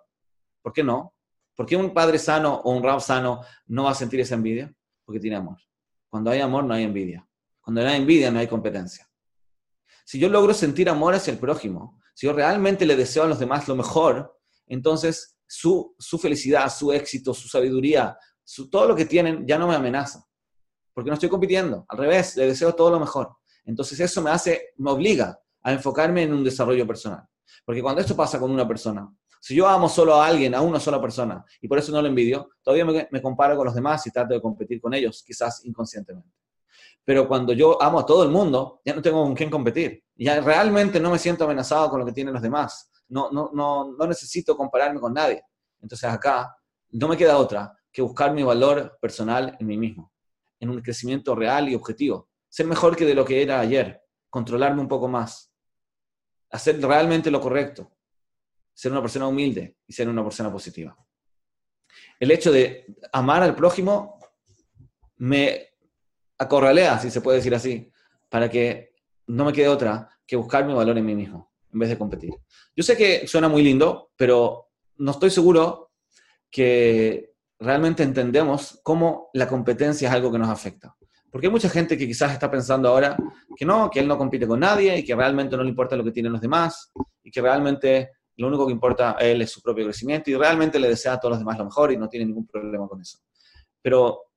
¿Por 0.62 0.72
qué 0.72 0.84
no? 0.84 1.16
¿Por 1.56 1.66
qué 1.66 1.76
un 1.76 1.96
padre 1.96 2.20
sano 2.20 2.62
o 2.64 2.76
un 2.76 2.84
rab 2.84 3.02
sano 3.02 3.42
no 3.66 3.86
va 3.86 3.92
a 3.92 3.96
sentir 3.96 4.20
esa 4.20 4.36
envidia? 4.36 4.72
Porque 5.04 5.20
tiene 5.20 5.38
amor. 5.38 5.58
Cuando 6.18 6.32
hay 6.32 6.40
amor 6.40 6.64
no 6.64 6.74
hay 6.74 6.84
envidia. 6.84 7.30
Cuando 7.62 7.84
no 7.84 7.90
hay 7.90 7.98
envidia 7.98 8.32
no 8.32 8.40
hay 8.40 8.48
competencia. 8.48 9.08
Si 10.04 10.18
yo 10.18 10.30
logro 10.30 10.52
sentir 10.52 10.90
amor 10.90 11.14
hacia 11.14 11.32
el 11.32 11.38
prójimo, 11.38 12.02
si 12.16 12.26
yo 12.26 12.34
realmente 12.34 12.88
le 12.88 12.96
deseo 12.96 13.22
a 13.22 13.28
los 13.28 13.38
demás 13.38 13.68
lo 13.68 13.76
mejor, 13.76 14.36
entonces 14.66 15.38
su, 15.46 15.96
su 16.00 16.18
felicidad, 16.18 16.74
su 16.74 16.92
éxito, 16.92 17.36
su 17.36 17.48
sabiduría, 17.48 18.18
todo 18.72 18.88
lo 18.88 18.96
que 18.96 19.06
tienen 19.06 19.46
ya 19.46 19.60
no 19.60 19.68
me 19.68 19.76
amenaza, 19.76 20.26
porque 20.92 21.12
no 21.12 21.14
estoy 21.14 21.30
compitiendo, 21.30 21.86
al 21.88 22.00
revés, 22.00 22.36
le 22.36 22.48
deseo 22.48 22.74
todo 22.74 22.90
lo 22.90 23.00
mejor. 23.00 23.38
Entonces 23.64 24.00
eso 24.00 24.20
me 24.24 24.32
hace, 24.32 24.74
me 24.78 24.90
obliga 24.90 25.40
a 25.62 25.72
enfocarme 25.72 26.24
en 26.24 26.34
un 26.34 26.44
desarrollo 26.44 26.88
personal. 26.88 27.28
Porque 27.64 27.84
cuando 27.84 28.02
esto 28.02 28.16
pasa 28.16 28.40
con 28.40 28.50
una 28.50 28.68
persona, 28.68 29.08
si 29.40 29.56
yo 29.56 29.68
amo 29.68 29.88
solo 29.90 30.16
a 30.16 30.28
alguien, 30.28 30.54
a 30.56 30.62
una 30.62 30.80
sola 30.80 31.02
persona, 31.02 31.44
y 31.62 31.68
por 31.68 31.78
eso 31.78 31.92
no 31.92 32.02
lo 32.02 32.08
envidio, 32.08 32.50
todavía 32.62 33.08
me, 33.10 33.22
comparo 33.22 33.56
con 33.56 33.66
los 33.66 33.76
demás 33.76 34.06
y 34.08 34.12
trato 34.12 34.34
de 34.34 34.42
competir 34.42 34.82
con 34.82 34.94
ellos, 34.94 35.24
quizás 35.26 35.64
inconscientemente. 35.66 36.30
Pero 37.04 37.28
cuando 37.28 37.54
yo 37.54 37.82
amo 37.82 38.00
a 38.00 38.06
todo 38.06 38.24
el 38.24 38.30
mundo, 38.30 38.82
ya 38.84 38.94
no 38.94 39.02
tengo 39.02 39.24
con 39.24 39.34
quién 39.34 39.50
competir. 39.50 40.04
Ya 40.16 40.42
realmente 40.42 41.00
no 41.00 41.10
me 41.10 41.18
siento 41.18 41.46
amenazado 41.46 41.90
con 41.90 42.02
lo 42.02 42.06
que 42.06 42.12
tienen 42.12 42.34
los 42.34 42.44
demás. 42.44 42.92
No, 43.08 43.32
no, 43.32 43.50
no, 43.54 43.94
no 43.98 44.08
necesito 44.08 44.58
compararme 44.58 45.00
con 45.00 45.14
nadie. 45.14 45.42
Entonces 45.82 46.10
acá 46.10 46.54
no 46.90 47.08
me 47.08 47.16
queda 47.16 47.38
otra 47.38 47.74
que 47.92 48.02
buscar 48.02 48.34
mi 48.34 48.44
valor 48.44 48.98
personal 49.00 49.56
en 49.60 49.68
mí 49.68 49.78
mismo, 49.78 50.12
en 50.60 50.70
un 50.70 50.82
crecimiento 50.82 51.34
real 51.34 51.70
y 51.70 51.76
objetivo. 51.76 52.30
Ser 52.50 52.66
mejor 52.68 52.96
que 52.96 53.06
de 53.06 53.16
lo 53.16 53.26
que 53.26 53.42
era 53.42 53.60
ayer, 53.60 54.02
controlarme 54.30 54.82
un 54.82 54.88
poco 54.88 55.08
más, 55.08 55.52
hacer 56.52 56.82
realmente 56.82 57.32
lo 57.32 57.42
correcto, 57.42 57.97
ser 58.78 58.92
una 58.92 59.02
persona 59.02 59.26
humilde 59.26 59.78
y 59.88 59.94
ser 59.94 60.08
una 60.08 60.22
persona 60.24 60.52
positiva. 60.52 60.96
El 62.20 62.30
hecho 62.30 62.52
de 62.52 62.86
amar 63.12 63.42
al 63.42 63.56
prójimo 63.56 64.20
me 65.18 65.70
acorralea, 66.38 67.00
si 67.00 67.10
se 67.10 67.22
puede 67.22 67.38
decir 67.38 67.56
así, 67.56 67.92
para 68.30 68.48
que 68.52 68.94
no 69.26 69.46
me 69.46 69.54
quede 69.54 69.68
otra 69.68 70.08
que 70.28 70.36
buscar 70.36 70.64
mi 70.64 70.76
valor 70.76 70.96
en 70.96 71.08
mí 71.08 71.16
mismo, 71.16 71.54
en 71.74 71.80
vez 71.80 71.90
de 71.90 71.98
competir. 71.98 72.36
Yo 72.76 72.84
sé 72.84 72.96
que 72.96 73.26
suena 73.26 73.48
muy 73.48 73.64
lindo, 73.64 74.12
pero 74.16 74.70
no 74.98 75.10
estoy 75.10 75.32
seguro 75.32 75.94
que 76.52 77.34
realmente 77.58 78.04
entendemos 78.04 78.80
cómo 78.84 79.32
la 79.34 79.48
competencia 79.48 80.08
es 80.08 80.14
algo 80.14 80.32
que 80.32 80.38
nos 80.38 80.50
afecta. 80.50 80.96
Porque 81.32 81.48
hay 81.48 81.52
mucha 81.52 81.70
gente 81.70 81.98
que 81.98 82.06
quizás 82.06 82.32
está 82.32 82.52
pensando 82.52 82.90
ahora 82.90 83.18
que 83.56 83.66
no, 83.66 83.90
que 83.90 84.02
él 84.02 84.08
no 84.08 84.20
compite 84.20 84.46
con 84.46 84.60
nadie 84.60 85.00
y 85.00 85.04
que 85.04 85.16
realmente 85.16 85.58
no 85.58 85.64
le 85.64 85.70
importa 85.70 85.96
lo 85.96 86.04
que 86.04 86.12
tienen 86.12 86.32
los 86.32 86.42
demás 86.42 86.92
y 87.24 87.32
que 87.32 87.42
realmente 87.42 88.17
lo 88.38 88.48
único 88.48 88.66
que 88.66 88.74
importa 88.74 89.18
a 89.18 89.22
él 89.22 89.42
es 89.42 89.52
su 89.52 89.62
propio 89.62 89.86
crecimiento 89.86 90.30
y 90.30 90.36
realmente 90.36 90.80
le 90.80 90.90
desea 90.90 91.14
a 91.14 91.20
todos 91.20 91.32
los 91.32 91.40
demás 91.40 91.58
lo 91.58 91.66
mejor 91.66 91.92
y 91.92 91.98
no 91.98 92.08
tiene 92.08 92.26
ningún 92.26 92.48
problema 92.48 92.88
con 92.88 93.02
eso. 93.02 93.20
Pero 93.82 94.32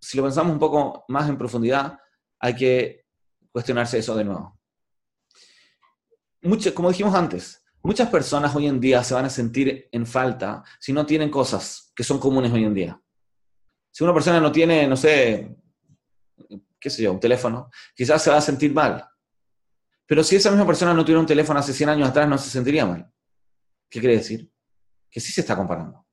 si 0.00 0.16
lo 0.16 0.22
pensamos 0.22 0.52
un 0.52 0.58
poco 0.58 1.04
más 1.08 1.28
en 1.28 1.38
profundidad, 1.38 1.98
hay 2.38 2.54
que 2.54 3.06
cuestionarse 3.50 3.98
eso 3.98 4.14
de 4.14 4.24
nuevo. 4.24 4.58
Mucho, 6.42 6.74
como 6.74 6.90
dijimos 6.90 7.14
antes, 7.14 7.66
Muchas 7.86 8.08
personas 8.08 8.52
hoy 8.56 8.66
en 8.66 8.80
día 8.80 9.04
se 9.04 9.14
van 9.14 9.26
a 9.26 9.30
sentir 9.30 9.88
en 9.92 10.06
falta 10.06 10.64
si 10.80 10.92
no 10.92 11.06
tienen 11.06 11.30
cosas 11.30 11.92
que 11.94 12.02
son 12.02 12.18
comunes 12.18 12.52
hoy 12.52 12.64
en 12.64 12.74
día. 12.74 13.00
Si 13.92 14.02
una 14.02 14.12
persona 14.12 14.40
no 14.40 14.50
tiene, 14.50 14.88
no 14.88 14.96
sé, 14.96 15.56
qué 16.80 16.90
sé 16.90 17.04
yo, 17.04 17.12
un 17.12 17.20
teléfono, 17.20 17.70
quizás 17.94 18.20
se 18.20 18.30
va 18.30 18.38
a 18.38 18.40
sentir 18.40 18.74
mal. 18.74 19.08
Pero 20.04 20.24
si 20.24 20.34
esa 20.34 20.50
misma 20.50 20.66
persona 20.66 20.92
no 20.92 21.04
tuviera 21.04 21.20
un 21.20 21.26
teléfono 21.26 21.60
hace 21.60 21.72
100 21.72 21.90
años 21.90 22.08
atrás, 22.08 22.28
no 22.28 22.36
se 22.38 22.50
sentiría 22.50 22.84
mal. 22.84 23.08
¿Qué 23.88 24.00
quiere 24.00 24.16
decir? 24.16 24.50
Que 25.10 25.20
sí 25.20 25.32
se 25.32 25.40
está 25.42 25.56
comparando. 25.56 26.06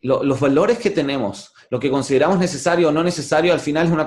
los 0.00 0.40
valores 0.40 0.78
que 0.78 0.90
tenemos, 0.90 1.52
lo 1.70 1.78
que 1.78 1.90
consideramos 1.90 2.38
necesario 2.38 2.88
o 2.88 2.92
no 2.92 3.04
necesario, 3.04 3.52
al 3.52 3.60
final 3.60 3.86
es 3.86 3.92
una, 3.92 4.04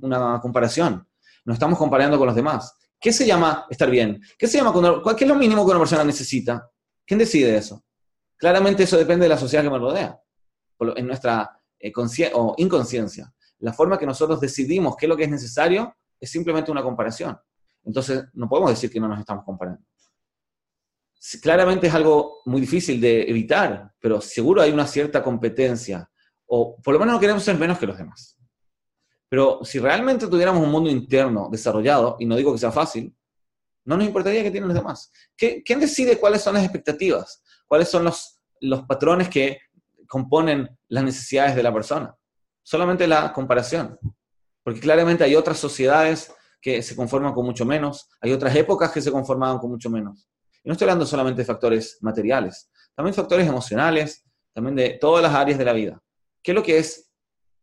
una 0.00 0.40
comparación. 0.40 1.06
Nos 1.44 1.54
estamos 1.54 1.78
comparando 1.78 2.18
con 2.18 2.26
los 2.26 2.36
demás. 2.36 2.74
¿Qué 3.00 3.12
se 3.12 3.26
llama 3.26 3.66
estar 3.68 3.90
bien? 3.90 4.20
¿Qué 4.38 4.46
se 4.46 4.58
llama 4.58 4.72
¿Qué 5.16 5.24
es 5.24 5.28
lo 5.28 5.34
mínimo 5.34 5.64
que 5.64 5.70
una 5.72 5.80
persona 5.80 6.04
necesita? 6.04 6.70
¿Quién 7.04 7.18
decide 7.18 7.56
eso? 7.56 7.84
Claramente 8.36 8.84
eso 8.84 8.96
depende 8.96 9.24
de 9.24 9.28
la 9.28 9.36
sociedad 9.36 9.64
que 9.64 9.70
me 9.70 9.78
rodea, 9.78 10.18
en 10.96 11.06
nuestra 11.06 11.50
eh, 11.78 11.92
o 12.34 12.54
inconsciencia. 12.58 13.32
La 13.58 13.72
forma 13.72 13.98
que 13.98 14.06
nosotros 14.06 14.40
decidimos 14.40 14.96
qué 14.96 15.06
es 15.06 15.08
lo 15.08 15.16
que 15.16 15.24
es 15.24 15.30
necesario 15.30 15.94
es 16.18 16.30
simplemente 16.30 16.70
una 16.70 16.82
comparación. 16.82 17.36
Entonces, 17.84 18.24
no 18.34 18.48
podemos 18.48 18.70
decir 18.70 18.90
que 18.90 19.00
no 19.00 19.08
nos 19.08 19.18
estamos 19.18 19.44
comparando. 19.44 19.82
Claramente 21.40 21.86
es 21.86 21.94
algo 21.94 22.42
muy 22.46 22.60
difícil 22.60 23.00
de 23.00 23.22
evitar, 23.22 23.92
pero 24.00 24.20
seguro 24.20 24.60
hay 24.60 24.72
una 24.72 24.86
cierta 24.86 25.22
competencia, 25.22 26.10
o 26.46 26.76
por 26.82 26.94
lo 26.94 27.00
menos 27.00 27.14
no 27.14 27.20
queremos 27.20 27.44
ser 27.44 27.56
menos 27.56 27.78
que 27.78 27.86
los 27.86 27.96
demás. 27.96 28.36
Pero 29.28 29.60
si 29.62 29.78
realmente 29.78 30.26
tuviéramos 30.26 30.62
un 30.62 30.70
mundo 30.70 30.90
interno 30.90 31.48
desarrollado, 31.50 32.16
y 32.18 32.26
no 32.26 32.36
digo 32.36 32.52
que 32.52 32.58
sea 32.58 32.72
fácil, 32.72 33.14
no 33.84 33.96
nos 33.96 34.06
importaría 34.06 34.42
qué 34.42 34.50
tienen 34.50 34.68
los 34.68 34.76
demás. 34.76 35.10
¿Quién 35.36 35.80
decide 35.80 36.18
cuáles 36.18 36.42
son 36.42 36.54
las 36.54 36.64
expectativas? 36.64 37.42
¿Cuáles 37.66 37.88
son 37.88 38.04
los, 38.04 38.40
los 38.60 38.82
patrones 38.82 39.28
que 39.28 39.60
componen 40.06 40.76
las 40.88 41.04
necesidades 41.04 41.56
de 41.56 41.62
la 41.62 41.72
persona? 41.72 42.14
Solamente 42.62 43.06
la 43.06 43.32
comparación. 43.32 43.98
Porque 44.62 44.80
claramente 44.80 45.24
hay 45.24 45.34
otras 45.34 45.58
sociedades 45.58 46.32
que 46.60 46.82
se 46.82 46.94
conforman 46.94 47.32
con 47.32 47.44
mucho 47.44 47.64
menos, 47.64 48.08
hay 48.20 48.32
otras 48.32 48.54
épocas 48.54 48.92
que 48.92 49.00
se 49.00 49.10
conformaban 49.10 49.58
con 49.58 49.70
mucho 49.70 49.90
menos. 49.90 50.28
Y 50.64 50.68
no 50.68 50.72
estoy 50.72 50.86
hablando 50.86 51.06
solamente 51.06 51.42
de 51.42 51.46
factores 51.46 51.98
materiales, 52.00 52.70
también 52.94 53.14
factores 53.14 53.46
emocionales, 53.46 54.24
también 54.52 54.76
de 54.76 54.98
todas 55.00 55.22
las 55.22 55.34
áreas 55.34 55.58
de 55.58 55.64
la 55.64 55.72
vida. 55.72 56.00
¿Qué 56.42 56.52
es 56.52 56.54
lo 56.54 56.62
que 56.62 56.78
es 56.78 57.12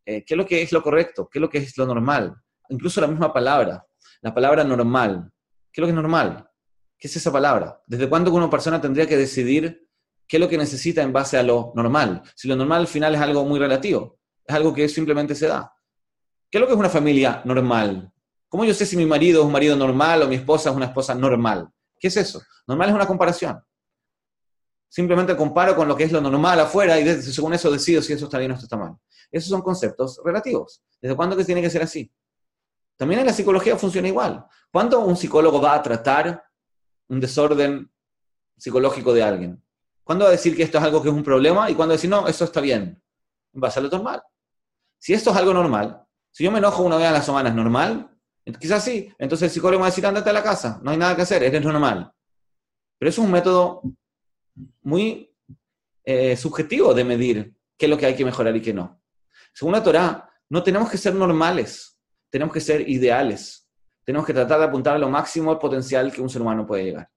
eh, 0.09 0.25
qué 0.25 0.33
es 0.33 0.37
lo 0.39 0.45
que 0.47 0.63
es 0.63 0.71
lo 0.71 0.81
correcto, 0.81 1.29
qué 1.31 1.37
es 1.37 1.41
lo 1.41 1.49
que 1.51 1.59
es 1.59 1.77
lo 1.77 1.85
normal. 1.85 2.35
Incluso 2.69 2.99
la 2.99 3.05
misma 3.05 3.31
palabra, 3.31 3.85
la 4.21 4.33
palabra 4.33 4.63
normal. 4.63 5.31
¿Qué 5.71 5.79
es 5.79 5.81
lo 5.81 5.85
que 5.85 5.91
es 5.91 5.95
normal? 5.95 6.49
¿Qué 6.97 7.07
es 7.07 7.15
esa 7.15 7.31
palabra? 7.31 7.79
¿Desde 7.85 8.09
cuándo 8.09 8.33
una 8.33 8.49
persona 8.49 8.81
tendría 8.81 9.05
que 9.05 9.15
decidir 9.15 9.87
qué 10.27 10.37
es 10.37 10.41
lo 10.41 10.49
que 10.49 10.57
necesita 10.57 11.03
en 11.03 11.13
base 11.13 11.37
a 11.37 11.43
lo 11.43 11.73
normal? 11.75 12.23
Si 12.33 12.47
lo 12.47 12.55
normal 12.55 12.81
al 12.81 12.87
final 12.87 13.13
es 13.13 13.21
algo 13.21 13.45
muy 13.45 13.59
relativo, 13.59 14.17
es 14.43 14.55
algo 14.55 14.73
que 14.73 14.89
simplemente 14.89 15.35
se 15.35 15.47
da. 15.47 15.71
¿Qué 16.49 16.57
es 16.57 16.59
lo 16.59 16.65
que 16.65 16.73
es 16.73 16.79
una 16.79 16.89
familia 16.89 17.43
normal? 17.45 18.11
¿Cómo 18.47 18.65
yo 18.65 18.73
sé 18.73 18.87
si 18.87 18.97
mi 18.97 19.05
marido 19.05 19.41
es 19.41 19.45
un 19.45 19.51
marido 19.51 19.75
normal 19.75 20.23
o 20.23 20.27
mi 20.27 20.37
esposa 20.37 20.71
es 20.71 20.75
una 20.75 20.87
esposa 20.87 21.13
normal? 21.13 21.69
¿Qué 21.99 22.07
es 22.07 22.17
eso? 22.17 22.41
Normal 22.67 22.89
es 22.89 22.95
una 22.95 23.07
comparación. 23.07 23.61
Simplemente 24.87 25.35
comparo 25.35 25.75
con 25.75 25.87
lo 25.87 25.95
que 25.95 26.05
es 26.05 26.11
lo 26.11 26.21
normal 26.21 26.59
afuera 26.59 26.99
y 26.99 27.21
según 27.21 27.53
eso 27.53 27.69
decido 27.69 28.01
si 28.01 28.13
eso 28.13 28.25
está 28.25 28.39
bien 28.39 28.51
o 28.51 28.53
esto 28.55 28.65
está 28.65 28.77
mal. 28.77 28.95
Esos 29.31 29.49
son 29.49 29.61
conceptos 29.61 30.19
relativos. 30.23 30.81
¿Desde 30.99 31.15
cuándo 31.15 31.37
que 31.37 31.45
tiene 31.45 31.61
que 31.61 31.69
ser 31.69 31.83
así? 31.83 32.11
También 32.95 33.21
en 33.21 33.27
la 33.27 33.33
psicología 33.33 33.77
funciona 33.77 34.07
igual. 34.07 34.45
¿Cuándo 34.71 34.99
un 35.01 35.15
psicólogo 35.15 35.61
va 35.61 35.75
a 35.75 35.83
tratar 35.83 36.43
un 37.07 37.19
desorden 37.19 37.91
psicológico 38.57 39.13
de 39.13 39.23
alguien? 39.23 39.63
¿Cuándo 40.03 40.25
va 40.25 40.29
a 40.29 40.31
decir 40.31 40.55
que 40.55 40.63
esto 40.63 40.79
es 40.79 40.83
algo 40.83 41.03
que 41.03 41.09
es 41.09 41.15
un 41.15 41.23
problema 41.23 41.69
y 41.69 41.75
cuándo 41.75 41.93
decir, 41.93 42.09
no, 42.09 42.27
eso 42.27 42.43
está 42.45 42.59
bien? 42.59 43.01
En 43.53 43.61
base 43.61 43.79
a 43.79 43.83
lo 43.83 43.89
normal. 43.89 44.23
Si 44.97 45.13
esto 45.13 45.29
es 45.29 45.37
algo 45.37 45.53
normal, 45.53 46.03
si 46.31 46.43
yo 46.43 46.51
me 46.51 46.57
enojo 46.57 46.83
una 46.83 46.97
vez 46.97 47.07
a 47.07 47.11
la 47.11 47.21
semana, 47.21 47.49
¿es 47.49 47.55
normal? 47.55 48.09
Quizás 48.59 48.83
sí. 48.83 49.13
Entonces 49.17 49.47
el 49.47 49.51
psicólogo 49.51 49.81
va 49.81 49.87
a 49.87 49.89
decir, 49.89 50.05
ándate 50.05 50.29
a 50.29 50.33
la 50.33 50.43
casa, 50.43 50.79
no 50.83 50.91
hay 50.91 50.97
nada 50.97 51.15
que 51.15 51.21
hacer, 51.21 51.43
eres 51.43 51.63
normal. 51.63 52.11
Pero 52.97 53.09
es 53.09 53.17
un 53.17 53.31
método 53.31 53.81
muy 54.81 55.33
eh, 56.03 56.35
subjetivo 56.35 56.93
de 56.93 57.03
medir 57.03 57.53
qué 57.77 57.85
es 57.85 57.89
lo 57.89 57.97
que 57.97 58.05
hay 58.05 58.15
que 58.15 58.25
mejorar 58.25 58.55
y 58.55 58.61
qué 58.61 58.73
no. 58.73 59.01
Según 59.53 59.73
la 59.73 59.83
Torah, 59.83 60.29
no 60.49 60.63
tenemos 60.63 60.89
que 60.89 60.97
ser 60.97 61.13
normales, 61.13 61.97
tenemos 62.29 62.53
que 62.53 62.61
ser 62.61 62.89
ideales. 62.89 63.67
Tenemos 64.03 64.25
que 64.25 64.33
tratar 64.33 64.59
de 64.59 64.65
apuntar 64.65 64.95
a 64.95 64.99
lo 64.99 65.09
máximo 65.09 65.51
el 65.51 65.59
potencial 65.59 66.11
que 66.11 66.21
un 66.21 66.29
ser 66.29 66.41
humano 66.41 66.65
puede 66.65 66.85
llegar. 66.85 67.09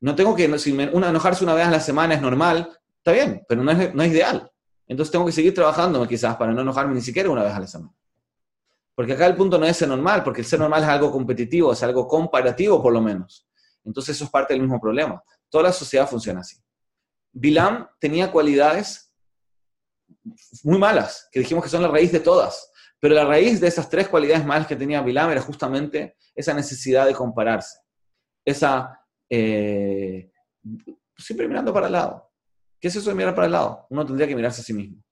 No 0.00 0.14
tengo 0.14 0.34
que, 0.34 0.58
si 0.58 0.72
una, 0.72 1.08
enojarse 1.08 1.42
una 1.42 1.54
vez 1.54 1.66
a 1.66 1.70
la 1.70 1.80
semana 1.80 2.14
es 2.14 2.20
normal, 2.20 2.76
está 2.98 3.12
bien, 3.12 3.42
pero 3.48 3.62
no 3.62 3.70
es, 3.70 3.94
no 3.94 4.02
es 4.02 4.10
ideal. 4.10 4.50
Entonces 4.86 5.10
tengo 5.10 5.24
que 5.24 5.32
seguir 5.32 5.54
trabajando 5.54 6.06
quizás 6.06 6.36
para 6.36 6.52
no 6.52 6.60
enojarme 6.60 6.94
ni 6.94 7.00
siquiera 7.00 7.30
una 7.30 7.44
vez 7.44 7.54
a 7.54 7.60
la 7.60 7.66
semana. 7.66 7.94
Porque 8.94 9.14
acá 9.14 9.26
el 9.26 9.36
punto 9.36 9.58
no 9.58 9.66
es 9.66 9.76
ser 9.76 9.88
normal, 9.88 10.22
porque 10.22 10.42
el 10.42 10.46
ser 10.46 10.60
normal 10.60 10.82
es 10.82 10.88
algo 10.88 11.10
competitivo, 11.10 11.72
es 11.72 11.82
algo 11.82 12.06
comparativo 12.06 12.82
por 12.82 12.92
lo 12.92 13.00
menos. 13.00 13.48
Entonces 13.84 14.16
eso 14.16 14.24
es 14.24 14.30
parte 14.30 14.52
del 14.52 14.62
mismo 14.62 14.80
problema. 14.80 15.22
Toda 15.48 15.64
la 15.64 15.72
sociedad 15.72 16.08
funciona 16.08 16.40
así. 16.40 16.56
Bilam 17.32 17.88
tenía 17.98 18.30
cualidades 18.30 19.12
muy 20.62 20.78
malas, 20.78 21.28
que 21.32 21.40
dijimos 21.40 21.64
que 21.64 21.70
son 21.70 21.82
la 21.82 21.88
raíz 21.88 22.12
de 22.12 22.20
todas. 22.20 22.70
Pero 23.00 23.14
la 23.14 23.24
raíz 23.24 23.60
de 23.60 23.66
esas 23.66 23.88
tres 23.88 24.08
cualidades 24.08 24.44
malas 24.44 24.66
que 24.66 24.76
tenía 24.76 25.02
Bilam 25.02 25.30
era 25.30 25.40
justamente 25.40 26.16
esa 26.34 26.54
necesidad 26.54 27.06
de 27.06 27.14
compararse. 27.14 27.80
Esa, 28.44 29.00
eh, 29.28 30.30
siempre 31.16 31.48
mirando 31.48 31.72
para 31.72 31.86
el 31.86 31.92
lado. 31.92 32.30
¿Qué 32.78 32.88
es 32.88 32.96
eso 32.96 33.10
de 33.10 33.16
mirar 33.16 33.34
para 33.34 33.46
el 33.46 33.52
lado? 33.52 33.86
Uno 33.90 34.04
tendría 34.04 34.28
que 34.28 34.36
mirarse 34.36 34.60
a 34.60 34.64
sí 34.64 34.72
mismo. 34.72 35.02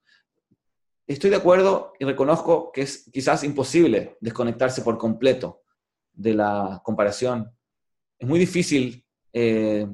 Estoy 1.11 1.31
de 1.31 1.37
acuerdo 1.37 1.95
y 1.99 2.05
reconozco 2.05 2.71
que 2.71 2.83
es 2.83 3.11
quizás 3.13 3.43
imposible 3.43 4.17
desconectarse 4.21 4.83
por 4.83 4.97
completo 4.97 5.65
de 6.13 6.35
la 6.35 6.81
comparación. 6.85 7.51
Es 8.17 8.29
muy 8.29 8.39
difícil, 8.39 9.05
eh, 9.33 9.89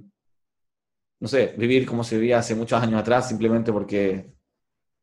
no 1.19 1.27
sé, 1.27 1.55
vivir 1.57 1.87
como 1.87 2.05
se 2.05 2.17
vivía 2.17 2.41
hace 2.41 2.55
muchos 2.55 2.83
años 2.83 3.01
atrás 3.01 3.29
simplemente 3.29 3.73
porque 3.73 4.31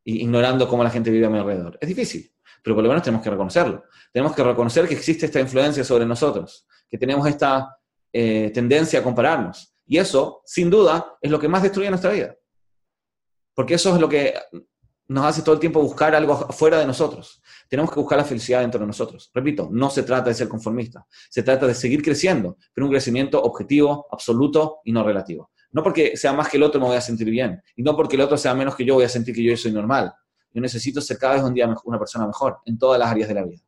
ignorando 0.04 0.68
cómo 0.68 0.84
la 0.84 0.92
gente 0.92 1.10
vive 1.10 1.26
a 1.26 1.32
mi 1.32 1.40
alrededor. 1.40 1.80
Es 1.82 1.88
difícil, 1.90 2.32
pero 2.64 2.76
por 2.76 2.84
lo 2.84 2.90
menos 2.90 3.04
tenemos 3.04 3.24
que 3.24 3.32
reconocerlo. 3.32 3.84
Tenemos 4.12 4.36
que 4.36 4.44
reconocer 4.44 4.88
que 4.88 4.94
existe 4.94 5.26
esta 5.26 5.40
influencia 5.40 5.84
sobre 5.84 6.06
nosotros, 6.06 6.68
que 6.92 7.00
tenemos 7.00 7.26
esta 7.26 7.76
eh, 8.12 8.52
tendencia 8.54 9.00
a 9.00 9.04
compararnos. 9.04 9.76
Y 9.88 9.98
eso, 9.98 10.44
sin 10.46 10.70
duda, 10.70 11.18
es 11.20 11.32
lo 11.32 11.40
que 11.40 11.48
más 11.48 11.64
destruye 11.64 11.90
nuestra 11.90 12.12
vida. 12.12 12.36
Porque 13.56 13.74
eso 13.74 13.96
es 13.96 14.00
lo 14.00 14.08
que 14.08 14.36
nos 15.14 15.26
hace 15.26 15.44
todo 15.44 15.54
el 15.54 15.62
tiempo 15.62 15.80
buscar 15.80 16.16
algo 16.16 16.36
fuera 16.52 16.80
de 16.80 16.88
nosotros. 16.88 17.40
Tenemos 17.70 17.92
que 17.92 18.00
buscar 18.00 18.18
la 18.18 18.26
felicidad 18.26 18.62
dentro 18.62 18.80
de 18.80 18.88
nosotros. 18.88 19.30
Repito, 19.32 19.70
no 19.72 19.92
se 19.92 20.02
trata 20.02 20.30
de 20.30 20.34
ser 20.34 20.48
conformista, 20.48 21.06
se 21.30 21.44
trata 21.44 21.68
de 21.68 21.76
seguir 21.76 22.02
creciendo, 22.02 22.58
pero 22.74 22.88
un 22.88 22.92
crecimiento 22.92 23.40
objetivo, 23.40 24.08
absoluto 24.12 24.80
y 24.84 24.92
no 24.92 25.04
relativo. 25.04 25.52
No 25.72 25.84
porque 25.84 26.18
sea 26.18 26.34
más 26.34 26.50
que 26.50 26.58
el 26.58 26.64
otro 26.64 26.82
me 26.82 26.88
voy 26.88 26.98
a 26.98 27.02
sentir 27.02 27.30
bien, 27.30 27.62
y 27.76 27.84
no 27.84 27.96
porque 27.96 28.16
el 28.16 28.24
otro 28.24 28.38
sea 28.38 28.56
menos 28.56 28.76
que 28.76 28.86
yo 28.86 28.96
voy 28.96 29.04
a 29.04 29.10
sentir 29.10 29.36
que 29.36 29.44
yo 29.44 29.56
soy 29.56 29.72
normal. 29.72 30.12
Yo 30.52 30.62
necesito 30.62 31.00
ser 31.00 31.20
cada 31.20 31.36
vez 31.36 31.44
un 31.44 31.54
día 31.54 31.72
una 31.86 32.00
persona 32.00 32.26
mejor 32.26 32.58
en 32.66 32.80
todas 32.80 33.00
las 33.00 33.12
áreas 33.12 33.28
de 33.28 33.36
la 33.36 33.44
vida. 33.44 33.62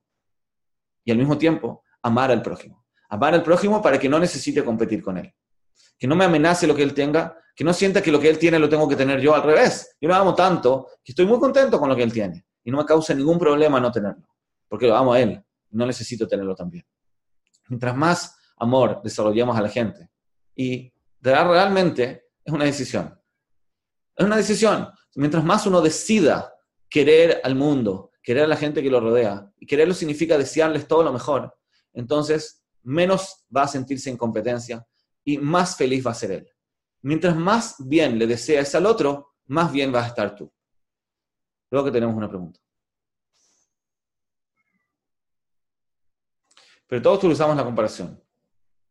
Y 1.03 1.11
al 1.11 1.17
mismo 1.19 1.37
tiempo, 1.37 1.83
amar 2.01 2.31
al 2.31 2.41
prójimo. 2.41 2.83
Amar 3.07 3.35
al 3.35 3.43
prójimo 3.43 3.83
para 3.83 3.99
que 3.99 4.09
no 4.09 4.17
necesite 4.17 4.63
competir 4.63 5.03
con 5.03 5.17
él. 5.17 5.31
Que 5.97 6.07
no 6.07 6.15
me 6.15 6.25
amenace 6.25 6.67
lo 6.67 6.75
que 6.75 6.83
él 6.83 6.93
tenga, 6.93 7.37
que 7.55 7.63
no 7.63 7.73
sienta 7.73 8.01
que 8.01 8.11
lo 8.11 8.19
que 8.19 8.29
él 8.29 8.37
tiene 8.37 8.59
lo 8.59 8.67
tengo 8.67 8.87
que 8.87 8.95
tener 8.95 9.19
yo 9.21 9.33
al 9.33 9.43
revés. 9.43 9.95
Yo 10.01 10.09
lo 10.09 10.15
amo 10.15 10.35
tanto 10.35 10.87
que 11.03 11.13
estoy 11.13 11.25
muy 11.25 11.39
contento 11.39 11.79
con 11.79 11.89
lo 11.89 11.95
que 11.95 12.03
él 12.03 12.11
tiene 12.11 12.45
y 12.63 12.71
no 12.71 12.77
me 12.77 12.85
causa 12.85 13.13
ningún 13.13 13.39
problema 13.39 13.79
no 13.79 13.91
tenerlo, 13.91 14.27
porque 14.67 14.87
lo 14.87 14.95
amo 14.95 15.13
a 15.13 15.19
él, 15.21 15.41
no 15.69 15.85
necesito 15.85 16.27
tenerlo 16.27 16.55
también. 16.55 16.85
Mientras 17.69 17.95
más 17.95 18.37
amor 18.57 19.01
desarrollamos 19.03 19.57
a 19.57 19.61
la 19.61 19.69
gente 19.69 20.09
y 20.55 20.91
realmente 21.21 22.25
es 22.43 22.53
una 22.53 22.65
decisión. 22.65 23.17
Es 24.15 24.25
una 24.25 24.37
decisión. 24.37 24.89
Mientras 25.15 25.43
más 25.43 25.65
uno 25.65 25.81
decida 25.81 26.53
querer 26.89 27.39
al 27.43 27.55
mundo, 27.55 28.11
querer 28.21 28.43
a 28.43 28.47
la 28.47 28.57
gente 28.57 28.81
que 28.81 28.89
lo 28.89 28.99
rodea, 28.99 29.49
y 29.59 29.65
quererlo 29.65 29.93
significa 29.93 30.37
desearles 30.37 30.87
todo 30.87 31.03
lo 31.03 31.13
mejor, 31.13 31.55
entonces 31.93 32.63
menos 32.83 33.45
va 33.55 33.63
a 33.63 33.67
sentirse 33.67 34.09
en 34.09 34.17
competencia 34.17 34.85
y 35.25 35.37
más 35.39 35.75
feliz 35.75 36.05
va 36.05 36.11
a 36.11 36.15
ser 36.15 36.31
él. 36.31 36.49
Mientras 37.01 37.35
más 37.35 37.75
bien 37.79 38.17
le 38.17 38.27
deseas 38.27 38.73
al 38.75 38.85
otro, 38.85 39.33
más 39.47 39.71
bien 39.71 39.91
vas 39.91 40.05
a 40.05 40.07
estar 40.07 40.35
tú. 40.35 40.51
Luego 41.69 41.85
que 41.85 41.91
tenemos 41.91 42.15
una 42.15 42.29
pregunta. 42.29 42.59
Pero 46.87 47.01
todos 47.01 47.17
utilizamos 47.17 47.57
la 47.57 47.63
comparación. 47.63 48.21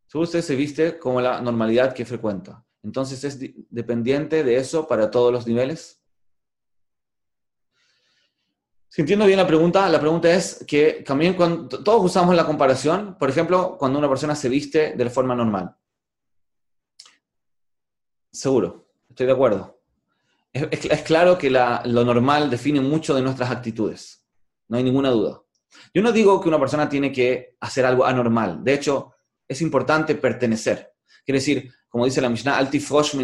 Seguro 0.06 0.24
usted 0.24 0.42
se 0.42 0.56
viste 0.56 0.98
como 0.98 1.20
la 1.20 1.40
normalidad 1.40 1.94
que 1.94 2.04
frecuenta. 2.04 2.64
Entonces 2.82 3.24
es 3.24 3.38
dependiente 3.70 4.44
de 4.44 4.56
eso 4.56 4.86
para 4.86 5.10
todos 5.10 5.32
los 5.32 5.46
niveles. 5.46 6.04
Si 8.88 9.00
entiendo 9.00 9.26
bien 9.26 9.38
la 9.38 9.46
pregunta, 9.46 9.88
la 9.88 9.98
pregunta 9.98 10.32
es 10.32 10.64
que 10.68 11.02
también 11.04 11.34
cuando 11.34 11.82
todos 11.82 12.04
usamos 12.04 12.36
la 12.36 12.46
comparación, 12.46 13.16
por 13.18 13.28
ejemplo, 13.28 13.76
cuando 13.78 13.98
una 13.98 14.08
persona 14.08 14.36
se 14.36 14.48
viste 14.48 14.94
de 14.96 15.10
forma 15.10 15.34
normal. 15.34 15.76
Seguro, 18.34 18.88
estoy 19.08 19.26
de 19.26 19.32
acuerdo. 19.32 19.80
Es, 20.52 21.02
claro 21.02 21.38
que 21.38 21.50
lo 21.50 22.04
normal 22.04 22.50
define 22.50 22.80
mucho 22.80 23.14
de 23.14 23.22
nuestras 23.22 23.48
actitudes, 23.48 24.24
no 24.66 24.76
hay 24.76 24.82
ninguna 24.82 25.10
duda. 25.10 25.40
Yo 25.94 26.02
no 26.02 26.10
digo 26.10 26.40
que 26.40 26.48
una 26.48 26.58
persona 26.58 26.88
tiene 26.88 27.12
que 27.12 27.56
hacer 27.60 27.86
algo 27.86 28.04
anormal, 28.04 28.64
de 28.64 28.74
hecho, 28.74 29.12
es 29.46 29.62
importante 29.62 30.16
pertenecer. 30.16 30.94
Quiere 31.24 31.38
decir, 31.38 31.72
como 31.88 32.06
dice 32.06 32.20
la 32.20 32.28
Mishnah, 32.28 32.56
altifrosh 32.56 33.14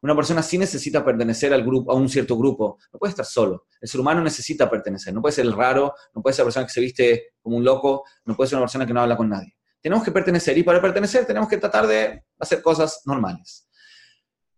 Una 0.00 0.16
persona 0.16 0.42
sí 0.42 0.56
necesita 0.56 1.04
pertenecer 1.04 1.52
al 1.52 1.62
grupo, 1.62 1.92
a 1.92 1.94
un 1.94 2.08
cierto 2.08 2.38
grupo, 2.38 2.78
no 2.90 2.98
puede 2.98 3.10
estar 3.10 3.26
solo. 3.26 3.66
El 3.82 3.88
ser 3.88 4.00
humano 4.00 4.22
necesita 4.22 4.70
pertenecer, 4.70 5.12
no 5.12 5.20
puede 5.20 5.34
ser 5.34 5.44
el 5.44 5.52
raro, 5.52 5.92
no 6.14 6.22
puede 6.22 6.32
ser 6.32 6.44
una 6.44 6.46
persona 6.46 6.66
que 6.66 6.72
se 6.72 6.80
viste 6.80 7.26
como 7.42 7.58
un 7.58 7.64
loco, 7.64 8.04
no 8.24 8.34
puede 8.34 8.48
ser 8.48 8.56
una 8.56 8.64
persona 8.64 8.86
que 8.86 8.94
no 8.94 9.02
habla 9.02 9.16
con 9.16 9.28
nadie. 9.28 9.54
Tenemos 9.82 10.02
que 10.02 10.10
pertenecer 10.10 10.56
y 10.56 10.62
para 10.62 10.80
pertenecer 10.80 11.26
tenemos 11.26 11.50
que 11.50 11.58
tratar 11.58 11.86
de 11.86 12.24
hacer 12.38 12.62
cosas 12.62 13.02
normales. 13.04 13.68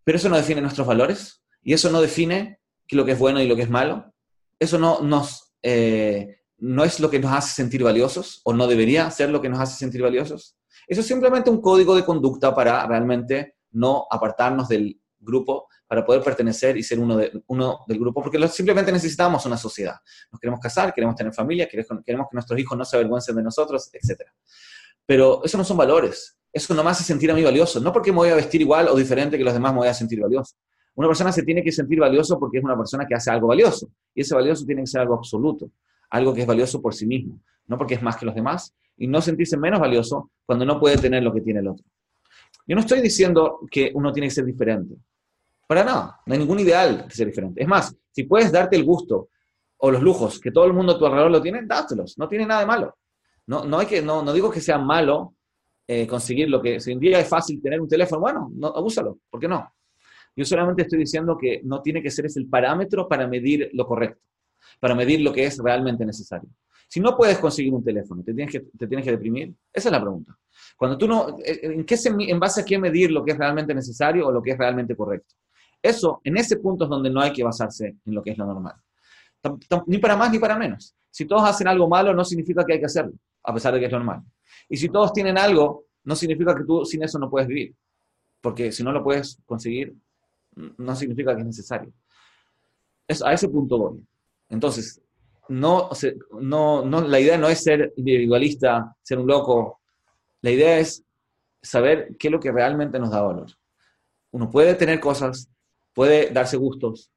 Pero 0.04 0.18
eso 0.18 0.28
no 0.28 0.36
define 0.36 0.60
nuestros 0.60 0.86
valores 0.86 1.42
y 1.62 1.72
eso 1.72 1.90
no 1.90 2.00
define 2.00 2.60
lo 2.90 3.04
que 3.04 3.12
es 3.12 3.18
bueno 3.18 3.40
y 3.40 3.48
lo 3.48 3.56
que 3.56 3.62
es 3.62 3.70
malo. 3.70 4.12
Eso 4.58 4.78
no, 4.78 5.00
nos, 5.00 5.54
eh, 5.62 6.42
no 6.58 6.84
es 6.84 7.00
lo 7.00 7.10
que 7.10 7.18
nos 7.18 7.32
hace 7.32 7.54
sentir 7.54 7.82
valiosos 7.82 8.40
o 8.44 8.52
no 8.52 8.66
debería 8.66 9.10
ser 9.10 9.30
lo 9.30 9.40
que 9.40 9.48
nos 9.48 9.60
hace 9.60 9.76
sentir 9.76 10.02
valiosos. 10.02 10.56
Eso 10.86 11.00
es 11.00 11.06
simplemente 11.06 11.50
un 11.50 11.60
código 11.60 11.96
de 11.96 12.04
conducta 12.04 12.54
para 12.54 12.86
realmente 12.86 13.56
no 13.72 14.06
apartarnos 14.10 14.68
del 14.68 15.00
grupo, 15.18 15.68
para 15.86 16.04
poder 16.04 16.22
pertenecer 16.22 16.76
y 16.76 16.82
ser 16.82 16.98
uno, 16.98 17.16
de, 17.16 17.42
uno 17.46 17.80
del 17.88 17.98
grupo, 17.98 18.22
porque 18.22 18.46
simplemente 18.48 18.92
necesitamos 18.92 19.44
una 19.46 19.56
sociedad. 19.56 19.96
Nos 20.30 20.40
queremos 20.40 20.60
casar, 20.60 20.92
queremos 20.92 21.16
tener 21.16 21.32
familia, 21.32 21.66
queremos, 21.68 22.02
queremos 22.04 22.28
que 22.30 22.34
nuestros 22.34 22.58
hijos 22.58 22.76
no 22.76 22.84
se 22.84 22.96
avergüencen 22.96 23.34
de 23.36 23.42
nosotros, 23.42 23.90
etc. 23.92 24.22
Pero 25.06 25.42
eso 25.44 25.56
no 25.56 25.64
son 25.64 25.76
valores 25.76 26.36
eso 26.54 26.72
no 26.72 26.84
me 26.84 26.90
hace 26.90 27.02
sentir 27.02 27.28
a 27.32 27.34
mí 27.34 27.42
valioso. 27.42 27.80
No 27.80 27.92
porque 27.92 28.12
me 28.12 28.18
voy 28.18 28.28
a 28.28 28.36
vestir 28.36 28.60
igual 28.60 28.86
o 28.86 28.94
diferente 28.94 29.36
que 29.36 29.42
los 29.42 29.52
demás 29.52 29.72
me 29.72 29.80
voy 29.80 29.88
a 29.88 29.94
sentir 29.94 30.20
valioso. 30.20 30.54
Una 30.94 31.08
persona 31.08 31.32
se 31.32 31.42
tiene 31.42 31.64
que 31.64 31.72
sentir 31.72 31.98
valioso 31.98 32.38
porque 32.38 32.58
es 32.58 32.64
una 32.64 32.76
persona 32.76 33.04
que 33.06 33.14
hace 33.16 33.28
algo 33.28 33.48
valioso. 33.48 33.88
Y 34.14 34.20
ese 34.20 34.36
valioso 34.36 34.64
tiene 34.64 34.82
que 34.82 34.86
ser 34.86 35.00
algo 35.00 35.14
absoluto, 35.14 35.72
algo 36.10 36.32
que 36.32 36.42
es 36.42 36.46
valioso 36.46 36.80
por 36.80 36.94
sí 36.94 37.06
mismo, 37.06 37.40
no 37.66 37.76
porque 37.76 37.94
es 37.94 38.02
más 38.02 38.16
que 38.16 38.24
los 38.24 38.36
demás. 38.36 38.72
Y 38.96 39.08
no 39.08 39.20
sentirse 39.20 39.56
menos 39.56 39.80
valioso 39.80 40.30
cuando 40.46 40.64
no 40.64 40.78
puede 40.78 40.96
tener 40.96 41.24
lo 41.24 41.34
que 41.34 41.40
tiene 41.40 41.58
el 41.58 41.66
otro. 41.66 41.84
Yo 42.68 42.76
no 42.76 42.82
estoy 42.82 43.00
diciendo 43.00 43.58
que 43.68 43.90
uno 43.92 44.12
tiene 44.12 44.28
que 44.28 44.34
ser 44.34 44.44
diferente. 44.44 44.94
Para 45.66 45.82
nada. 45.82 46.20
No 46.24 46.34
hay 46.34 46.38
ningún 46.38 46.60
ideal 46.60 47.08
de 47.08 47.14
ser 47.14 47.26
diferente. 47.26 47.60
Es 47.60 47.66
más, 47.66 47.92
si 48.12 48.22
puedes 48.22 48.52
darte 48.52 48.76
el 48.76 48.84
gusto 48.84 49.28
o 49.78 49.90
los 49.90 50.00
lujos 50.00 50.38
que 50.38 50.52
todo 50.52 50.66
el 50.66 50.72
mundo 50.72 50.92
a 50.92 50.98
tu 50.98 51.04
alrededor 51.04 51.32
lo 51.32 51.42
tiene, 51.42 51.62
dátelos. 51.64 52.16
No 52.16 52.28
tiene 52.28 52.46
nada 52.46 52.60
de 52.60 52.66
malo. 52.66 52.96
No, 53.48 53.64
no, 53.64 53.80
hay 53.80 53.86
que, 53.86 54.00
no, 54.00 54.22
no 54.22 54.32
digo 54.32 54.52
que 54.52 54.60
sea 54.60 54.78
malo 54.78 55.34
eh, 55.86 56.06
conseguir 56.06 56.48
lo 56.48 56.62
que, 56.62 56.80
si 56.80 56.92
un 56.92 57.00
día 57.00 57.20
es 57.20 57.28
fácil 57.28 57.60
tener 57.60 57.80
un 57.80 57.88
teléfono, 57.88 58.20
bueno, 58.20 58.50
no, 58.54 58.68
abúsalo, 58.68 59.18
¿por 59.30 59.40
qué 59.40 59.48
no? 59.48 59.72
Yo 60.36 60.44
solamente 60.44 60.82
estoy 60.82 60.98
diciendo 60.98 61.36
que 61.38 61.60
no 61.62 61.80
tiene 61.82 62.02
que 62.02 62.10
ser 62.10 62.26
ese 62.26 62.40
el 62.40 62.48
parámetro 62.48 63.08
para 63.08 63.26
medir 63.26 63.70
lo 63.72 63.86
correcto, 63.86 64.20
para 64.80 64.94
medir 64.94 65.20
lo 65.20 65.32
que 65.32 65.44
es 65.44 65.58
realmente 65.58 66.04
necesario. 66.04 66.48
Si 66.88 67.00
no 67.00 67.16
puedes 67.16 67.38
conseguir 67.38 67.72
un 67.72 67.84
teléfono, 67.84 68.22
¿te 68.22 68.34
tienes 68.34 68.52
que, 68.52 68.60
te 68.60 68.86
tienes 68.86 69.04
que 69.04 69.12
deprimir? 69.12 69.54
Esa 69.72 69.88
es 69.88 69.92
la 69.92 70.00
pregunta. 70.00 70.36
Cuando 70.76 70.98
tú 70.98 71.06
no, 71.06 71.38
eh, 71.44 71.60
¿en, 71.62 71.84
qué 71.84 71.96
en 72.04 72.40
base 72.40 72.60
a 72.60 72.64
qué 72.64 72.78
medir 72.78 73.10
lo 73.10 73.24
que 73.24 73.32
es 73.32 73.38
realmente 73.38 73.74
necesario 73.74 74.26
o 74.26 74.32
lo 74.32 74.42
que 74.42 74.52
es 74.52 74.58
realmente 74.58 74.96
correcto? 74.96 75.34
Eso, 75.82 76.20
en 76.24 76.36
ese 76.36 76.56
punto 76.56 76.84
es 76.84 76.90
donde 76.90 77.10
no 77.10 77.20
hay 77.20 77.32
que 77.32 77.44
basarse 77.44 77.96
en 78.04 78.14
lo 78.14 78.22
que 78.22 78.30
es 78.30 78.38
lo 78.38 78.46
normal. 78.46 78.74
Ni 79.86 79.98
para 79.98 80.16
más 80.16 80.32
ni 80.32 80.38
para 80.38 80.56
menos. 80.56 80.94
Si 81.10 81.26
todos 81.26 81.48
hacen 81.48 81.68
algo 81.68 81.88
malo, 81.88 82.14
no 82.14 82.24
significa 82.24 82.64
que 82.64 82.74
hay 82.74 82.80
que 82.80 82.86
hacerlo, 82.86 83.12
a 83.42 83.52
pesar 83.52 83.74
de 83.74 83.80
que 83.80 83.86
es 83.86 83.92
normal. 83.92 84.22
Y 84.68 84.76
si 84.76 84.88
todos 84.88 85.12
tienen 85.12 85.38
algo, 85.38 85.84
no 86.04 86.16
significa 86.16 86.54
que 86.54 86.64
tú 86.64 86.84
sin 86.84 87.02
eso 87.02 87.18
no 87.18 87.30
puedes 87.30 87.48
vivir. 87.48 87.74
Porque 88.40 88.72
si 88.72 88.82
no 88.82 88.92
lo 88.92 89.02
puedes 89.02 89.38
conseguir, 89.46 89.94
no 90.54 90.94
significa 90.94 91.34
que 91.34 91.40
es 91.40 91.46
necesario. 91.46 91.92
Es, 93.06 93.22
a 93.22 93.32
ese 93.32 93.48
punto 93.48 93.78
voy. 93.78 94.06
Entonces, 94.48 95.00
no, 95.48 95.90
no, 96.40 96.84
no, 96.84 97.00
la 97.02 97.20
idea 97.20 97.38
no 97.38 97.48
es 97.48 97.62
ser 97.62 97.92
individualista, 97.96 98.94
ser 99.02 99.18
un 99.18 99.26
loco. 99.26 99.80
La 100.42 100.50
idea 100.50 100.78
es 100.78 101.02
saber 101.62 102.16
qué 102.18 102.28
es 102.28 102.32
lo 102.32 102.40
que 102.40 102.52
realmente 102.52 102.98
nos 102.98 103.10
da 103.10 103.22
valor. 103.22 103.46
Uno 104.30 104.50
puede 104.50 104.74
tener 104.74 105.00
cosas, 105.00 105.48
puede 105.92 106.30
darse 106.30 106.56
gustos, 106.56 107.10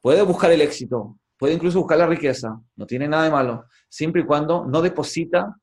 puede 0.00 0.22
buscar 0.22 0.52
el 0.52 0.60
éxito, 0.60 1.18
puede 1.36 1.54
incluso 1.54 1.78
buscar 1.80 1.98
la 1.98 2.06
riqueza, 2.06 2.60
no 2.76 2.86
tiene 2.86 3.08
nada 3.08 3.24
de 3.24 3.30
malo, 3.30 3.64
siempre 3.88 4.22
y 4.22 4.26
cuando 4.26 4.64
no 4.66 4.82
deposita 4.82 5.56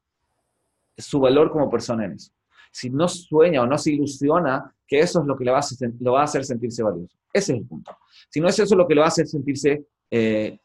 su 0.98 1.20
valor 1.20 1.52
como 1.52 1.70
persona 1.70 2.06
en 2.06 2.14
eso. 2.14 2.32
Si 2.72 2.90
no 2.90 3.08
sueña 3.08 3.62
o 3.62 3.66
no 3.66 3.78
se 3.78 3.92
ilusiona 3.92 4.74
que 4.88 5.00
eso 5.00 5.22
es 5.22 5.26
lo 5.26 5.36
que 5.36 5.46
le 5.46 5.52
va 5.52 5.58
a 5.58 5.60
hacer, 5.62 5.92
lo 6.00 6.14
va 6.14 6.22
a 6.22 6.26
hacer 6.26 6.44
sentirse 6.46 6.84
valioso. 6.84 7.18
Ese 7.32 7.54
es 7.54 7.60
el 7.60 7.66
punto. 7.66 7.98
Si 8.30 8.40
no 8.40 8.48
es 8.48 8.60
eso 8.60 8.76
lo 8.76 8.88
que 8.88 8.96
lo 8.96 9.04
hacer 9.04 9.28
sentirse, 9.28 9.86
eh, 10.10 10.58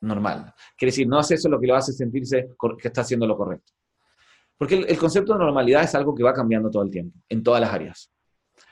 normal. 0.00 0.54
Quiere 0.76 0.90
decir, 0.90 1.08
no 1.08 1.20
es 1.20 1.30
eso 1.30 1.48
lo 1.48 1.60
que 1.60 1.66
lo 1.66 1.76
hace 1.76 1.92
sentirse 1.92 2.50
que 2.80 2.88
está 2.88 3.00
haciendo 3.00 3.26
lo 3.26 3.36
correcto. 3.36 3.72
Porque 4.58 4.76
el, 4.76 4.98
concepto 4.98 5.34
de 5.34 5.40
normalidad 5.40 5.82
es 5.82 5.94
algo 5.94 6.14
que 6.14 6.22
va 6.22 6.32
cambiando 6.32 6.70
todo 6.70 6.82
el 6.82 6.90
tiempo, 6.90 7.18
en 7.28 7.42
todas 7.42 7.60
las 7.60 7.72
áreas. 7.72 8.10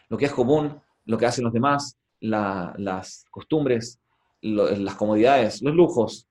Lo 0.09 0.16
que 0.16 0.26
es 0.26 0.32
común, 0.32 0.80
lo 1.05 1.18
que 1.18 1.26
hacen 1.26 1.45
los 1.45 1.53
demás, 1.53 1.99
las 2.20 3.24
costumbres, 3.30 4.01
las 4.40 4.95
comodidades, 4.95 5.61
los 5.62 5.74
lujos 5.74 6.26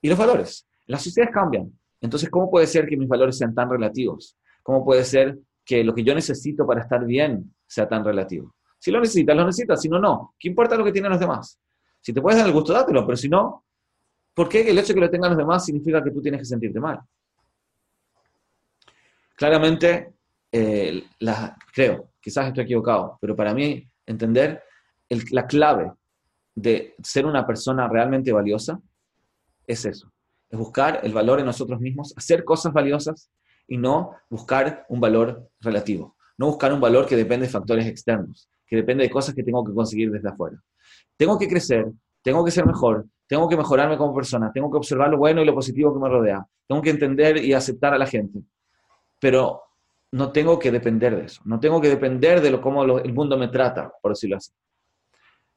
y 0.00 0.08
los 0.08 0.18
valores. 0.18 0.66
Las 0.86 1.02
sociedades 1.02 1.34
cambian. 1.34 1.78
Entonces, 2.00 2.30
¿cómo 2.30 2.50
puede 2.50 2.66
ser 2.66 2.86
que 2.86 2.96
mis 2.96 3.08
valores 3.08 3.36
sean 3.36 3.54
tan 3.54 3.70
relativos? 3.70 4.36
¿Cómo 4.62 4.84
puede 4.84 5.04
ser 5.04 5.38
que 5.64 5.82
lo 5.82 5.94
que 5.94 6.04
yo 6.04 6.14
necesito 6.14 6.66
para 6.66 6.82
estar 6.82 7.04
bien 7.04 7.54
sea 7.66 7.88
tan 7.88 8.04
relativo? 8.04 8.54
Si 8.78 8.90
lo 8.90 9.00
necesitas, 9.00 9.36
lo 9.36 9.44
necesitas. 9.44 9.80
Si 9.80 9.88
no, 9.88 9.98
no. 9.98 10.34
¿Qué 10.38 10.48
importa 10.48 10.76
lo 10.76 10.84
que 10.84 10.92
tienen 10.92 11.10
los 11.10 11.20
demás? 11.20 11.58
Si 12.00 12.12
te 12.12 12.20
puedes 12.22 12.38
dar 12.38 12.46
el 12.46 12.52
gusto, 12.52 12.72
dátelo. 12.72 13.04
Pero 13.04 13.16
si 13.16 13.28
no, 13.28 13.64
¿por 14.34 14.48
qué 14.48 14.70
el 14.70 14.78
hecho 14.78 14.88
de 14.88 14.94
que 14.94 15.00
lo 15.00 15.10
tengan 15.10 15.30
los 15.30 15.38
demás 15.38 15.64
significa 15.64 16.02
que 16.02 16.10
tú 16.10 16.22
tienes 16.22 16.40
que 16.40 16.44
sentirte 16.44 16.78
mal? 16.78 17.00
Claramente, 19.34 20.14
eh, 20.50 21.04
creo, 21.72 22.10
quizás 22.20 22.48
estoy 22.48 22.64
equivocado, 22.64 23.18
pero 23.20 23.36
para 23.36 23.54
mí 23.54 23.88
entender 24.06 24.62
la 25.30 25.46
clave 25.46 25.92
de 26.54 26.96
ser 27.02 27.24
una 27.24 27.46
persona 27.46 27.88
realmente 27.88 28.32
valiosa 28.32 28.80
es 29.66 29.84
eso, 29.84 30.10
es 30.50 30.58
buscar 30.58 31.00
el 31.02 31.12
valor 31.12 31.40
en 31.40 31.46
nosotros 31.46 31.80
mismos, 31.80 32.14
hacer 32.16 32.44
cosas 32.44 32.72
valiosas 32.72 33.30
y 33.66 33.76
no 33.76 34.12
buscar 34.30 34.86
un 34.88 35.00
valor 35.00 35.48
relativo, 35.60 36.16
no 36.38 36.46
buscar 36.46 36.72
un 36.72 36.80
valor 36.80 37.06
que 37.06 37.16
depende 37.16 37.46
de 37.46 37.52
factores 37.52 37.86
externos, 37.86 38.48
que 38.66 38.76
depende 38.76 39.04
de 39.04 39.10
cosas 39.10 39.34
que 39.34 39.42
tengo 39.42 39.64
que 39.64 39.74
conseguir 39.74 40.10
desde 40.10 40.28
afuera. 40.28 40.56
Tengo 41.16 41.38
que 41.38 41.48
crecer, 41.48 41.86
tengo 42.22 42.44
que 42.44 42.50
ser 42.50 42.66
mejor, 42.66 43.06
tengo 43.26 43.48
que 43.48 43.56
mejorarme 43.56 43.98
como 43.98 44.14
persona, 44.14 44.50
tengo 44.52 44.70
que 44.70 44.78
observar 44.78 45.10
lo 45.10 45.18
bueno 45.18 45.42
y 45.42 45.44
lo 45.44 45.54
positivo 45.54 45.92
que 45.92 46.00
me 46.00 46.08
rodea, 46.08 46.46
tengo 46.66 46.80
que 46.80 46.90
entender 46.90 47.44
y 47.44 47.52
aceptar 47.52 47.92
a 47.92 47.98
la 47.98 48.06
gente, 48.06 48.40
pero 49.20 49.62
no 50.12 50.32
tengo 50.32 50.58
que 50.58 50.70
depender 50.70 51.14
de 51.14 51.24
eso, 51.26 51.42
no 51.44 51.60
tengo 51.60 51.80
que 51.80 51.88
depender 51.88 52.40
de 52.40 52.50
lo, 52.50 52.62
cómo 52.62 52.82
el 52.84 53.12
mundo 53.12 53.36
me 53.36 53.48
trata, 53.48 53.92
por 54.00 54.12
decirlo 54.12 54.36
así. 54.36 54.52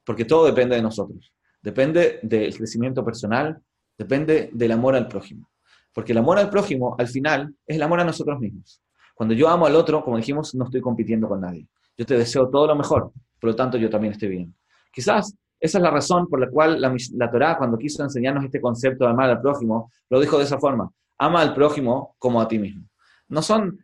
Porque 0.03 0.25
todo 0.25 0.45
depende 0.45 0.75
de 0.75 0.81
nosotros. 0.81 1.31
Depende 1.61 2.19
del 2.23 2.57
crecimiento 2.57 3.05
personal, 3.05 3.61
depende 4.01 4.49
del 4.51 4.71
amor 4.71 4.95
al 4.95 5.07
prójimo. 5.07 5.49
Porque 5.93 6.11
el 6.11 6.17
amor 6.17 6.39
al 6.39 6.49
prójimo, 6.49 6.95
al 6.97 7.07
final, 7.07 7.53
es 7.67 7.75
el 7.75 7.83
amor 7.83 7.99
a 7.99 8.03
nosotros 8.03 8.39
mismos. 8.39 8.81
Cuando 9.13 9.35
yo 9.35 9.47
amo 9.47 9.67
al 9.67 9.75
otro, 9.75 10.03
como 10.03 10.17
dijimos, 10.17 10.55
no 10.55 10.65
estoy 10.65 10.81
compitiendo 10.81 11.27
con 11.27 11.41
nadie. 11.41 11.67
Yo 11.97 12.05
te 12.05 12.17
deseo 12.17 12.49
todo 12.49 12.65
lo 12.65 12.75
mejor, 12.75 13.11
por 13.39 13.49
lo 13.51 13.55
tanto 13.55 13.77
yo 13.77 13.89
también 13.89 14.13
estoy 14.13 14.29
bien. 14.29 14.55
Quizás 14.91 15.35
esa 15.59 15.77
es 15.77 15.81
la 15.83 15.91
razón 15.91 16.27
por 16.27 16.39
la 16.39 16.49
cual 16.49 16.81
la, 16.81 16.95
la 17.13 17.29
Torá, 17.29 17.57
cuando 17.57 17.77
quiso 17.77 18.01
enseñarnos 18.01 18.43
este 18.43 18.59
concepto 18.59 19.05
de 19.05 19.11
amar 19.11 19.29
al 19.29 19.41
prójimo, 19.41 19.91
lo 20.09 20.19
dijo 20.19 20.39
de 20.39 20.45
esa 20.45 20.57
forma. 20.57 20.89
Ama 21.19 21.41
al 21.41 21.53
prójimo 21.53 22.15
como 22.17 22.41
a 22.41 22.47
ti 22.47 22.57
mismo. 22.57 22.87
No 23.27 23.43
son 23.43 23.77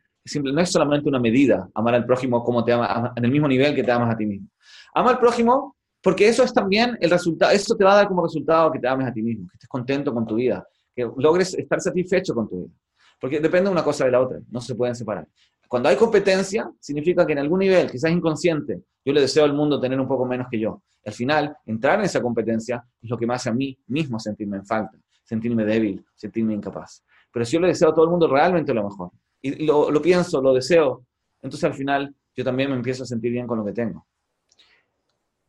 no 0.43 0.61
es 0.61 0.72
solamente 0.72 1.07
una 1.07 1.20
medida, 1.20 1.70
amar 1.74 1.95
al 1.95 2.05
prójimo 2.05 2.43
como 2.43 2.65
te 2.65 2.74
ama, 2.74 3.13
en 3.15 3.24
el 3.24 3.32
mismo 3.32 3.47
nivel 3.47 3.74
que 3.74 3.84
te 3.84 3.91
amas 3.91 4.13
a 4.13 4.18
ti 4.18 4.26
mismo. 4.26 4.49
Ama 4.93 5.11
al 5.11 5.20
prójimo 5.20 5.76
porque 6.02 6.28
eso 6.28 6.43
es 6.43 6.54
también 6.54 6.98
el 7.02 7.10
resultado, 7.10 7.52
eso 7.52 7.76
te 7.76 7.84
va 7.84 7.93
a 7.93 7.95
dar 7.98 8.08
como 8.08 8.24
resultado 8.24 8.72
que 8.72 8.80
te 8.80 8.88
ames 8.88 9.08
a 9.08 9.14
ti 9.14 9.22
mismo, 9.22 9.48
que 9.48 9.56
estés 9.56 9.70
contento 9.70 10.14
con 10.14 10.26
tu 10.26 10.36
vida, 10.36 10.66
que 10.95 11.10
logres 11.18 11.54
estar 11.54 11.82
satisfecho 11.82 12.34
con 12.34 12.48
tu 12.48 12.64
vida. 12.64 12.74
Porque 13.20 13.39
depende 13.39 13.70
una 13.70 13.84
cosa 13.84 14.06
de 14.06 14.12
la 14.12 14.22
otra, 14.22 14.39
no 14.50 14.62
se 14.62 14.76
pueden 14.76 14.95
separar. 14.95 15.28
Cuando 15.68 15.89
hay 15.89 15.95
competencia, 15.95 16.70
significa 16.80 17.26
que 17.26 17.34
en 17.34 17.39
algún 17.39 17.60
nivel, 17.60 17.91
quizás 17.91 18.12
inconsciente, 18.12 18.84
yo 19.04 19.14
le 19.14 19.22
deseo 19.22 19.43
al 19.43 19.54
mundo 19.54 19.80
tener 19.80 20.00
un 20.00 20.08
poco 20.08 20.26
menos 20.26 20.48
que 20.50 20.60
yo. 20.60 20.82
Al 21.06 21.14
final, 21.14 21.58
entrar 21.66 22.00
en 22.00 22.06
esa 22.06 22.22
competencia 22.22 22.84
es 23.02 23.10
lo 23.10 23.18
que 23.18 23.26
me 23.26 23.34
hace 23.34 23.50
a 23.50 23.54
mí 23.54 23.78
mismo 23.88 24.20
sentirme 24.20 24.58
en 24.58 24.66
falta, 24.66 24.98
sentirme 25.24 25.66
débil, 25.66 26.06
sentirme 26.16 26.54
incapaz. 26.54 27.04
Pero 27.32 27.45
si 27.45 27.54
yo 27.54 27.60
le 27.60 27.68
deseo 27.68 27.89
a 27.89 27.93
todo 27.93 28.06
el 28.06 28.12
mundo 28.12 28.28
realmente 28.28 28.74
lo 28.74 28.84
mejor, 28.84 29.12
y 29.41 29.66
lo, 29.66 29.91
lo 29.91 30.02
pienso, 30.02 30.41
lo 30.41 30.54
deseo, 30.54 31.06
entonces 31.41 31.64
al 31.66 31.74
final 31.74 32.16
yo 32.36 32.43
también 32.43 32.70
me 32.70 32.76
empiezo 32.76 33.04
a 33.04 33.06
sentir 33.06 33.32
bien 33.32 33.48
con 33.48 33.58
lo 33.58 33.66
que 33.66 33.74
tengo. 33.74 34.08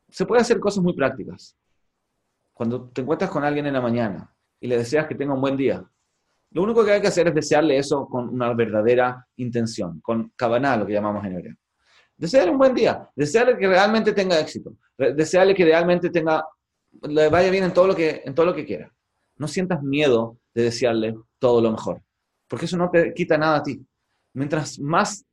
Se 0.08 0.26
puede 0.26 0.42
hacer 0.42 0.58
cosas 0.58 0.82
muy 0.82 0.94
prácticas. 0.94 1.56
Cuando 2.52 2.88
te 2.88 3.02
encuentras 3.02 3.30
con 3.30 3.44
alguien 3.44 3.66
en 3.66 3.74
la 3.74 3.80
mañana 3.80 4.34
y 4.60 4.66
le 4.66 4.78
deseas 4.78 5.06
que 5.06 5.14
tenga 5.14 5.34
un 5.34 5.40
buen 5.40 5.56
día, 5.56 5.84
lo 6.50 6.62
único 6.62 6.84
que 6.84 6.92
hay 6.92 7.00
que 7.00 7.08
hacer 7.08 7.28
es 7.28 7.34
desearle 7.34 7.76
eso 7.76 8.06
con 8.06 8.28
una 8.28 8.52
verdadera 8.54 9.26
intención, 9.36 10.00
con 10.00 10.32
cabana, 10.34 10.76
lo 10.76 10.86
que 10.86 10.94
llamamos 10.94 11.24
en 11.24 11.34
hebreo. 11.34 11.54
Desearle 12.16 12.50
un 12.50 12.58
buen 12.58 12.74
día, 12.74 13.08
desearle 13.14 13.56
que 13.56 13.68
realmente 13.68 14.12
tenga 14.12 14.40
éxito, 14.40 14.74
desearle 14.96 15.54
que 15.54 15.64
realmente 15.64 16.10
tenga, 16.10 16.44
le 17.02 17.28
vaya 17.28 17.50
bien 17.50 17.64
en 17.64 17.72
todo 17.72 17.86
lo 17.86 17.94
que, 17.94 18.22
en 18.24 18.34
todo 18.34 18.46
lo 18.46 18.54
que 18.54 18.64
quiera. 18.64 18.92
No 19.36 19.46
sientas 19.46 19.82
miedo 19.82 20.38
de 20.52 20.64
desearle 20.64 21.14
todo 21.38 21.60
lo 21.60 21.70
mejor 21.70 22.02
porque 22.48 22.64
eso 22.64 22.76
no 22.76 22.90
te 22.90 23.12
quita 23.14 23.38
nada 23.38 23.58
a 23.58 23.62
ti. 23.62 23.80
Mientras 24.32 24.78
más 24.78 25.24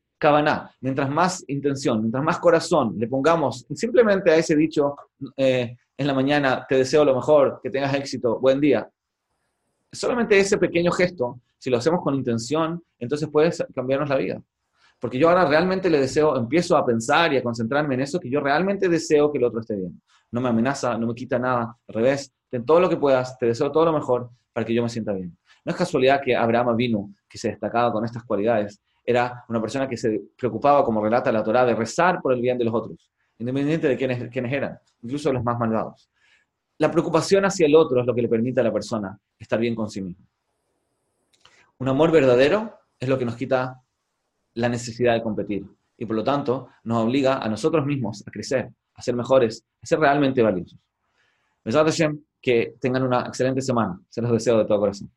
mientras 0.82 1.10
más 1.10 1.44
intención, 1.48 2.02
mientras 2.02 2.24
más 2.24 2.40
corazón 2.40 2.96
le 2.98 3.08
pongamos 3.08 3.66
simplemente 3.74 4.32
a 4.32 4.36
ese 4.36 4.56
dicho 4.56 4.96
eh, 5.38 5.76
en 5.98 6.08
la 6.08 6.14
mañana, 6.14 6.66
te 6.68 6.76
deseo 6.76 7.06
lo 7.06 7.16
mejor, 7.16 7.60
que 7.64 7.70
tengas 7.70 7.94
éxito, 7.94 8.40
buen 8.40 8.60
día. 8.60 8.90
Solamente 9.92 10.38
ese 10.38 10.58
pequeño 10.58 10.92
gesto, 10.92 11.40
si 11.58 11.70
lo 11.70 11.78
hacemos 11.78 12.02
con 12.04 12.16
intención, 12.16 12.84
entonces 13.00 13.30
puede 13.30 13.52
cambiarnos 13.74 14.10
la 14.10 14.18
vida. 14.18 14.42
Porque 15.00 15.18
yo 15.18 15.30
ahora 15.30 15.46
realmente 15.46 15.90
le 15.90 16.00
deseo, 16.00 16.36
empiezo 16.38 16.76
a 16.76 16.86
pensar 16.86 17.34
y 17.34 17.38
a 17.38 17.44
concentrarme 17.44 17.96
en 17.96 18.02
eso, 18.02 18.20
que 18.20 18.30
yo 18.30 18.40
realmente 18.40 18.90
deseo 18.90 19.32
que 19.32 19.38
el 19.38 19.46
otro 19.46 19.60
esté 19.62 19.76
bien. 19.76 20.02
No 20.32 20.42
me 20.42 20.50
amenaza, 20.50 20.98
no 20.98 21.08
me 21.08 21.16
quita 21.16 21.40
nada, 21.40 21.78
al 21.88 21.96
revés, 21.96 22.34
ten 22.50 22.66
todo 22.66 22.80
lo 22.80 22.90
que 22.90 22.98
puedas, 22.98 23.38
te 23.38 23.46
deseo 23.46 23.72
todo 23.72 23.86
lo 23.86 23.94
mejor 23.94 24.30
para 24.52 24.66
que 24.66 24.74
yo 24.74 24.84
me 24.84 24.90
sienta 24.90 25.14
bien. 25.14 25.38
No 25.64 25.72
es 25.72 25.78
casualidad 25.78 26.22
que 26.24 26.36
Abraham 26.36 26.76
vino, 26.76 27.14
que 27.28 27.38
se 27.38 27.50
destacaba 27.50 27.92
con 27.92 28.06
estas 28.06 28.24
cualidades, 28.24 28.82
era 29.06 29.46
una 29.50 29.62
persona 29.62 29.88
que 29.88 29.98
se 29.98 30.22
preocupaba, 30.38 30.84
como 30.84 31.04
relata 31.04 31.32
la 31.32 31.44
Torá, 31.44 31.66
de 31.66 31.76
rezar 31.76 32.22
por 32.22 32.34
el 32.34 32.42
bien 32.42 32.58
de 32.58 32.66
los 32.66 32.74
otros, 32.74 33.12
independientemente 33.38 33.88
de 33.88 33.98
quiénes, 33.98 34.32
quiénes 34.32 34.54
eran, 34.54 34.80
incluso 35.04 35.32
los 35.32 35.44
más 35.44 35.60
malvados. 35.60 36.10
La 36.78 36.92
preocupación 36.92 37.46
hacia 37.46 37.68
el 37.68 37.76
otro 37.76 38.02
es 38.02 38.08
lo 38.08 38.14
que 38.14 38.22
le 38.22 38.28
permite 38.28 38.60
a 38.60 38.64
la 38.64 38.74
persona 38.74 39.18
estar 39.40 39.60
bien 39.60 39.76
con 39.76 39.90
sí 39.90 40.02
mismo. 40.02 40.26
Un 41.78 41.90
amor 41.90 42.12
verdadero 42.12 42.80
es 43.00 43.08
lo 43.08 43.18
que 43.18 43.26
nos 43.26 43.36
quita 43.36 43.82
la 44.56 44.70
necesidad 44.70 45.14
de 45.14 45.22
competir 45.22 45.66
y 45.98 46.06
por 46.06 46.16
lo 46.16 46.24
tanto 46.24 46.70
nos 46.84 47.04
obliga 47.04 47.38
a 47.38 47.50
nosotros 47.50 47.86
mismos 47.86 48.24
a 48.28 48.32
crecer, 48.32 48.70
a 48.94 49.02
ser 49.02 49.16
mejores, 49.16 49.66
a 49.82 49.86
ser 49.86 50.00
realmente 50.00 50.42
valiosos. 50.42 50.80
que 52.42 52.76
tengan 52.80 53.04
una 53.04 53.22
excelente 53.22 53.62
semana. 53.62 54.00
Se 54.08 54.22
los 54.22 54.32
deseo 54.32 54.60
de 54.60 54.66
todo 54.66 54.80
corazón. 54.80 55.10